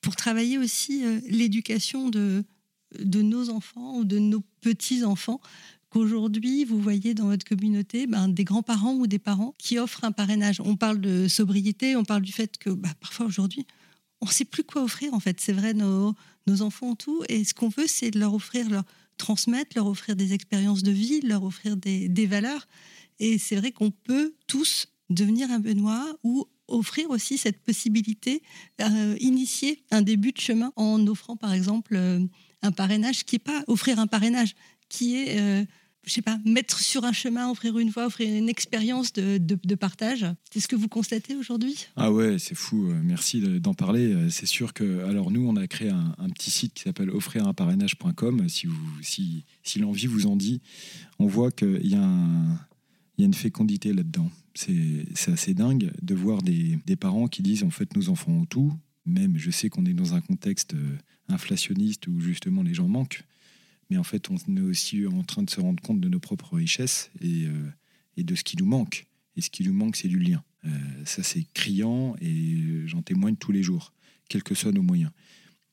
pour 0.00 0.16
travailler 0.16 0.56
aussi 0.56 1.04
l'éducation 1.28 2.08
de, 2.08 2.42
de 2.98 3.22
nos 3.22 3.50
enfants 3.50 3.98
ou 3.98 4.04
de 4.04 4.18
nos 4.18 4.42
petits-enfants 4.60 5.40
qu'aujourd'hui, 5.90 6.64
vous 6.64 6.80
voyez 6.80 7.14
dans 7.14 7.26
votre 7.26 7.44
communauté 7.44 8.06
ben, 8.06 8.28
des 8.28 8.44
grands-parents 8.44 8.94
ou 8.94 9.06
des 9.06 9.18
parents 9.18 9.54
qui 9.58 9.78
offrent 9.78 10.04
un 10.04 10.12
parrainage. 10.12 10.60
On 10.60 10.76
parle 10.76 11.00
de 11.00 11.28
sobriété, 11.28 11.96
on 11.96 12.04
parle 12.04 12.22
du 12.22 12.32
fait 12.32 12.58
que 12.58 12.70
bah, 12.70 12.90
parfois 13.00 13.26
aujourd'hui, 13.26 13.66
on 14.20 14.26
ne 14.26 14.30
sait 14.30 14.44
plus 14.44 14.64
quoi 14.64 14.82
offrir 14.82 15.14
en 15.14 15.20
fait. 15.20 15.40
C'est 15.40 15.52
vrai, 15.52 15.74
nos, 15.74 16.14
nos 16.46 16.62
enfants 16.62 16.90
ont 16.90 16.96
tout 16.96 17.22
et 17.28 17.44
ce 17.44 17.54
qu'on 17.54 17.68
veut, 17.68 17.86
c'est 17.86 18.14
leur 18.14 18.34
offrir, 18.34 18.68
leur 18.68 18.84
transmettre, 19.16 19.76
leur 19.76 19.86
offrir 19.86 20.16
des 20.16 20.32
expériences 20.32 20.82
de 20.82 20.92
vie, 20.92 21.20
leur 21.20 21.42
offrir 21.44 21.76
des, 21.76 22.08
des 22.08 22.26
valeurs. 22.26 22.66
Et 23.18 23.38
c'est 23.38 23.56
vrai 23.56 23.72
qu'on 23.72 23.90
peut 23.90 24.34
tous 24.46 24.86
devenir 25.10 25.50
un 25.50 25.58
Benoît 25.58 26.06
ou 26.22 26.46
offrir 26.68 27.08
aussi 27.10 27.38
cette 27.38 27.62
possibilité, 27.62 28.42
euh, 28.82 29.16
initier 29.20 29.82
un 29.90 30.02
début 30.02 30.32
de 30.32 30.38
chemin 30.38 30.72
en 30.76 31.06
offrant 31.06 31.36
par 31.36 31.54
exemple... 31.54 31.96
Euh, 31.96 32.20
un 32.62 32.72
parrainage 32.72 33.24
qui 33.24 33.36
n'est 33.36 33.40
pas 33.40 33.62
offrir 33.66 33.98
un 33.98 34.06
parrainage, 34.06 34.54
qui 34.88 35.16
est, 35.16 35.38
euh, 35.38 35.64
je 36.04 36.12
sais 36.12 36.22
pas, 36.22 36.38
mettre 36.44 36.78
sur 36.78 37.04
un 37.04 37.12
chemin, 37.12 37.50
offrir 37.50 37.78
une 37.78 37.90
voie, 37.90 38.06
offrir 38.06 38.34
une 38.34 38.48
expérience 38.48 39.12
de, 39.12 39.38
de, 39.38 39.74
partage. 39.74 40.26
C'est 40.50 40.60
ce 40.60 40.68
que 40.68 40.76
vous 40.76 40.88
constatez 40.88 41.36
aujourd'hui? 41.36 41.86
Ah 41.96 42.12
ouais, 42.12 42.38
c'est 42.38 42.54
fou. 42.54 42.88
Euh, 42.88 43.00
merci 43.02 43.40
d'en 43.60 43.74
parler. 43.74 44.12
Euh, 44.12 44.30
c'est 44.30 44.46
sûr 44.46 44.72
que, 44.72 45.04
alors 45.04 45.30
nous, 45.30 45.46
on 45.46 45.56
a 45.56 45.66
créé 45.66 45.90
un, 45.90 46.30
petit 46.30 46.50
site 46.50 46.74
qui 46.74 46.82
s'appelle 46.82 47.10
offririnparrainage.com. 47.10 48.48
Si, 48.48 48.66
vous, 48.66 49.02
si, 49.02 49.44
si 49.62 49.78
l'envie 49.78 50.06
vous 50.06 50.26
en 50.26 50.36
dit, 50.36 50.60
on 51.18 51.26
voit 51.26 51.50
qu'il 51.50 51.86
y 51.86 51.94
a 51.94 52.08
y 53.18 53.24
a 53.24 53.26
une 53.26 53.34
fécondité 53.34 53.92
là-dedans. 53.92 54.30
C'est 54.54 55.32
assez 55.32 55.52
dingue 55.52 55.90
de 56.02 56.14
voir 56.14 56.40
des, 56.40 56.78
des, 56.86 56.94
parents 56.94 57.26
qui 57.26 57.42
disent 57.42 57.64
en 57.64 57.70
fait 57.70 57.96
nos 57.96 58.10
enfants 58.10 58.32
ont 58.32 58.44
tout. 58.44 58.72
Même 59.06 59.36
je 59.36 59.50
sais 59.50 59.68
qu'on 59.68 59.84
est 59.86 59.92
dans 59.92 60.14
un 60.14 60.20
contexte 60.20 60.74
inflationniste 61.28 62.06
où 62.06 62.20
justement 62.20 62.62
les 62.62 62.74
gens 62.74 62.88
manquent. 62.88 63.24
Mais 63.90 63.96
en 63.96 64.04
fait, 64.04 64.28
on 64.30 64.36
est 64.56 64.60
aussi 64.60 65.06
en 65.06 65.22
train 65.22 65.42
de 65.42 65.50
se 65.50 65.60
rendre 65.60 65.82
compte 65.82 66.00
de 66.00 66.08
nos 66.08 66.20
propres 66.20 66.56
richesses 66.56 67.10
et, 67.20 67.46
euh, 67.46 68.22
de 68.22 68.34
ce 68.34 68.44
qui 68.44 68.56
nous 68.56 68.66
manque. 68.66 69.06
Et 69.36 69.40
ce 69.40 69.50
qui 69.50 69.62
nous 69.62 69.72
manque, 69.72 69.96
c'est 69.96 70.08
du 70.08 70.18
lien. 70.18 70.42
Euh, 70.64 70.70
ça, 71.04 71.22
c'est 71.22 71.46
criant 71.54 72.16
et 72.20 72.86
j'en 72.86 73.02
témoigne 73.02 73.36
tous 73.36 73.52
les 73.52 73.62
jours, 73.62 73.92
quels 74.28 74.42
que 74.42 74.54
soient 74.54 74.72
nos 74.72 74.82
moyens. 74.82 75.10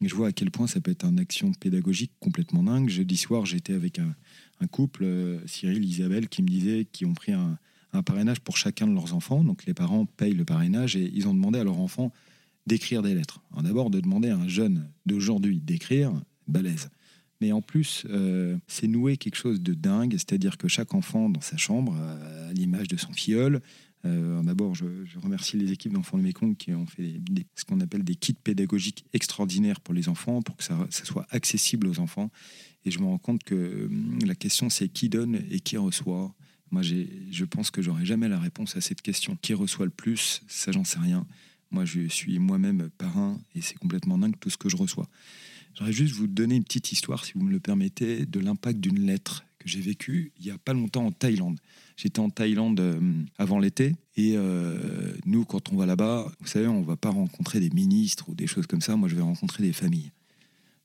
Je 0.02 0.14
vois 0.14 0.28
à 0.28 0.32
quel 0.32 0.52
point 0.52 0.68
ça 0.68 0.82
peut 0.82 0.92
être 0.92 1.06
une 1.06 1.20
action 1.20 1.52
pédagogique 1.54 2.12
complètement 2.20 2.64
dingue. 2.64 2.90
Jeudi 2.90 3.18
soir, 3.18 3.46
j'étais 3.46 3.74
avec 3.74 4.00
un, 4.00 4.68
couple, 4.68 5.04
euh, 5.04 5.40
Cyril, 5.48 5.84
Isabelle, 5.84 6.30
qui 6.30 6.44
me 6.44 6.48
disaient 6.48 6.86
qu'ils 6.86 7.08
ont 7.08 7.14
pris 7.14 7.32
un, 7.32 7.58
un, 7.94 8.04
parrainage 8.04 8.40
pour 8.42 8.58
chacun 8.58 8.88
de 8.88 8.94
leurs 8.94 9.14
enfants. 9.14 9.44
Donc 9.44 9.66
les 9.66 9.74
parents 9.74 10.06
payent 10.06 10.34
le 10.34 10.46
parrainage 10.46 10.96
et 10.96 11.12
ils 11.14 11.28
ont 11.28 11.34
demandé 11.34 11.60
à 11.60 11.64
leurs 11.64 11.80
enfants 11.80 12.12
d'écrire 12.68 13.02
des 13.02 13.14
lettres. 13.14 13.42
D'abord, 13.62 13.90
de 13.90 14.00
demander 14.00 14.30
à 14.30 14.38
un 14.38 14.48
jeune 14.48 14.90
d'aujourd'hui 15.06 15.60
d'écrire, 15.60 16.12
balèze. 16.48 16.90
Mais 17.42 17.52
en 17.52 17.62
plus, 17.62 18.06
euh, 18.10 18.58
c'est 18.68 18.88
nouer 18.88 19.18
quelque 19.18 19.36
chose 19.36 19.62
de 19.62 19.74
dingue, 19.74 20.14
c'est-à-dire 20.14 20.58
que 20.58 20.68
chaque 20.68 20.94
enfant 20.94 21.30
dans 21.30 21.42
sa 21.42 21.58
chambre, 21.58 21.96
à 21.96 22.54
l'image 22.54 22.88
de 22.88 22.98
son 22.98 23.12
filleul, 23.12 23.62
euh, 24.06 24.42
D'abord, 24.44 24.76
je, 24.76 24.86
remercie 25.22 25.58
les 25.58 25.72
équipes 25.72 25.94
d'enfants 25.94 26.18
de 26.18 26.24
Mékong 26.24 26.56
qui 26.56 26.74
ont 26.74 26.86
fait 26.86 27.20
ce 27.56 27.66
qu'on 27.66 27.80
appelle 27.82 28.04
des 28.04 28.16
kits 28.16 28.34
pédagogiques 28.34 29.06
extraordinaires 29.14 29.82
pour 29.82 29.94
les 29.94 30.10
enfants, 30.10 30.42
pour 30.42 30.56
que 30.56 30.64
ça, 30.64 30.88
soit 30.92 31.26
accessible 31.32 31.88
aux 31.88 32.00
enfants. 32.00 32.30
Et 32.86 32.92
je 32.92 33.00
me 33.00 33.06
rends 33.06 33.18
compte 33.18 33.44
que 33.44 33.88
hum, 33.88 34.20
la 34.26 34.36
question, 34.36 34.70
c'est 34.70 34.90
qui 34.90 35.10
donne 35.10 35.42
et 35.50 35.60
qui 35.60 35.78
reçoit. 35.78 36.34
Moi, 36.72 36.82
je 36.84 37.46
pense 37.46 37.72
que 37.72 37.82
j'aurai 37.82 38.06
jamais 38.06 38.28
la 38.28 38.40
réponse 38.40 38.76
à 38.76 38.82
cette 38.82 39.02
question. 39.02 39.38
Qui 39.42 39.54
reçoit 39.54 39.86
le 39.86 39.92
plus? 39.92 40.42
Ça, 40.48 40.72
j'en 40.72 40.84
sais 40.84 41.00
rien. 41.00 41.26
Moi, 41.72 41.86
je 41.86 42.08
suis 42.08 42.40
moi-même 42.40 42.90
parrain 42.98 43.40
et 43.54 43.62
c'est 43.62 43.78
complètement 43.78 44.18
dingue 44.18 44.36
tout 44.40 44.50
ce 44.50 44.58
que 44.58 44.70
je 44.70 44.78
reçois. 44.78 45.08
J'aurais 45.78 45.92
juste 45.92 46.16
vous 46.16 46.28
donner 46.28 46.56
une 46.56 46.64
petite 46.64 46.92
histoire, 46.92 47.26
si 47.26 47.34
vous 47.34 47.42
me 47.42 47.52
le 47.52 47.60
permettez, 47.60 48.26
de 48.26 48.40
l'impact 48.40 48.80
d'une 48.80 49.06
lettre 49.06 49.44
que 49.60 49.68
j'ai 49.68 49.82
vécu 49.82 50.32
il 50.40 50.46
y 50.46 50.52
a 50.52 50.58
pas 50.58 50.74
longtemps 50.74 51.06
en 51.06 51.12
Thaïlande. 51.12 51.60
J'étais 51.98 52.20
en 52.20 52.30
Thaïlande 52.30 52.80
euh, 52.80 53.00
avant 53.38 53.60
l'été 53.60 53.96
et 54.16 54.34
euh, 54.36 55.14
nous, 55.26 55.44
quand 55.44 55.72
on 55.72 55.78
va 55.78 55.86
là-bas, 55.86 56.32
vous 56.40 56.48
savez, 56.48 56.68
on 56.68 56.82
va 56.82 56.96
pas 56.96 57.10
rencontrer 57.10 57.60
des 57.60 57.70
ministres 57.70 58.30
ou 58.30 58.36
des 58.36 58.48
choses 58.48 58.68
comme 58.68 58.82
ça. 58.82 58.96
Moi, 58.96 59.10
je 59.10 59.16
vais 59.16 59.22
rencontrer 59.22 59.64
des 59.64 59.74
familles. 59.74 60.12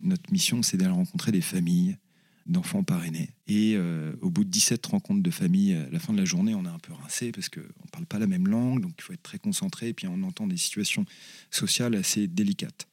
Notre 0.00 0.32
mission, 0.32 0.62
c'est 0.62 0.76
d'aller 0.76 0.92
rencontrer 0.92 1.30
des 1.30 1.40
familles 1.40 1.96
d'enfants 2.46 2.82
parrainés. 2.82 3.30
Et 3.46 3.74
euh, 3.76 4.12
au 4.20 4.30
bout 4.30 4.44
de 4.44 4.50
17 4.50 4.84
rencontres 4.86 5.22
de 5.22 5.30
famille, 5.30 5.74
à 5.74 5.88
la 5.90 5.98
fin 5.98 6.12
de 6.12 6.18
la 6.18 6.24
journée, 6.24 6.54
on 6.54 6.64
est 6.64 6.68
un 6.68 6.78
peu 6.78 6.92
rincé 6.92 7.32
parce 7.32 7.48
qu'on 7.48 7.60
ne 7.60 7.90
parle 7.92 8.06
pas 8.06 8.18
la 8.18 8.26
même 8.26 8.48
langue, 8.48 8.80
donc 8.80 8.92
il 8.98 9.02
faut 9.02 9.12
être 9.12 9.22
très 9.22 9.38
concentré, 9.38 9.88
et 9.88 9.94
puis 9.94 10.06
on 10.06 10.22
entend 10.22 10.46
des 10.46 10.56
situations 10.56 11.04
sociales 11.50 11.94
assez 11.94 12.26
délicates. 12.26 12.88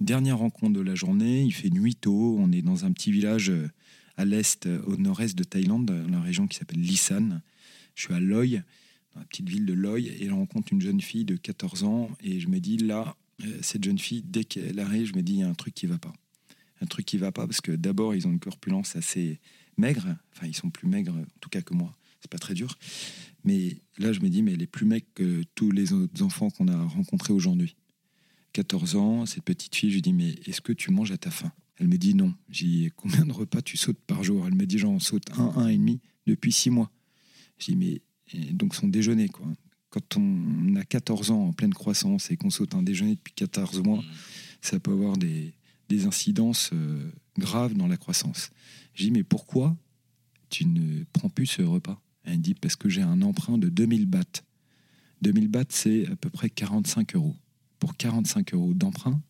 Dernière 0.00 0.38
rencontre 0.38 0.72
de 0.72 0.80
la 0.80 0.94
journée, 0.94 1.42
il 1.42 1.52
fait 1.52 1.70
nuit 1.70 1.94
tôt, 1.94 2.36
on 2.38 2.50
est 2.52 2.62
dans 2.62 2.84
un 2.84 2.92
petit 2.92 3.12
village 3.12 3.50
euh, 3.50 3.70
à 4.16 4.24
l'est, 4.24 4.66
euh, 4.66 4.82
au 4.86 4.96
nord-est 4.96 5.36
de 5.36 5.44
Thaïlande, 5.44 5.86
dans 5.86 6.08
la 6.08 6.20
région 6.20 6.46
qui 6.46 6.58
s'appelle 6.58 6.80
Lisan. 6.80 7.40
Je 7.94 8.02
suis 8.02 8.14
à 8.14 8.20
Loy, 8.20 8.62
dans 9.14 9.20
la 9.20 9.26
petite 9.26 9.48
ville 9.48 9.66
de 9.66 9.72
Loy, 9.72 10.00
et 10.00 10.26
je 10.26 10.32
rencontre 10.32 10.72
une 10.72 10.80
jeune 10.80 11.00
fille 11.00 11.24
de 11.24 11.36
14 11.36 11.84
ans, 11.84 12.10
et 12.22 12.40
je 12.40 12.48
me 12.48 12.58
dis, 12.58 12.76
là, 12.78 13.16
cette 13.62 13.84
jeune 13.84 13.98
fille, 13.98 14.22
dès 14.24 14.44
qu'elle 14.44 14.78
arrive, 14.78 15.06
je 15.06 15.14
me 15.14 15.22
dis, 15.22 15.34
il 15.34 15.38
y 15.40 15.42
a 15.42 15.48
un 15.48 15.54
truc 15.54 15.74
qui 15.74 15.86
ne 15.86 15.92
va 15.92 15.98
pas 15.98 16.12
un 16.80 16.86
truc 16.86 17.06
qui 17.06 17.18
va 17.18 17.32
pas 17.32 17.46
parce 17.46 17.60
que 17.60 17.72
d'abord 17.72 18.14
ils 18.14 18.26
ont 18.26 18.30
une 18.30 18.40
corpulence 18.40 18.96
assez 18.96 19.40
maigre, 19.76 20.16
enfin 20.32 20.46
ils 20.46 20.56
sont 20.56 20.70
plus 20.70 20.88
maigres 20.88 21.14
en 21.14 21.38
tout 21.40 21.48
cas 21.48 21.62
que 21.62 21.74
moi, 21.74 21.96
c'est 22.20 22.30
pas 22.30 22.38
très 22.38 22.54
dur. 22.54 22.78
Mais 23.44 23.76
là 23.98 24.12
je 24.12 24.20
me 24.20 24.28
dis 24.28 24.42
mais 24.42 24.52
elle 24.52 24.62
est 24.62 24.66
plus 24.66 24.86
maigre 24.86 25.06
que 25.14 25.42
tous 25.54 25.70
les 25.70 25.92
autres 25.92 26.22
enfants 26.22 26.50
qu'on 26.50 26.68
a 26.68 26.84
rencontrés 26.84 27.32
aujourd'hui. 27.32 27.76
14 28.52 28.94
ans, 28.96 29.26
cette 29.26 29.42
petite 29.42 29.74
fille, 29.74 29.90
je 29.90 29.96
lui 29.96 30.02
dis 30.02 30.12
mais 30.12 30.30
est-ce 30.46 30.60
que 30.60 30.72
tu 30.72 30.90
manges 30.90 31.12
à 31.12 31.18
ta 31.18 31.30
faim? 31.30 31.52
Elle 31.76 31.88
me 31.88 31.98
dit 31.98 32.14
non. 32.14 32.32
J'ai 32.50 32.92
combien 32.96 33.24
de 33.26 33.32
repas 33.32 33.62
tu 33.62 33.76
sautes 33.76 33.98
par 34.06 34.22
jour? 34.22 34.46
Elle 34.46 34.54
me 34.54 34.66
dit 34.66 34.78
j'en 34.78 34.98
saute 35.00 35.30
un, 35.32 35.52
un 35.56 35.68
et 35.68 35.76
demi 35.76 36.00
depuis 36.26 36.52
six 36.52 36.70
mois. 36.70 36.90
Je 37.58 37.72
dis 37.72 37.76
mais 37.76 38.00
donc 38.52 38.74
son 38.74 38.88
déjeuner 38.88 39.28
quoi. 39.28 39.46
Quand 39.90 40.16
on 40.16 40.74
a 40.74 40.84
14 40.84 41.30
ans 41.30 41.48
en 41.48 41.52
pleine 41.52 41.72
croissance 41.72 42.32
et 42.32 42.36
qu'on 42.36 42.50
saute 42.50 42.74
un 42.74 42.82
déjeuner 42.82 43.14
depuis 43.14 43.32
14 43.34 43.80
mois, 43.82 44.00
mmh. 44.00 44.04
ça 44.60 44.80
peut 44.80 44.90
avoir 44.90 45.16
des, 45.16 45.54
des 45.88 46.06
incidences 46.06 46.70
euh, 46.72 47.10
graves 47.38 47.74
dans 47.74 47.86
la 47.86 47.96
croissance. 47.96 48.50
J'ai 48.94 49.06
dit, 49.06 49.10
mais 49.10 49.24
pourquoi 49.24 49.76
tu 50.50 50.66
ne 50.66 51.04
prends 51.12 51.28
plus 51.28 51.46
ce 51.46 51.62
repas? 51.62 52.00
Elle 52.24 52.40
dit, 52.40 52.54
parce 52.54 52.76
que 52.76 52.88
j'ai 52.88 53.02
un 53.02 53.22
emprunt 53.22 53.58
de 53.58 53.68
2000 53.68 54.06
bahts. 54.06 54.42
2000 55.22 55.48
bahts, 55.48 55.64
c'est 55.68 56.06
à 56.06 56.16
peu 56.16 56.30
près 56.30 56.50
45 56.50 57.16
euros. 57.16 57.36
Pour 57.78 57.96
45 57.96 58.54
euros 58.54 58.72
d'emprunt, 58.72 59.20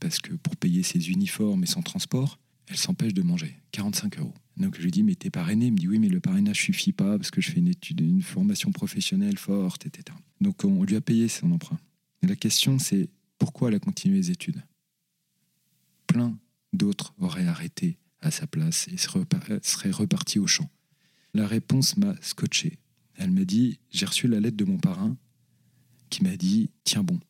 parce 0.00 0.20
que 0.20 0.34
pour 0.34 0.56
payer 0.56 0.82
ses 0.82 1.10
uniformes 1.10 1.64
et 1.64 1.66
son 1.66 1.82
transport, 1.82 2.38
elle 2.68 2.76
s'empêche 2.76 3.14
de 3.14 3.22
manger. 3.22 3.56
45 3.72 4.18
euros. 4.18 4.34
Donc 4.56 4.76
je 4.76 4.82
lui 4.82 4.90
dis, 4.90 5.02
mais 5.02 5.14
t'es 5.14 5.30
parrainé? 5.30 5.66
Il 5.66 5.72
me 5.72 5.78
dit, 5.78 5.88
oui, 5.88 5.98
mais 5.98 6.08
le 6.08 6.20
parrainage 6.20 6.60
suffit 6.62 6.92
pas 6.92 7.16
parce 7.16 7.30
que 7.30 7.40
je 7.40 7.50
fais 7.50 7.58
une 7.58 7.68
étude, 7.68 8.00
une 8.00 8.22
formation 8.22 8.72
professionnelle 8.72 9.38
forte, 9.38 9.86
etc. 9.86 10.16
Donc 10.40 10.64
on 10.64 10.82
lui 10.84 10.96
a 10.96 11.00
payé 11.00 11.28
son 11.28 11.52
emprunt. 11.52 11.78
La 12.22 12.36
question, 12.36 12.78
c'est 12.78 13.08
pourquoi 13.38 13.68
elle 13.68 13.74
a 13.76 13.80
continué 13.80 14.16
les 14.16 14.30
études? 14.30 14.62
D'autres 16.72 17.14
auraient 17.18 17.46
arrêté 17.46 17.98
à 18.20 18.30
sa 18.30 18.46
place 18.46 18.88
et 18.88 18.96
seraient 18.96 19.90
repartis 19.90 20.38
au 20.38 20.46
champ. 20.46 20.70
La 21.34 21.46
réponse 21.46 21.96
m'a 21.96 22.14
scotché. 22.22 22.78
Elle 23.14 23.30
m'a 23.30 23.44
dit 23.44 23.78
J'ai 23.90 24.06
reçu 24.06 24.28
la 24.28 24.40
lettre 24.40 24.56
de 24.56 24.64
mon 24.64 24.78
parrain 24.78 25.16
qui 26.10 26.22
m'a 26.22 26.36
dit 26.36 26.70
Tiens 26.84 27.02
bon, 27.02 27.20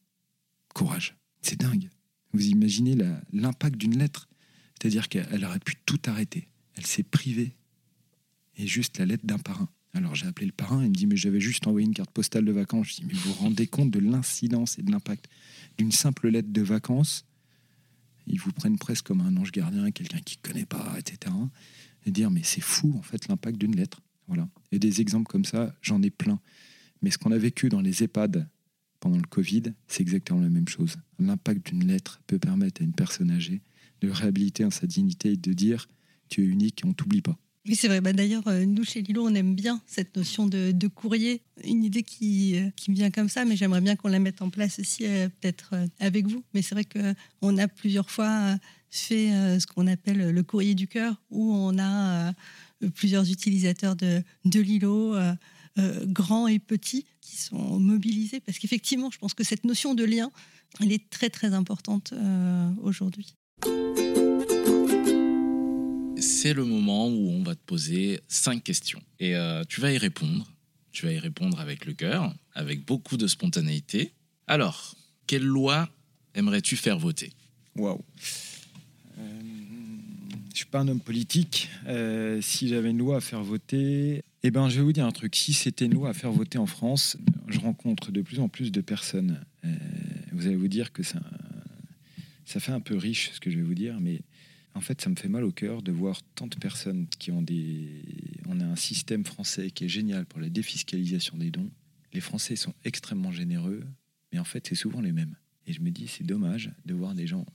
courage. 0.75 1.17
C'est 1.43 1.59
dingue. 1.61 1.91
Vous 2.33 2.47
imaginez 2.47 2.97
l'impact 3.33 3.77
d'une 3.77 3.99
lettre 3.99 4.29
C'est-à-dire 4.75 5.09
qu'elle 5.09 5.45
aurait 5.45 5.59
pu 5.59 5.75
tout 5.87 6.01
arrêter. 6.07 6.49
Elle 6.75 6.87
s'est 6.87 7.03
privée. 7.03 7.55
Et 8.57 8.67
juste 8.67 8.99
la 8.99 9.07
lettre 9.07 9.27
d'un 9.27 9.39
parrain. 9.39 9.69
Alors 9.93 10.15
j'ai 10.15 10.27
appelé 10.27 10.47
le 10.47 10.53
parrain, 10.53 10.83
il 10.83 10.91
me 10.91 10.95
dit 10.95 11.07
Mais 11.07 11.17
j'avais 11.17 11.41
juste 11.41 11.67
envoyé 11.67 11.87
une 11.87 11.95
carte 11.95 12.11
postale 12.11 12.45
de 12.45 12.53
vacances. 12.53 12.89
Je 12.89 12.95
dis 12.97 13.05
Mais 13.07 13.15
vous 13.15 13.33
vous 13.33 13.43
rendez 13.43 13.67
compte 13.67 13.91
de 13.91 13.99
l'incidence 13.99 14.79
et 14.79 14.83
de 14.83 14.91
l'impact 14.91 15.29
d'une 15.79 15.93
simple 15.93 16.29
lettre 16.29 16.53
de 16.53 16.63
vacances 16.63 17.26
ils 18.27 18.41
vous 18.41 18.53
prennent 18.53 18.79
presque 18.79 19.07
comme 19.07 19.21
un 19.21 19.37
ange 19.37 19.53
gardien, 19.53 19.91
quelqu'un 19.91 20.21
qui 20.21 20.39
ne 20.43 20.49
connaît 20.49 20.67
pas, 20.67 20.95
etc. 20.99 21.33
Et 22.05 22.11
dire, 22.11 22.31
mais 22.31 22.43
c'est 22.43 22.61
fou, 22.61 22.95
en 22.97 23.03
fait, 23.03 23.29
l'impact 23.29 23.59
d'une 23.59 23.77
lettre. 23.77 24.01
Voilà. 24.29 24.49
Et 24.73 24.79
des 24.79 25.01
exemples 25.01 25.27
comme 25.27 25.45
ça, 25.45 25.75
j'en 25.83 26.03
ai 26.03 26.11
plein. 26.11 26.41
Mais 27.03 27.11
ce 27.11 27.19
qu'on 27.19 27.33
a 27.33 27.39
vécu 27.39 27.69
dans 27.69 27.81
les 27.81 28.03
EHPAD 28.03 28.49
pendant 29.01 29.17
le 29.17 29.27
Covid, 29.29 29.63
c'est 29.87 30.03
exactement 30.03 30.41
la 30.41 30.49
même 30.49 30.69
chose. 30.69 30.97
L'impact 31.19 31.67
d'une 31.67 31.87
lettre 31.87 32.21
peut 32.27 32.39
permettre 32.39 32.83
à 32.83 32.85
une 32.85 32.95
personne 32.95 33.31
âgée 33.31 33.63
de 34.01 34.11
réhabiliter 34.11 34.69
sa 34.71 34.87
dignité 34.87 35.33
et 35.33 35.37
de 35.37 35.53
dire, 35.53 35.89
tu 36.29 36.43
es 36.43 36.47
unique 36.47 36.83
et 36.85 36.87
on 36.87 36.93
t'oublie 36.93 37.23
pas. 37.23 37.39
Oui, 37.67 37.75
c'est 37.75 37.89
vrai. 37.89 38.01
Bah, 38.01 38.13
D'ailleurs, 38.13 38.47
euh, 38.47 38.65
nous, 38.65 38.85
chez 38.85 39.03
Lilo, 39.03 39.27
on 39.27 39.35
aime 39.35 39.55
bien 39.55 39.81
cette 39.87 40.17
notion 40.17 40.47
de, 40.47 40.89
courrier. 40.89 41.43
Une 41.65 41.83
idée 41.83 42.03
qui, 42.03 42.57
euh, 42.57 42.71
qui, 42.77 42.91
me 42.91 42.97
vient 42.97 43.11
comme 43.11 43.29
ça, 43.29 43.45
mais 43.45 43.57
j'aimerais 43.57 43.81
bien 43.81 43.97
qu'on 43.97 44.09
la 44.09 44.21
mette 44.21 44.41
en 44.41 44.51
place 44.51 44.79
aussi, 44.79 45.05
euh, 45.05 45.29
peut-être 45.29 45.75
avec 45.99 46.27
vous. 46.27 46.45
Mais 46.55 46.63
c'est 46.63 46.75
vrai 46.75 46.85
qu'on 46.85 47.59
a 47.59 47.69
plusieurs 47.69 48.11
fois 48.11 48.57
fait 48.89 49.59
ce 49.59 49.67
qu'on 49.67 49.89
appelle 49.89 50.31
le 50.31 50.43
courrier 50.43 50.75
du 50.75 50.87
cœur, 50.87 51.21
où 51.31 51.53
on 51.53 51.79
a 51.79 52.33
plusieurs 52.95 53.31
utilisateurs 53.31 53.95
de, 53.95 54.23
de 54.47 54.61
Lilo, 54.61 55.17
grands 56.05 56.47
et 56.47 56.59
petits, 56.59 57.05
qui 57.21 57.37
sont 57.37 57.79
mobilisés. 57.79 58.41
Parce 58.41 58.59
qu'effectivement, 58.59 59.11
je 59.11 59.19
pense 59.19 59.35
que 59.35 59.45
cette 59.45 59.65
notion 59.65 59.95
de 59.95 60.05
lien, 60.05 60.31
elle 60.81 60.93
est 60.93 61.11
très, 61.11 61.29
très 61.29 61.53
importante 61.53 62.15
aujourd'hui 62.81 63.35
c'est 66.19 66.55
le 66.55 66.65
moment 66.65 67.09
où 67.09 67.31
on 67.31 67.43
va 67.43 67.55
te 67.55 67.61
poser 67.65 68.21
cinq 68.29 68.63
questions. 68.63 69.03
Et 69.21 69.37
euh, 69.37 69.65
tu 69.69 69.81
vas 69.81 69.93
y 69.93 69.99
répondre. 69.99 70.47
Tu 70.93 71.07
vas 71.07 71.13
y 71.13 71.19
répondre 71.19 71.61
avec 71.61 71.85
le 71.85 71.93
cœur, 71.93 72.35
avec 72.55 72.85
beaucoup 72.85 73.17
de 73.17 73.27
spontanéité. 73.27 74.13
Alors, 74.47 74.95
quelle 75.27 75.45
loi 75.45 75.89
aimerais-tu 76.35 76.77
faire 76.77 76.99
voter? 76.99 77.33
Waouh 77.77 78.03
euh, 79.19 79.41
Je 80.53 80.57
suis 80.57 80.67
pas 80.67 80.81
un 80.81 80.89
homme 80.89 81.01
politique. 81.01 81.69
Euh, 81.87 82.41
si 82.41 82.69
j'avais 82.69 82.91
une 82.91 82.99
loi 82.99 83.17
à 83.17 83.21
faire 83.21 83.43
voter, 83.43 84.23
eh 84.43 84.51
ben, 84.51 84.71
je 84.71 84.77
vais 84.77 84.83
vous 84.83 84.93
dire 84.93 85.05
un 85.05 85.13
truc. 85.13 85.37
Si 85.37 85.53
c'était 85.53 85.85
une 85.85 85.95
loi 85.95 86.11
à 86.11 86.15
faire 86.15 86.33
voter 86.33 86.57
en 86.57 86.67
France, 86.67 87.19
je 87.49 87.59
rencontre 87.59 88.11
de 88.11 88.23
plus 88.23 88.41
en 88.41 88.49
plus 88.49 88.73
de 88.73 88.81
personnes. 88.81 89.45
vous 90.33 90.47
allez 90.47 90.57
vous 90.57 90.69
dire 90.69 90.93
que 90.93 91.03
ça, 91.03 91.21
ça 92.47 92.61
fait 92.61 92.73
un 92.73 92.81
peu 92.81 92.97
riche 92.97 93.33
ce 93.35 93.41
que 93.41 93.51
je 93.51 93.57
vais 93.57 93.63
vous 93.63 93.75
dire, 93.75 93.99
mais 94.01 94.21
en 94.77 94.81
fait, 94.81 95.01
ça 95.01 95.09
me 95.09 95.17
fait 95.17 95.29
mal 95.29 95.43
au 95.43 95.53
cœur 95.53 95.81
de 95.81 95.91
voir 95.91 96.21
tant 96.35 96.47
de 96.47 96.55
personnes 96.57 97.07
qui 97.19 97.31
ont 97.31 97.41
des. 97.41 98.03
On 98.47 98.61
a 98.61 98.65
un 98.65 98.77
système 98.77 99.25
français 99.25 99.71
qui 99.71 99.87
est 99.87 99.89
génial 99.89 100.27
pour 100.27 100.39
la 100.39 100.51
défiscalisation 100.51 101.39
des 101.39 101.51
dons. 101.51 101.71
Les 102.13 102.21
Français 102.21 102.57
sont 102.57 102.75
extrêmement 102.85 103.33
généreux, 103.33 103.83
mais 104.33 104.39
en 104.39 104.45
fait, 104.45 104.67
c'est 104.69 104.75
souvent 104.75 105.01
les 105.01 105.13
mêmes. 105.13 105.35
Et 105.67 105.73
je 105.73 105.81
me 105.81 105.91
dis, 105.91 106.09
c'est 106.09 106.25
dommage 106.25 106.71
de 106.85 106.93
voir 106.93 107.15
des 107.15 107.27
gens 107.27 107.47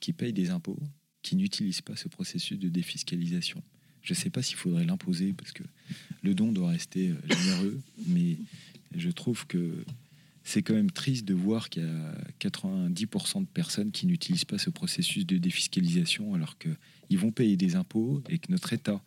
qui 0.00 0.14
payent 0.14 0.32
des 0.32 0.48
impôts, 0.48 0.78
qui 1.20 1.36
n'utilisent 1.36 1.82
pas 1.82 1.96
ce 1.96 2.08
processus 2.08 2.58
de 2.58 2.70
défiscalisation. 2.70 3.62
Je 4.00 4.12
ne 4.12 4.16
sais 4.16 4.30
pas 4.30 4.42
s'il 4.42 4.56
faudrait 4.56 4.84
l'imposer, 4.84 5.34
parce 5.34 5.52
que 5.52 5.62
le 6.22 6.34
don 6.34 6.50
doit 6.50 6.70
rester 6.70 7.10
euh, 7.10 7.16
généreux, 7.28 7.80
mais 8.06 8.38
je 8.96 9.10
trouve 9.10 9.46
que 9.46 9.84
c'est 10.44 10.62
quand 10.62 10.74
même 10.74 10.90
triste 10.90 11.24
de 11.24 11.34
voir 11.34 11.70
qu'il 11.70 11.82
y 11.82 11.86
a 11.86 12.14
90% 12.38 13.40
de 13.40 13.46
personnes 13.46 13.90
qui 13.90 14.06
n'utilisent 14.06 14.44
pas 14.44 14.58
ce 14.58 14.68
processus 14.68 15.26
de 15.26 15.38
défiscalisation 15.38 16.34
alors 16.34 16.58
qu'ils 16.58 17.18
vont 17.18 17.32
payer 17.32 17.56
des 17.56 17.76
impôts 17.76 18.22
et 18.28 18.38
que 18.38 18.52
notre 18.52 18.74
État 18.74 19.02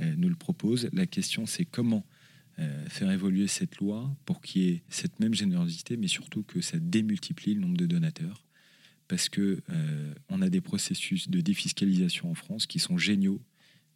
euh, 0.00 0.14
nous 0.16 0.28
le 0.28 0.34
propose. 0.34 0.88
La 0.92 1.06
question, 1.06 1.46
c'est 1.46 1.64
comment 1.64 2.04
euh, 2.58 2.88
faire 2.88 3.10
évoluer 3.10 3.46
cette 3.46 3.76
loi 3.76 4.14
pour 4.26 4.40
qu'il 4.40 4.62
y 4.62 4.68
ait 4.68 4.82
cette 4.88 5.20
même 5.20 5.32
générosité, 5.32 5.96
mais 5.96 6.08
surtout 6.08 6.42
que 6.42 6.60
ça 6.60 6.78
démultiplie 6.80 7.54
le 7.54 7.60
nombre 7.60 7.76
de 7.76 7.86
donateurs. 7.86 8.44
Parce 9.06 9.28
que 9.28 9.62
euh, 9.70 10.14
on 10.28 10.42
a 10.42 10.50
des 10.50 10.60
processus 10.60 11.30
de 11.30 11.40
défiscalisation 11.40 12.30
en 12.30 12.34
France 12.34 12.66
qui 12.66 12.80
sont 12.80 12.98
géniaux, 12.98 13.40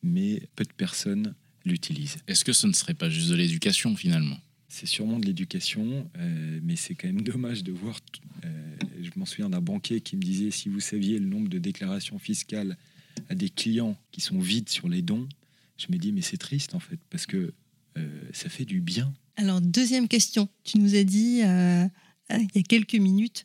mais 0.03 0.49
peu 0.55 0.65
de 0.65 0.73
personnes 0.73 1.35
l'utilisent. 1.65 2.19
Est-ce 2.29 2.45
que 2.45 2.53
ce 2.53 2.69
ne 2.69 2.73
serait 2.73 2.95
pas 2.95 3.11
juste 3.11 3.31
de 3.31 3.35
l'éducation 3.35 3.97
finalement? 3.97 4.39
C'est 4.69 4.87
sûrement 4.87 5.19
de 5.19 5.27
l'éducation, 5.27 6.09
euh, 6.19 6.61
mais 6.63 6.77
c'est 6.77 6.95
quand 6.95 7.09
même 7.09 7.23
dommage 7.23 7.63
de 7.63 7.73
voir. 7.73 7.99
Euh, 8.45 8.77
je 9.03 9.11
m'en 9.17 9.27
souviens 9.27 9.51
d'un 9.51 9.61
banquier 9.61 10.01
qui 10.01 10.17
me 10.17 10.23
disait 10.23 10.51
si 10.51 10.69
vous 10.69 10.81
saviez 10.81 11.19
le 11.19 11.27
nombre 11.27 11.49
de 11.49 11.59
déclarations 11.59 12.19
fiscales 12.19 12.77
à 13.29 13.35
des 13.35 13.49
clients 13.49 13.97
qui 14.11 14.21
sont 14.21 14.39
vides 14.39 14.69
sur 14.69 14.89
les 14.89 15.03
dons, 15.03 15.29
je 15.77 15.87
me 15.91 15.97
dis 15.97 16.13
mais 16.13 16.23
c'est 16.23 16.37
triste 16.37 16.75
en 16.75 16.81
fait 16.81 16.99
parce 17.11 17.27
que 17.27 17.53
euh, 17.97 18.21
ça 18.33 18.49
fait 18.49 18.65
du 18.65 18.81
bien. 18.81 19.13
Alors 19.37 19.61
deuxième 19.61 20.09
question, 20.09 20.49
tu 20.65 20.79
nous 20.79 20.95
as 20.97 21.05
dit 21.05 21.41
il 21.41 22.49
y 22.55 22.59
a 22.59 22.63
quelques 22.69 22.95
minutes, 22.95 23.45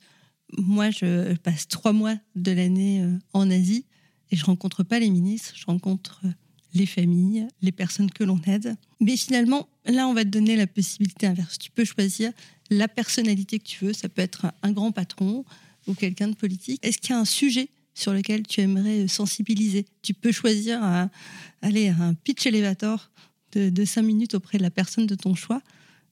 moi 0.58 0.90
je 0.90 1.36
passe 1.36 1.68
trois 1.68 1.94
mois 1.94 2.18
de 2.36 2.52
l'année 2.52 3.04
en 3.34 3.50
Asie 3.50 3.86
et 4.32 4.36
je 4.36 4.46
rencontre 4.46 4.84
pas 4.84 5.00
les 5.00 5.10
ministres, 5.10 5.54
je 5.56 5.66
rencontre 5.66 6.24
les 6.74 6.86
familles, 6.86 7.48
les 7.62 7.72
personnes 7.72 8.12
que 8.12 8.24
l'on 8.24 8.40
aide. 8.46 8.76
Mais 9.00 9.18
finalement, 9.18 9.68
là, 9.86 10.08
on 10.08 10.14
va 10.14 10.24
te 10.24 10.30
donner 10.30 10.56
la 10.56 10.68
possibilité 10.68 11.28
inverse. 11.28 11.58
Tu 11.58 11.72
peux 11.72 11.86
choisir 11.86 12.32
la 12.70 12.88
personnalité 12.88 13.60
que 13.60 13.66
tu 13.66 13.86
veux. 13.86 13.94
Ça 13.94 14.10
peut 14.10 14.22
être 14.22 14.52
un 14.62 14.72
grand 14.72 14.92
patron 14.92 15.46
ou 15.88 15.94
quelqu'un 15.94 16.28
de 16.28 16.36
politique. 16.36 16.80
Est-ce 16.86 16.98
qu'il 16.98 17.12
y 17.12 17.14
a 17.14 17.20
un 17.20 17.26
sujet 17.26 17.70
sur 17.94 18.14
lequel 18.14 18.46
tu 18.46 18.62
aimerais 18.62 19.08
sensibiliser? 19.08 19.86
Tu 20.02 20.14
peux 20.14 20.32
choisir 20.32 20.84
un, 20.84 21.10
aller 21.62 21.90
un 21.90 22.14
pitch 22.14 22.46
elevator 22.46 23.12
de, 23.54 23.70
de 23.70 23.86
5 23.86 24.02
minutes 24.04 24.36
auprès 24.36 24.58
de 24.58 24.64
la 24.64 24.72
personne 24.72 25.08
de 25.08 25.16
ton 25.16 25.36
choix. 25.36 25.62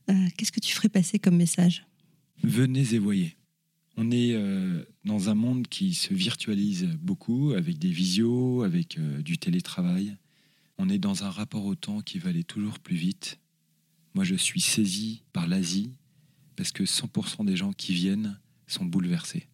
Euh, 0.10 0.14
Qu'est-ce 0.38 0.52
que 0.52 0.60
tu 0.60 0.74
ferais 0.74 0.90
passer 0.90 1.20
comme 1.20 1.38
message? 1.38 1.86
Venez 2.44 2.94
et 2.94 3.00
voyez. 3.00 3.36
On 3.98 4.12
est 4.12 4.34
euh, 4.34 4.84
dans 5.06 5.30
un 5.30 5.36
monde 5.36 5.68
qui 5.68 5.96
se 5.96 6.14
virtualise 6.14 6.86
beaucoup 7.02 7.54
avec 7.54 7.80
des 7.80 7.90
visios, 7.90 8.62
avec 8.62 8.98
euh, 8.98 9.22
du 9.24 9.40
télétravail. 9.40 10.16
On 10.78 10.90
est 10.90 11.00
dans 11.00 11.24
un 11.24 11.30
rapport 11.30 11.66
au 11.66 11.76
temps 11.76 12.02
qui 12.02 12.20
va 12.20 12.30
aller 12.30 12.44
toujours 12.44 12.80
plus 12.80 12.96
vite. 12.96 13.40
Moi, 14.14 14.24
je 14.24 14.36
suis 14.36 14.62
saisi 14.62 15.24
par 15.34 15.48
l'Asie 15.48 15.92
parce 16.56 16.72
que 16.72 16.84
100% 16.84 17.46
des 17.46 17.56
gens 17.56 17.74
qui 17.74 17.94
viennent 17.94 18.40
sont 18.68 18.86
bouleversés. 18.86 19.48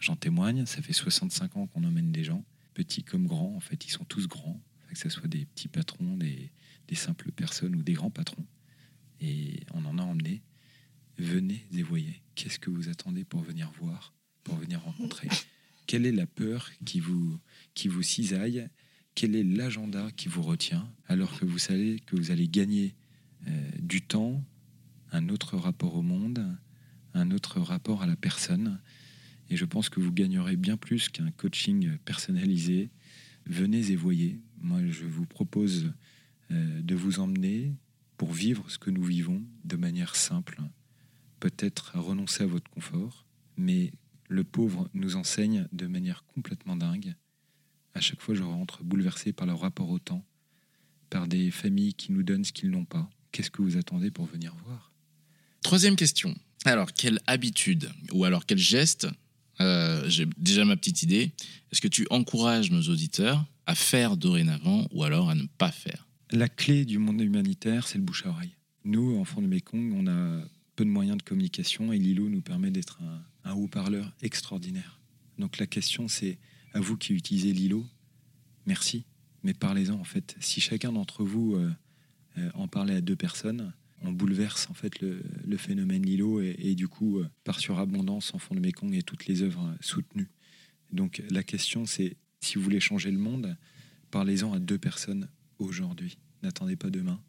J'en 0.00 0.16
témoigne, 0.16 0.66
ça 0.66 0.82
fait 0.82 0.92
65 0.92 1.56
ans 1.56 1.66
qu'on 1.68 1.84
emmène 1.84 2.12
des 2.12 2.24
gens, 2.24 2.44
petits 2.74 3.02
comme 3.02 3.26
grands, 3.26 3.54
en 3.56 3.60
fait, 3.60 3.86
ils 3.86 3.90
sont 3.90 4.04
tous 4.04 4.28
grands, 4.28 4.60
que 4.88 4.98
ce 4.98 5.08
soit 5.08 5.28
des 5.28 5.46
petits 5.46 5.68
patrons, 5.68 6.16
des, 6.16 6.50
des 6.88 6.94
simples 6.94 7.32
personnes 7.32 7.74
ou 7.76 7.82
des 7.82 7.94
grands 7.94 8.10
patrons. 8.10 8.46
Et 9.20 9.60
on 9.72 9.84
en 9.84 9.98
a 9.98 10.02
emmené. 10.02 10.42
Venez 11.16 11.64
et 11.72 11.82
voyez. 11.82 12.20
Qu'est-ce 12.34 12.58
que 12.58 12.70
vous 12.70 12.88
attendez 12.88 13.24
pour 13.24 13.40
venir 13.40 13.70
voir, 13.80 14.14
pour 14.42 14.56
venir 14.56 14.80
rencontrer? 14.82 15.28
Quelle 15.86 16.06
est 16.06 16.12
la 16.12 16.26
peur 16.26 16.70
qui 16.84 17.00
vous, 17.00 17.38
qui 17.74 17.88
vous 17.88 18.02
cisaille? 18.02 18.68
Quel 19.14 19.36
est 19.36 19.44
l'agenda 19.44 20.08
qui 20.16 20.28
vous 20.28 20.42
retient 20.42 20.88
alors 21.06 21.38
que 21.38 21.44
vous 21.44 21.58
savez 21.58 22.00
que 22.00 22.16
vous 22.16 22.30
allez 22.30 22.48
gagner 22.48 22.94
euh, 23.46 23.70
du 23.78 24.02
temps, 24.02 24.42
un 25.12 25.28
autre 25.28 25.56
rapport 25.56 25.94
au 25.96 26.02
monde, 26.02 26.56
un 27.12 27.30
autre 27.30 27.60
rapport 27.60 28.02
à 28.02 28.06
la 28.06 28.16
personne. 28.16 28.80
Et 29.50 29.56
je 29.56 29.64
pense 29.64 29.88
que 29.88 30.00
vous 30.00 30.12
gagnerez 30.12 30.56
bien 30.56 30.76
plus 30.76 31.08
qu'un 31.08 31.30
coaching 31.30 31.96
personnalisé. 32.04 32.90
Venez 33.46 33.92
et 33.92 33.96
voyez. 33.96 34.40
Moi, 34.60 34.80
je 34.88 35.04
vous 35.04 35.26
propose 35.26 35.92
euh, 36.50 36.82
de 36.82 36.94
vous 36.94 37.20
emmener 37.20 37.74
pour 38.16 38.32
vivre 38.32 38.70
ce 38.70 38.78
que 38.78 38.90
nous 38.90 39.04
vivons 39.04 39.42
de 39.64 39.76
manière 39.76 40.16
simple, 40.16 40.60
peut-être 41.40 41.98
renoncer 41.98 42.44
à 42.44 42.46
votre 42.46 42.70
confort, 42.70 43.26
mais 43.56 43.92
le 44.28 44.44
pauvre 44.44 44.88
nous 44.94 45.16
enseigne 45.16 45.68
de 45.72 45.86
manière 45.86 46.24
complètement 46.24 46.76
dingue. 46.76 47.14
À 47.94 48.00
chaque 48.00 48.20
fois, 48.20 48.34
je 48.34 48.42
rentre 48.42 48.82
bouleversé 48.82 49.32
par 49.32 49.46
leur 49.46 49.60
rapport 49.60 49.88
au 49.88 49.98
temps, 49.98 50.24
par 51.10 51.28
des 51.28 51.50
familles 51.50 51.94
qui 51.94 52.12
nous 52.12 52.22
donnent 52.22 52.44
ce 52.44 52.52
qu'ils 52.52 52.70
n'ont 52.70 52.84
pas. 52.84 53.08
Qu'est-ce 53.30 53.50
que 53.50 53.62
vous 53.62 53.76
attendez 53.76 54.10
pour 54.10 54.26
venir 54.26 54.54
voir? 54.64 54.92
Troisième 55.62 55.96
question. 55.96 56.34
Alors, 56.64 56.92
quelle 56.92 57.20
habitude 57.26 57.90
ou 58.12 58.24
alors 58.24 58.46
quel 58.46 58.58
geste 58.58 59.06
euh, 59.60 60.08
J'ai 60.08 60.26
déjà 60.38 60.64
ma 60.64 60.76
petite 60.76 61.02
idée. 61.02 61.32
Est-ce 61.70 61.80
que 61.80 61.88
tu 61.88 62.06
encourages 62.10 62.70
nos 62.70 62.82
auditeurs 62.82 63.44
à 63.66 63.74
faire 63.74 64.16
dorénavant 64.16 64.86
ou 64.90 65.04
alors 65.04 65.30
à 65.30 65.34
ne 65.34 65.46
pas 65.58 65.70
faire? 65.70 66.08
La 66.30 66.48
clé 66.48 66.84
du 66.84 66.98
monde 66.98 67.20
humanitaire, 67.20 67.86
c'est 67.86 67.98
le 67.98 68.04
bouche 68.04 68.26
à 68.26 68.30
oreille. 68.30 68.56
Nous, 68.84 69.16
enfants 69.18 69.40
du 69.40 69.46
Mekong, 69.46 69.92
on 69.94 70.06
a 70.06 70.42
peu 70.74 70.84
de 70.84 70.90
moyens 70.90 71.16
de 71.16 71.22
communication 71.22 71.92
et 71.92 71.98
Lilo 71.98 72.28
nous 72.28 72.40
permet 72.40 72.70
d'être 72.70 73.00
un, 73.02 73.50
un 73.50 73.54
haut-parleur 73.54 74.12
extraordinaire. 74.22 74.98
Donc 75.38 75.58
la 75.58 75.66
question, 75.66 76.08
c'est 76.08 76.38
à 76.74 76.80
vous 76.80 76.96
qui 76.96 77.14
utilisez 77.14 77.52
Lilo, 77.52 77.86
merci, 78.66 79.04
mais 79.42 79.54
parlez-en 79.54 79.94
en 79.94 80.04
fait. 80.04 80.36
Si 80.40 80.60
chacun 80.60 80.92
d'entre 80.92 81.24
vous 81.24 81.54
euh, 81.54 81.72
euh, 82.38 82.50
en 82.54 82.68
parlait 82.68 82.96
à 82.96 83.00
deux 83.00 83.16
personnes, 83.16 83.72
on 84.02 84.12
bouleverse 84.12 84.68
en 84.70 84.74
fait 84.74 85.00
le, 85.00 85.22
le 85.46 85.56
phénomène 85.56 86.04
Lilo 86.04 86.40
et, 86.42 86.56
et 86.58 86.74
du 86.74 86.88
coup, 86.88 87.20
euh, 87.20 87.28
par 87.44 87.60
surabondance, 87.60 88.34
Enfants 88.34 88.54
de 88.54 88.60
Mekong 88.60 88.94
et 88.94 89.02
toutes 89.02 89.26
les 89.26 89.42
œuvres 89.42 89.64
euh, 89.64 89.76
soutenues. 89.80 90.30
Donc 90.92 91.22
la 91.30 91.42
question, 91.42 91.86
c'est 91.86 92.16
si 92.40 92.56
vous 92.56 92.64
voulez 92.64 92.80
changer 92.80 93.10
le 93.10 93.18
monde, 93.18 93.56
parlez-en 94.10 94.52
à 94.52 94.58
deux 94.58 94.78
personnes 94.78 95.28
aujourd'hui. 95.58 96.18
N'attendez 96.42 96.76
pas 96.76 96.90
demain, 96.90 97.20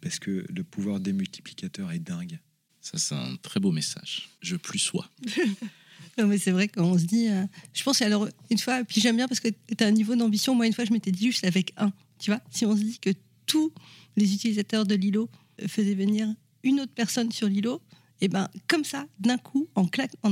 parce 0.00 0.18
que 0.18 0.46
le 0.48 0.64
pouvoir 0.64 1.00
démultiplicateur 1.00 1.92
est 1.92 1.98
dingue. 1.98 2.40
Ça, 2.80 2.98
c'est 2.98 3.14
un 3.14 3.36
très 3.36 3.60
beau 3.60 3.70
message. 3.70 4.30
Je 4.40 4.56
plus 4.56 4.78
sois. 4.78 5.10
Non, 6.18 6.26
mais 6.26 6.38
c'est 6.38 6.50
vrai 6.50 6.68
qu'on 6.68 6.98
se 6.98 7.04
dit. 7.04 7.28
euh, 7.28 7.44
je 7.72 7.82
pense, 7.82 8.02
alors, 8.02 8.28
une 8.50 8.58
fois, 8.58 8.84
puis 8.84 9.00
j'aime 9.00 9.16
bien 9.16 9.28
parce 9.28 9.40
que 9.40 9.48
tu 9.48 9.82
as 9.82 9.86
un 9.86 9.92
niveau 9.92 10.14
d'ambition. 10.14 10.54
Moi, 10.54 10.66
une 10.66 10.72
fois, 10.72 10.84
je 10.84 10.92
m'étais 10.92 11.10
dit 11.12 11.26
juste 11.26 11.44
avec 11.44 11.72
un. 11.76 11.92
Tu 12.18 12.30
vois, 12.30 12.40
si 12.50 12.66
on 12.66 12.76
se 12.76 12.82
dit 12.82 12.98
que 12.98 13.10
tous 13.46 13.72
les 14.16 14.34
utilisateurs 14.34 14.84
de 14.84 14.94
Lilo 14.94 15.28
euh, 15.60 15.68
faisaient 15.68 15.94
venir 15.94 16.28
une 16.62 16.80
autre 16.80 16.92
personne 16.94 17.32
sur 17.32 17.48
Lilo, 17.48 17.80
et 18.20 18.28
ben 18.28 18.48
comme 18.68 18.84
ça, 18.84 19.06
d'un 19.18 19.38
coup, 19.38 19.66
en 19.74 19.86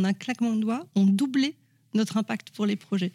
un 0.05 0.12
claquement 0.12 0.55
de 0.55 0.61
doigts, 0.61 0.87
on 0.95 1.07
doublait 1.07 1.57
notre 1.95 2.18
impact 2.18 2.51
pour 2.51 2.66
les 2.66 2.76
projets. 2.76 3.12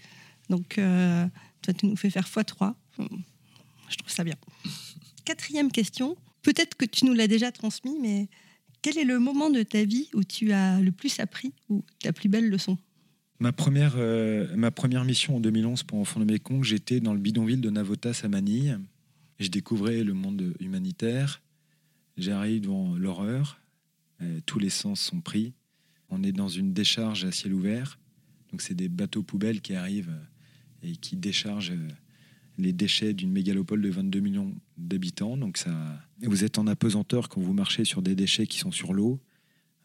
Donc, 0.50 0.78
euh, 0.78 1.26
toi, 1.62 1.74
tu 1.74 1.86
nous 1.86 1.96
fais 1.96 2.10
faire 2.10 2.28
x3. 2.28 2.74
Je 2.98 3.96
trouve 3.96 4.12
ça 4.12 4.24
bien. 4.24 4.36
Quatrième 5.24 5.72
question. 5.72 6.18
Peut-être 6.42 6.76
que 6.76 6.86
tu 6.86 7.06
nous 7.06 7.14
l'as 7.14 7.28
déjà 7.28 7.52
transmis, 7.52 7.98
mais 8.02 8.28
quel 8.86 9.00
est 9.00 9.04
le 9.04 9.18
moment 9.18 9.50
de 9.50 9.64
ta 9.64 9.84
vie 9.84 10.10
où 10.14 10.24
tu 10.24 10.52
as 10.52 10.80
le 10.80 10.92
plus 10.92 11.20
appris 11.20 11.52
ou 11.70 11.84
ta 11.98 12.14
plus 12.14 12.30
belle 12.30 12.52
leçon? 12.52 12.78
Ma 13.40 13.52
première, 13.52 13.96
euh, 13.98 14.56
ma 14.56 14.70
première 14.70 15.04
mission 15.06 15.38
en 15.38 15.40
2011 15.40 15.82
pour 15.82 15.98
Enfants 15.98 16.20
de 16.20 16.26
Mekong, 16.26 16.64
j'étais 16.64 17.00
dans 17.00 17.16
le 17.16 17.20
bidonville 17.20 17.62
de 17.62 17.72
Navotas 17.72 18.22
à 18.24 18.28
Manille. 18.28 18.78
Je 19.40 19.48
découvrais 19.48 20.04
le 20.04 20.14
monde 20.14 20.54
humanitaire. 20.60 21.42
J'arrive 22.16 22.62
devant 22.62 22.96
l'horreur. 22.96 23.60
Euh, 24.22 24.40
tous 24.46 24.60
les 24.60 24.70
sens 24.70 25.02
sont 25.02 25.20
pris. 25.20 25.54
On 26.12 26.22
est 26.22 26.32
dans 26.32 26.48
une 26.48 26.72
décharge 26.72 27.26
à 27.26 27.32
ciel 27.32 27.56
ouvert. 27.56 27.98
Donc, 28.52 28.62
c'est 28.62 28.76
des 28.76 28.88
bateaux 28.88 29.24
poubelles 29.24 29.62
qui 29.62 29.74
arrivent 29.74 30.14
euh, 30.14 30.90
et 30.90 30.96
qui 30.96 31.16
déchargent 31.16 31.74
les 32.58 32.74
déchets 32.74 33.14
d'une 33.14 33.32
mégalopole 33.32 33.82
de 33.82 33.90
22 33.90 34.20
millions 34.20 34.54
d'habitants. 34.78 35.38
Donc, 35.38 35.58
ça, 35.58 35.72
vous 36.22 36.44
êtes 36.44 36.58
en 36.58 36.68
apesanteur 36.68 37.30
quand 37.30 37.42
vous 37.42 37.54
marchez 37.54 37.86
sur 37.86 38.02
des 38.02 38.16
déchets 38.16 38.48
qui 38.48 38.60
sont 38.60 38.72
sur 38.72 38.94
l'eau. 38.94 39.20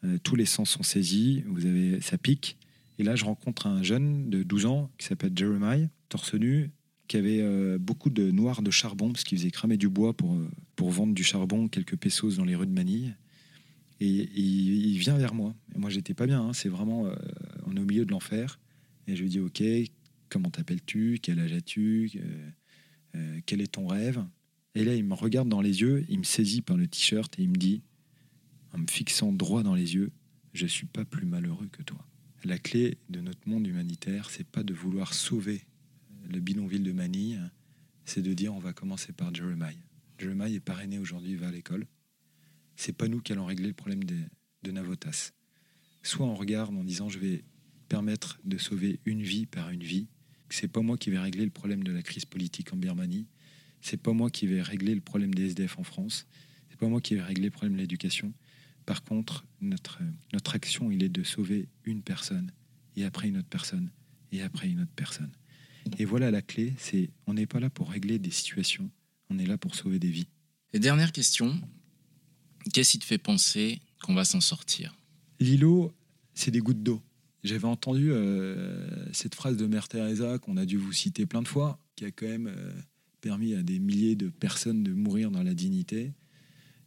Euh, 0.04 0.18
tous 0.22 0.36
les 0.36 0.46
sens 0.46 0.70
sont 0.70 0.82
saisis. 0.82 1.42
Vous 1.46 1.66
avez, 1.66 2.00
ça 2.00 2.18
pique. 2.18 2.56
Et 2.98 3.02
là, 3.02 3.16
je 3.16 3.24
rencontre 3.24 3.66
un 3.66 3.82
jeune 3.82 4.30
de 4.30 4.42
12 4.42 4.66
ans 4.66 4.90
qui 4.98 5.06
s'appelle 5.06 5.32
Jeremiah, 5.34 5.88
torse 6.08 6.34
nu, 6.34 6.70
qui 7.08 7.16
avait 7.16 7.40
euh, 7.40 7.78
beaucoup 7.78 8.10
de 8.10 8.30
noir 8.30 8.62
de 8.62 8.70
charbon, 8.70 9.10
parce 9.12 9.24
qu'il 9.24 9.38
faisait 9.38 9.50
cramer 9.50 9.76
du 9.76 9.88
bois 9.88 10.14
pour, 10.14 10.34
euh, 10.34 10.48
pour 10.76 10.90
vendre 10.90 11.14
du 11.14 11.24
charbon, 11.24 11.68
quelques 11.68 11.96
pesos 11.96 12.36
dans 12.36 12.44
les 12.44 12.54
rues 12.54 12.66
de 12.66 12.72
Manille. 12.72 13.16
Et, 14.00 14.28
il, 14.34 14.96
vient 14.98 15.18
vers 15.18 15.34
moi. 15.34 15.54
Et 15.74 15.78
moi, 15.78 15.90
j'étais 15.90 16.14
pas 16.14 16.26
bien. 16.26 16.40
hein. 16.40 16.52
C'est 16.54 16.70
vraiment, 16.70 17.10
on 17.66 17.76
est 17.76 17.80
au 17.80 17.84
milieu 17.84 18.06
de 18.06 18.10
l'enfer. 18.10 18.58
Et 19.06 19.14
je 19.14 19.22
lui 19.22 19.28
dis, 19.28 19.40
OK, 19.40 19.62
comment 20.30 20.48
t'appelles-tu? 20.48 21.18
Quel 21.20 21.38
âge 21.38 21.52
as-tu? 21.52 22.10
Euh, 23.14 23.40
Quel 23.46 23.60
est 23.60 23.72
ton 23.72 23.86
rêve? 23.86 24.24
Et 24.74 24.84
là, 24.84 24.94
il 24.94 25.04
me 25.04 25.14
regarde 25.14 25.48
dans 25.48 25.60
les 25.60 25.80
yeux, 25.80 26.04
il 26.08 26.18
me 26.18 26.24
saisit 26.24 26.62
par 26.62 26.76
le 26.76 26.86
t-shirt 26.86 27.38
et 27.38 27.42
il 27.42 27.48
me 27.48 27.56
dit, 27.56 27.82
en 28.72 28.78
me 28.78 28.86
fixant 28.88 29.32
droit 29.32 29.62
dans 29.62 29.74
les 29.74 29.94
yeux, 29.94 30.12
je 30.52 30.66
suis 30.66 30.86
pas 30.86 31.04
plus 31.04 31.26
malheureux 31.26 31.68
que 31.72 31.82
toi. 31.82 32.06
La 32.44 32.58
clé 32.58 32.98
de 33.08 33.20
notre 33.20 33.48
monde 33.48 33.66
humanitaire, 33.66 34.30
c'est 34.30 34.46
pas 34.46 34.62
de 34.62 34.72
vouloir 34.72 35.12
sauver 35.12 35.62
le 36.28 36.40
bidonville 36.40 36.84
de 36.84 36.92
Manille, 36.92 37.40
c'est 38.04 38.22
de 38.22 38.32
dire 38.32 38.54
on 38.54 38.58
va 38.58 38.72
commencer 38.72 39.12
par 39.12 39.34
Jeremiah. 39.34 39.74
Jeremiah 40.18 40.54
est 40.54 40.60
parrainé 40.60 40.98
aujourd'hui, 40.98 41.34
va 41.34 41.48
à 41.48 41.50
l'école. 41.50 41.86
C'est 42.76 42.96
pas 42.96 43.08
nous 43.08 43.20
qui 43.20 43.32
allons 43.32 43.46
régler 43.46 43.68
le 43.68 43.74
problème 43.74 44.04
de, 44.04 44.16
de 44.62 44.70
Navotas. 44.70 45.32
Soit 46.02 46.26
on 46.26 46.34
regarde 46.34 46.74
en 46.74 46.84
disant 46.84 47.08
je 47.08 47.18
vais 47.18 47.44
permettre 47.88 48.40
de 48.44 48.56
sauver 48.56 49.00
une 49.04 49.22
vie 49.22 49.46
par 49.46 49.70
une 49.70 49.82
vie. 49.82 50.06
C'est 50.50 50.68
pas 50.68 50.82
moi 50.82 50.98
qui 50.98 51.10
vais 51.10 51.18
régler 51.18 51.44
le 51.44 51.50
problème 51.50 51.82
de 51.82 51.92
la 51.92 52.02
crise 52.02 52.24
politique 52.24 52.72
en 52.72 52.76
Birmanie. 52.76 53.26
C'est 53.80 53.96
pas 53.96 54.12
moi 54.12 54.30
qui 54.30 54.46
vais 54.46 54.62
régler 54.62 54.94
le 54.94 55.00
problème 55.00 55.34
des 55.34 55.46
SDF 55.46 55.78
en 55.78 55.84
France. 55.84 56.26
C'est 56.68 56.78
pas 56.78 56.88
moi 56.88 57.00
qui 57.00 57.14
vais 57.14 57.22
régler 57.22 57.44
le 57.44 57.50
problème 57.50 57.74
de 57.74 57.80
l'éducation. 57.80 58.32
Par 58.86 59.04
contre, 59.04 59.44
notre, 59.60 60.00
notre 60.32 60.54
action, 60.54 60.90
il 60.90 61.02
est 61.02 61.08
de 61.08 61.22
sauver 61.22 61.68
une 61.84 62.02
personne, 62.02 62.52
et 62.96 63.04
après 63.04 63.28
une 63.28 63.38
autre 63.38 63.48
personne, 63.48 63.90
et 64.32 64.42
après 64.42 64.68
une 64.68 64.80
autre 64.80 64.92
personne. 64.96 65.30
Et 65.98 66.04
voilà 66.04 66.30
la 66.30 66.42
clé, 66.42 66.74
c'est 66.78 67.10
on 67.26 67.34
n'est 67.34 67.46
pas 67.46 67.60
là 67.60 67.70
pour 67.70 67.90
régler 67.90 68.18
des 68.18 68.30
situations, 68.30 68.90
on 69.28 69.38
est 69.38 69.46
là 69.46 69.56
pour 69.58 69.74
sauver 69.74 69.98
des 69.98 70.10
vies. 70.10 70.28
Et 70.72 70.78
dernière 70.78 71.12
question. 71.12 71.60
Qu'est-ce 72.72 72.92
qui 72.92 72.98
te 72.98 73.04
fait 73.04 73.18
penser 73.18 73.80
qu'on 74.02 74.14
va 74.14 74.24
s'en 74.24 74.40
sortir? 74.40 74.96
L'îlot, 75.38 75.94
c'est 76.34 76.50
des 76.50 76.60
gouttes 76.60 76.82
d'eau. 76.82 77.02
J'avais 77.42 77.66
entendu 77.66 78.10
euh, 78.12 78.86
cette 79.12 79.34
phrase 79.34 79.56
de 79.56 79.66
Mère 79.66 79.88
Teresa 79.88 80.38
qu'on 80.38 80.56
a 80.56 80.66
dû 80.66 80.76
vous 80.76 80.92
citer 80.92 81.24
plein 81.24 81.42
de 81.42 81.48
fois, 81.48 81.78
qui 81.96 82.04
a 82.04 82.10
quand 82.10 82.26
même 82.26 82.48
euh, 82.48 82.72
permis 83.20 83.54
à 83.54 83.62
des 83.62 83.78
milliers 83.78 84.14
de 84.14 84.28
personnes 84.28 84.82
de 84.82 84.92
mourir 84.92 85.30
dans 85.30 85.42
la 85.42 85.54
dignité, 85.54 86.12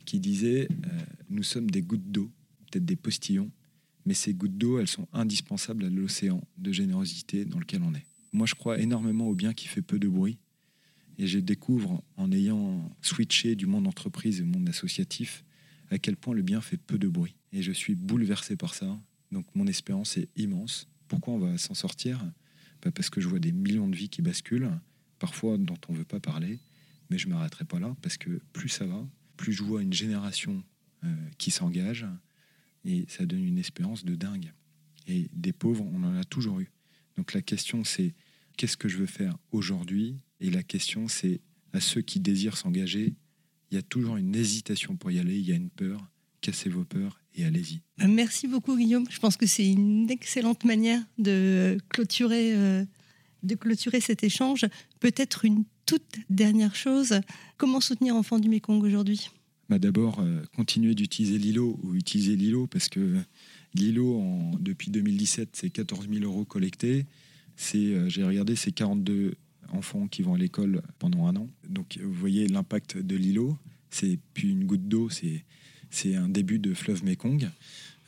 qui 0.05 0.19
disait 0.19 0.67
euh, 0.69 0.99
Nous 1.29 1.43
sommes 1.43 1.71
des 1.71 1.81
gouttes 1.81 2.11
d'eau, 2.11 2.31
peut-être 2.69 2.85
des 2.85 2.95
postillons, 2.95 3.49
mais 4.05 4.13
ces 4.13 4.33
gouttes 4.33 4.57
d'eau, 4.57 4.79
elles 4.79 4.87
sont 4.87 5.07
indispensables 5.11 5.85
à 5.85 5.89
l'océan 5.89 6.41
de 6.57 6.71
générosité 6.71 7.45
dans 7.45 7.59
lequel 7.59 7.81
on 7.83 7.93
est. 7.95 8.05
Moi, 8.31 8.45
je 8.45 8.55
crois 8.55 8.79
énormément 8.79 9.27
au 9.27 9.35
bien 9.35 9.53
qui 9.53 9.67
fait 9.67 9.81
peu 9.81 9.97
de 9.97 10.07
bruit. 10.07 10.37
Et 11.19 11.27
je 11.27 11.37
découvre, 11.37 12.03
en 12.17 12.31
ayant 12.31 12.91
switché 13.01 13.55
du 13.55 13.67
monde 13.67 13.87
entreprise 13.87 14.41
au 14.41 14.45
monde 14.45 14.67
associatif, 14.67 15.43
à 15.91 15.99
quel 15.99 16.17
point 16.17 16.33
le 16.33 16.41
bien 16.41 16.59
fait 16.59 16.77
peu 16.77 16.97
de 16.97 17.07
bruit. 17.07 17.35
Et 17.53 17.61
je 17.61 17.71
suis 17.71 17.93
bouleversé 17.93 18.55
par 18.55 18.73
ça. 18.73 18.99
Donc 19.33 19.45
mon 19.55 19.67
espérance 19.67 20.17
est 20.17 20.29
immense. 20.37 20.87
Pourquoi 21.07 21.33
on 21.33 21.39
va 21.39 21.57
s'en 21.57 21.73
sortir? 21.73 22.23
Bah, 22.81 22.91
parce 22.91 23.09
que 23.09 23.19
je 23.19 23.27
vois 23.27 23.39
des 23.39 23.51
millions 23.51 23.87
de 23.87 23.95
vies 23.95 24.09
qui 24.09 24.21
basculent, 24.21 24.69
parfois 25.19 25.57
dont 25.57 25.77
on 25.89 25.93
ne 25.93 25.97
veut 25.97 26.05
pas 26.05 26.19
parler, 26.19 26.59
mais 27.09 27.17
je 27.17 27.27
ne 27.27 27.33
m'arrêterai 27.33 27.65
pas 27.65 27.79
là, 27.79 27.95
parce 28.01 28.17
que 28.17 28.41
plus 28.53 28.69
ça 28.69 28.85
va, 28.85 29.05
plus 29.35 29.53
je 29.53 29.63
vois 29.63 29.81
une 29.81 29.93
génération 29.93 30.63
euh, 31.03 31.15
qui 31.37 31.51
s'engage, 31.51 32.05
et 32.85 33.05
ça 33.07 33.25
donne 33.25 33.43
une 33.43 33.57
espérance 33.57 34.05
de 34.05 34.15
dingue. 34.15 34.53
Et 35.07 35.29
des 35.33 35.53
pauvres, 35.53 35.85
on 35.93 36.03
en 36.03 36.15
a 36.15 36.23
toujours 36.23 36.59
eu. 36.59 36.71
Donc 37.17 37.33
la 37.33 37.41
question, 37.41 37.83
c'est 37.83 38.13
qu'est-ce 38.57 38.77
que 38.77 38.89
je 38.89 38.97
veux 38.97 39.05
faire 39.05 39.37
aujourd'hui? 39.51 40.17
Et 40.39 40.49
la 40.49 40.63
question, 40.63 41.07
c'est 41.07 41.41
à 41.73 41.79
ceux 41.79 42.01
qui 42.01 42.19
désirent 42.19 42.57
s'engager, 42.57 43.15
il 43.71 43.75
y 43.75 43.77
a 43.77 43.81
toujours 43.81 44.17
une 44.17 44.35
hésitation 44.35 44.95
pour 44.95 45.09
y 45.09 45.19
aller, 45.19 45.37
il 45.39 45.45
y 45.45 45.51
a 45.51 45.55
une 45.55 45.69
peur. 45.71 46.07
Cassez 46.41 46.69
vos 46.69 46.83
peurs 46.83 47.22
et 47.35 47.45
allez-y. 47.45 47.81
Merci 48.07 48.47
beaucoup 48.47 48.77
Guillaume. 48.77 49.05
Je 49.09 49.19
pense 49.19 49.37
que 49.37 49.45
c'est 49.45 49.67
une 49.67 50.09
excellente 50.09 50.63
manière 50.63 51.01
de 51.17 51.77
clôturer, 51.89 52.53
euh, 52.53 52.85
de 53.43 53.55
clôturer 53.55 54.01
cet 54.01 54.23
échange. 54.23 54.65
Peut-être 54.99 55.45
une 55.45 55.63
toute 55.85 56.19
dernière 56.29 56.75
chose. 56.75 57.19
Comment 57.57 57.81
soutenir 57.81 58.15
Enfants 58.15 58.39
du 58.39 58.49
Mékong 58.49 58.81
aujourd'hui? 58.83 59.29
Bah 59.69 59.79
D'abord, 59.79 60.19
euh, 60.19 60.43
continuer 60.55 60.93
d'utiliser 60.95 61.37
Lilo 61.37 61.79
ou 61.83 61.95
utiliser 61.95 62.35
Lilo 62.35 62.67
parce 62.67 62.89
que 62.89 63.17
Lilo, 63.73 64.19
en, 64.19 64.51
depuis 64.59 64.91
2017, 64.91 65.49
c'est 65.53 65.69
14 65.69 66.07
000 66.11 66.23
euros 66.25 66.45
collectés. 66.45 67.05
C'est, 67.55 67.77
euh, 67.77 68.09
j'ai 68.09 68.23
regardé, 68.23 68.55
c'est 68.55 68.71
42 68.71 69.35
enfants 69.71 70.07
qui 70.07 70.21
vont 70.21 70.35
à 70.35 70.37
l'école 70.37 70.81
pendant 70.99 71.27
un 71.27 71.35
an. 71.35 71.49
Donc 71.67 71.97
vous 72.01 72.13
voyez 72.13 72.47
l'impact 72.47 72.97
de 72.97 73.15
Lilo. 73.15 73.57
C'est 73.89 74.19
plus 74.33 74.49
une 74.49 74.65
goutte 74.65 74.87
d'eau, 74.87 75.09
c'est, 75.09 75.45
c'est 75.93 76.15
un 76.15 76.27
début 76.27 76.59
de 76.59 76.73
fleuve 76.73 77.03
Mekong. 77.03 77.49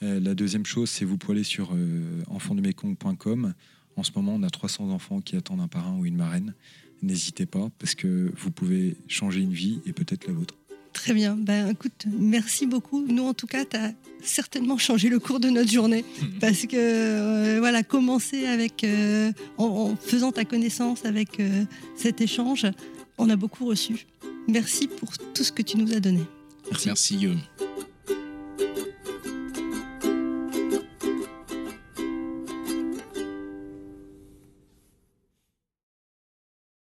Euh, 0.03 0.19
la 0.19 0.35
deuxième 0.35 0.65
chose, 0.65 0.89
c'est 0.89 1.05
vous 1.05 1.17
pouvez 1.17 1.35
aller 1.35 1.43
sur 1.43 1.71
euh, 1.73 2.23
enfantsdemekong.com. 2.27 3.53
En 3.95 4.03
ce 4.03 4.11
moment, 4.15 4.35
on 4.35 4.43
a 4.43 4.49
300 4.49 4.89
enfants 4.89 5.21
qui 5.21 5.35
attendent 5.35 5.61
un 5.61 5.67
parrain 5.67 5.95
ou 5.97 6.05
une 6.05 6.17
marraine. 6.17 6.53
N'hésitez 7.01 7.45
pas 7.45 7.69
parce 7.79 7.95
que 7.95 8.31
vous 8.35 8.51
pouvez 8.51 8.97
changer 9.07 9.41
une 9.41 9.53
vie 9.53 9.79
et 9.85 9.93
peut-être 9.93 10.27
la 10.27 10.33
vôtre. 10.33 10.55
Très 10.95 11.13
bien. 11.13 11.35
Ben, 11.35 11.69
écoute, 11.69 12.05
merci 12.19 12.65
beaucoup. 12.65 13.05
Nous, 13.05 13.23
en 13.23 13.33
tout 13.33 13.47
cas, 13.47 13.65
tu 13.65 13.75
as 13.75 13.93
certainement 14.23 14.77
changé 14.77 15.09
le 15.09 15.19
cours 15.19 15.39
de 15.39 15.49
notre 15.49 15.69
journée 15.69 16.05
parce 16.39 16.65
que, 16.65 16.75
euh, 16.75 17.59
voilà, 17.59 17.83
commencer 17.83 18.45
avec, 18.45 18.83
euh, 18.83 19.31
en, 19.57 19.65
en 19.65 19.95
faisant 19.97 20.31
ta 20.31 20.45
connaissance 20.45 21.05
avec 21.05 21.39
euh, 21.39 21.65
cet 21.97 22.21
échange, 22.21 22.65
on 23.17 23.29
a 23.29 23.35
beaucoup 23.35 23.65
reçu. 23.65 24.07
Merci 24.47 24.87
pour 24.87 25.17
tout 25.17 25.43
ce 25.43 25.51
que 25.51 25.61
tu 25.61 25.77
nous 25.77 25.91
as 25.93 25.99
donné. 25.99 26.21
Merci. 26.71 26.87
Merci. 26.87 27.27